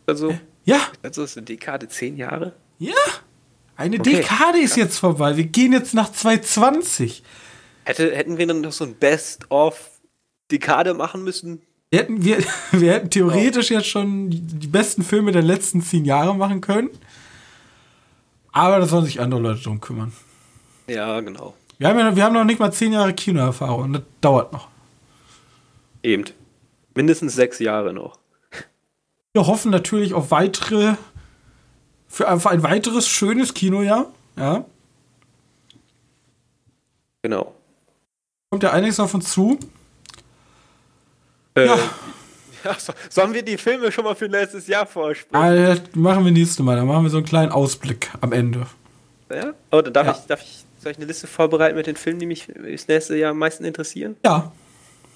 Also, 0.05 0.33
ja. 0.63 0.79
Also 1.03 1.23
ist 1.23 1.37
eine 1.37 1.45
Dekade 1.45 1.87
zehn 1.89 2.17
Jahre? 2.17 2.53
Ja. 2.79 2.93
Eine 3.75 3.99
okay. 3.99 4.15
Dekade 4.15 4.59
ist 4.59 4.75
jetzt 4.75 4.97
vorbei. 4.97 5.37
Wir 5.37 5.45
gehen 5.45 5.73
jetzt 5.73 5.93
nach 5.93 6.11
2020. 6.11 7.23
Hätte, 7.87 8.13
hätten 8.13 8.37
wir 8.37 8.45
dann 8.45 8.59
noch 8.59 8.73
so 8.73 8.83
ein 8.83 8.95
Best-of-Dekade 8.95 10.93
machen 10.93 11.23
müssen? 11.23 11.61
Wir 11.89 11.99
hätten, 11.99 12.21
wir, 12.21 12.39
wir 12.73 12.91
hätten 12.91 13.09
theoretisch 13.09 13.71
oh. 13.71 13.75
jetzt 13.75 13.87
schon 13.87 14.29
die 14.29 14.67
besten 14.67 15.03
Filme 15.03 15.31
der 15.31 15.41
letzten 15.41 15.81
zehn 15.81 16.03
Jahre 16.03 16.35
machen 16.35 16.59
können. 16.59 16.89
Aber 18.51 18.79
da 18.79 18.87
sollen 18.87 19.05
sich 19.05 19.21
andere 19.21 19.39
Leute 19.39 19.63
drum 19.63 19.79
kümmern. 19.79 20.11
Ja, 20.87 21.21
genau. 21.21 21.53
Wir 21.77 21.87
haben, 21.87 21.97
ja, 21.97 22.13
wir 22.13 22.23
haben 22.25 22.33
noch 22.33 22.43
nicht 22.43 22.59
mal 22.59 22.73
zehn 22.73 22.91
Jahre 22.91 23.13
Kinoerfahrung. 23.13 23.93
Das 23.93 24.01
dauert 24.19 24.51
noch. 24.51 24.67
Eben. 26.03 26.25
Mindestens 26.93 27.35
sechs 27.35 27.59
Jahre 27.59 27.93
noch. 27.93 28.19
Wir 29.31 29.47
hoffen 29.47 29.71
natürlich 29.71 30.13
auf 30.13 30.29
weitere, 30.31 30.95
für 32.09 32.27
einfach 32.27 32.51
ein 32.51 32.63
weiteres 32.63 33.07
schönes 33.07 33.53
Kinojahr. 33.53 34.11
Ja. 34.35 34.65
Genau. 37.21 37.56
Kommt 38.49 38.63
ja 38.63 38.71
einiges 38.71 38.99
auf 38.99 39.13
uns 39.13 39.31
zu. 39.31 39.59
Äh, 41.55 41.65
ja. 41.65 41.77
Achso, 42.63 42.93
sollen 43.09 43.33
wir 43.33 43.43
die 43.43 43.57
Filme 43.57 43.91
schon 43.91 44.05
mal 44.05 44.15
für 44.15 44.29
nächstes 44.29 44.67
Jahr 44.67 44.85
vorsprechen? 44.85 45.65
Das 45.65 45.95
machen 45.95 46.23
wir 46.23 46.31
nächstes 46.31 46.59
Mal. 46.59 46.77
Dann 46.77 46.87
machen 46.87 47.03
wir 47.03 47.09
so 47.09 47.17
einen 47.17 47.25
kleinen 47.25 47.51
Ausblick 47.51 48.09
am 48.21 48.31
Ende. 48.31 48.65
Ja? 49.29 49.53
Oh, 49.71 49.81
dann 49.81 49.93
darf, 49.93 50.07
Ja. 50.07 50.13
ich, 50.13 50.25
darf 50.27 50.41
ich, 50.41 50.63
soll 50.81 50.91
ich 50.93 50.97
eine 50.97 51.07
Liste 51.07 51.27
vorbereiten 51.27 51.75
mit 51.75 51.87
den 51.87 51.97
Filmen, 51.97 52.19
die 52.21 52.25
mich 52.25 52.47
das 52.47 52.87
nächste 52.87 53.17
Jahr 53.17 53.31
am 53.31 53.37
meisten 53.39 53.65
interessieren? 53.65 54.15
Ja. 54.23 54.51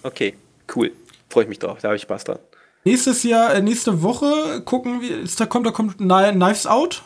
Okay, 0.03 0.36
cool. 0.76 0.91
Freue 1.30 1.44
ich 1.44 1.49
mich 1.49 1.60
drauf, 1.60 1.80
da 1.82 1.88
habe 1.90 1.95
ich 1.95 2.02
Spaß 2.02 2.26
dran. 2.26 2.40
Nächstes 2.84 3.24
Jahr, 3.24 3.53
äh, 3.53 3.62
nächste 3.62 4.02
Woche 4.02 4.62
gucken 4.66 4.99
wir, 5.02 5.22
ist 5.22 5.40
da 5.40 5.45
kommt, 5.45 5.66
da 5.68 5.72
kommt 5.72 5.98
Kni- 6.02 6.32
Knives 6.34 6.66
Out. 6.68 7.03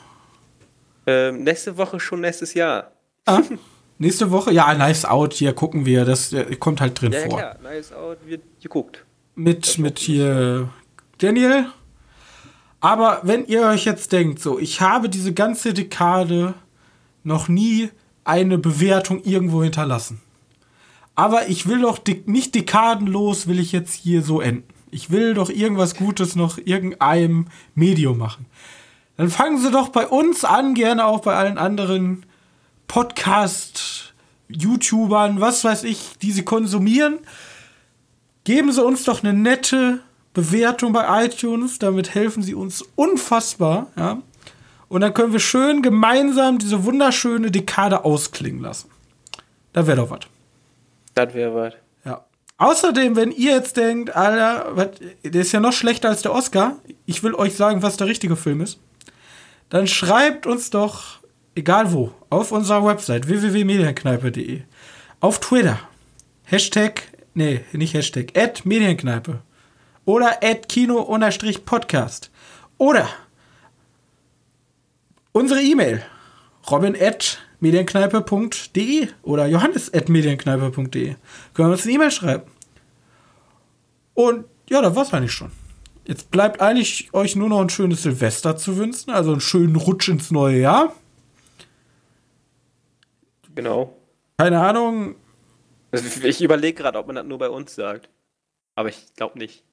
Ähm, 1.06 1.44
nächste 1.44 1.78
Woche 1.78 2.00
schon 2.00 2.22
nächstes 2.22 2.56
Jahr. 2.56 2.92
Ah, 3.26 3.42
nächste 3.98 4.32
Woche, 4.32 4.52
ja, 4.52 4.74
Knives 4.74 5.06
Out, 5.06 5.34
hier 5.34 5.54
gucken 5.54 5.86
wir, 5.86 6.06
das 6.06 6.34
äh, 6.34 6.56
kommt 6.56 6.82
halt 6.82 7.00
drin 7.00 7.12
Ja, 7.12 7.20
ja 7.20 7.30
vor. 7.30 7.40
klar, 7.40 7.58
Nice 7.64 7.94
Out 7.94 8.18
wird 8.26 8.42
geguckt. 8.62 9.04
Mit, 9.36 9.78
mit 9.80 10.00
hier 10.00 10.70
Daniel. 11.18 11.68
Aber 12.80 13.22
wenn 13.24 13.46
ihr 13.46 13.64
euch 13.68 13.86
jetzt 13.86 14.12
denkt, 14.12 14.40
so, 14.40 14.60
ich 14.60 14.82
habe 14.82 15.10
diese 15.10 15.34
ganze 15.34 15.74
Dekade 15.74 16.54
noch 17.24 17.48
nie 17.48 17.90
eine 18.24 18.58
Bewertung 18.58 19.24
irgendwo 19.24 19.64
hinterlassen. 19.64 20.22
Aber 21.16 21.48
ich 21.48 21.68
will 21.68 21.82
doch 21.82 21.98
de 21.98 22.22
nicht 22.26 22.54
dekadenlos, 22.56 23.48
will 23.48 23.60
ich 23.60 23.72
jetzt 23.72 23.94
hier 23.94 24.22
so 24.22 24.42
enden. 24.42 24.68
Ich 24.92 25.10
will 25.10 25.34
doch 25.34 25.50
irgendwas 25.50 25.96
Gutes 25.96 26.36
noch 26.36 26.58
irgendeinem 26.58 27.48
Medium 27.74 28.18
machen. 28.18 28.46
Dann 29.18 29.30
fangen 29.30 29.58
Sie 29.58 29.72
doch 29.72 29.90
bei 29.90 30.08
uns 30.08 30.44
an, 30.44 30.74
gerne 30.74 31.06
auch 31.06 31.22
bei 31.22 31.36
allen 31.36 31.58
anderen 31.58 32.26
Podcast, 32.88 34.14
YouTubern, 34.48 35.42
was 35.42 35.64
weiß 35.64 35.84
ich, 35.84 36.18
die 36.22 36.32
Sie 36.32 36.44
konsumieren. 36.44 37.20
Geben 38.44 38.72
Sie 38.72 38.84
uns 38.84 39.04
doch 39.04 39.24
eine 39.24 39.34
nette 39.34 40.00
Bewertung 40.34 40.94
bei 40.94 41.26
iTunes, 41.26 41.80
damit 41.80 42.14
helfen 42.14 42.44
Sie 42.44 42.54
uns 42.54 42.84
unfassbar, 42.96 43.88
ja. 43.98 44.22
Und 44.88 45.02
dann 45.02 45.14
können 45.14 45.34
wir 45.34 45.40
schön 45.40 45.82
gemeinsam 45.82 46.60
diese 46.60 46.86
wunderschöne 46.86 47.50
Dekade 47.50 48.06
ausklingen 48.06 48.62
lassen. 48.62 48.90
Da 49.74 49.88
wäre 49.88 49.98
doch 49.98 50.12
was. 50.12 50.20
Das 51.16 51.34
wäre 51.34 51.56
was. 51.56 51.74
Ja. 52.06 52.24
Außerdem, 52.58 53.16
wenn 53.16 53.32
ihr 53.32 53.54
jetzt 53.54 53.78
denkt, 53.78 54.16
Alter, 54.16 54.76
was, 54.76 54.90
der 55.24 55.42
ist 55.42 55.52
ja 55.52 55.60
noch 55.60 55.74
schlechter 55.74 56.10
als 56.10 56.22
der 56.22 56.34
Oscar, 56.34 56.78
ich 57.06 57.24
will 57.24 57.34
euch 57.34 57.56
sagen, 57.56 57.82
was 57.82 57.98
der 57.98 58.08
richtige 58.08 58.36
Film 58.36 58.62
ist, 58.62 58.80
dann 59.70 59.88
schreibt 59.88 60.46
uns 60.46 60.70
doch, 60.70 61.20
egal 61.56 61.92
wo, 61.92 62.12
auf 62.30 62.52
unserer 62.52 62.86
Website 62.86 63.28
www.medienkneipe.de, 63.28 64.62
auf 65.20 65.40
Twitter, 65.40 65.80
Hashtag, 66.44 67.04
nee, 67.34 67.62
nicht 67.72 67.94
Hashtag, 67.94 68.38
at 68.38 68.66
Medienkneipe 68.66 69.42
oder 70.06 70.44
at 70.44 70.70
Kino-Podcast 70.70 72.30
oder 72.78 73.10
unsere 75.32 75.62
E-Mail, 75.62 76.04
robin 76.70 76.96
at 77.00 77.40
medienkneipe.de 77.60 79.08
oder 79.24 79.48
johannes 79.48 79.94
at 79.94 80.10
medienkneipe.de. 80.10 81.16
Können 81.54 81.70
wir 81.70 81.74
uns 81.74 81.84
eine 81.84 81.94
E-Mail 81.94 82.12
schreiben. 82.12 82.44
Und 84.14 84.46
ja, 84.70 84.82
das 84.82 84.96
war's 84.96 85.14
eigentlich 85.14 85.32
schon. 85.32 85.52
Jetzt 86.06 86.30
bleibt 86.30 86.62
eigentlich 86.62 87.14
euch 87.14 87.36
nur 87.36 87.50
noch 87.50 87.62
ein 87.62 87.70
schönes 87.70 88.04
Silvester 88.04 88.56
zu 88.58 88.78
wünschen, 88.78 89.12
also 89.12 89.32
einen 89.32 89.42
schönen 89.42 89.76
Rutsch 89.76 90.08
ins 90.08 90.30
neue 90.32 90.60
Jahr. 90.60 90.94
Genau. 93.56 93.96
Keine 94.38 94.62
Ahnung, 94.62 95.16
Also 95.92 96.06
ich 96.24 96.42
überlege 96.42 96.82
gerade, 96.82 97.00
ob 97.00 97.08
man 97.08 97.16
das 97.16 97.26
nur 97.26 97.38
bei 97.38 97.50
uns 97.50 97.74
sagt. 97.74 98.10
Aber 98.76 98.90
ich 98.90 99.14
glaube 99.16 99.40
nicht. 99.40 99.64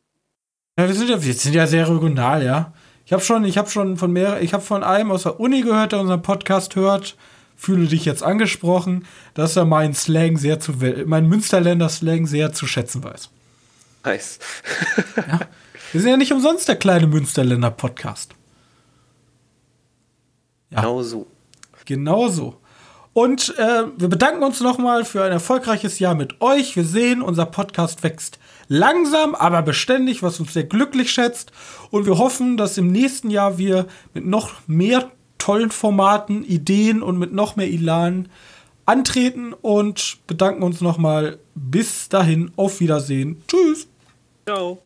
Ja, 0.79 0.87
wir 0.87 0.95
sind 0.95 1.11
ja, 1.11 1.23
wir 1.23 1.35
sind 1.35 1.55
ja 1.55 1.67
sehr 1.67 1.89
regional, 1.89 2.45
ja. 2.45 2.73
Ich 3.05 3.13
habe 3.13 3.23
schon, 3.23 3.45
ich 3.45 3.59
habe 3.59 3.69
schon 3.69 3.97
von 3.97 4.13
mehr, 4.13 4.41
ich 4.41 4.55
habe 4.55 4.63
von 4.63 4.85
einem 4.85 5.11
aus 5.11 5.25
der 5.25 5.41
Uni 5.41 5.63
gehört, 5.63 5.93
der 5.93 6.01
unseren 6.01 6.23
Podcast 6.23 6.77
hört. 6.77 7.17
Fühle 7.57 7.87
dich 7.87 8.05
jetzt 8.05 8.23
angesprochen, 8.23 9.07
dass 9.35 9.57
er 9.57 9.65
meinen 9.65 9.95
Slang 9.95 10.37
sehr 10.39 10.61
zu, 10.61 10.73
meinen 11.07 11.29
Münsterländer 11.29 11.89
Slang 11.89 12.27
sehr 12.27 12.53
zu 12.53 12.67
schätzen 12.67 13.05
weiß. 13.05 13.29
Nice. 14.05 14.39
Wir 15.93 16.01
sind 16.01 16.11
ja 16.11 16.17
nicht 16.17 16.33
umsonst 16.33 16.69
der 16.69 16.77
kleine 16.77 17.07
Münsterländer 17.07 17.71
Podcast. 17.71 18.35
Ja. 20.71 20.81
Genau 20.81 21.03
so. 21.03 21.27
Genau 21.85 22.29
so. 22.29 22.62
Und 23.15 23.55
äh, 23.59 23.85
wir 23.97 24.09
bedanken 24.09 24.43
uns 24.43 24.61
nochmal 24.61 25.05
für 25.05 25.23
ein 25.23 25.33
erfolgreiches 25.33 25.99
Jahr 25.99 26.15
mit 26.15 26.41
euch. 26.41 26.77
Wir 26.77 26.85
sehen, 26.85 27.21
unser 27.21 27.45
Podcast 27.45 28.03
wächst 28.03 28.39
langsam, 28.69 29.35
aber 29.35 29.61
beständig, 29.61 30.23
was 30.23 30.41
uns 30.41 30.55
sehr 30.55 30.65
glücklich 30.65 31.13
schätzt. 31.13 31.53
Und 31.91 32.07
wir 32.07 32.17
hoffen, 32.17 32.57
dass 32.57 32.79
im 32.79 32.91
nächsten 32.91 33.29
Jahr 33.29 33.59
wir 33.59 33.87
mit 34.15 34.25
noch 34.25 34.53
mehr 34.67 35.11
tollen 35.37 35.71
Formaten, 35.71 36.45
Ideen 36.45 37.03
und 37.03 37.19
mit 37.19 37.33
noch 37.33 37.57
mehr 37.57 37.69
Elan 37.69 38.29
antreten 38.87 39.53
und 39.53 40.19
bedanken 40.27 40.63
uns 40.63 40.81
nochmal. 40.81 41.39
Bis 41.55 42.09
dahin, 42.09 42.51
auf 42.57 42.81
Wiedersehen. 42.81 43.43
Tschüss. 43.47 43.89
Ciao. 44.47 44.79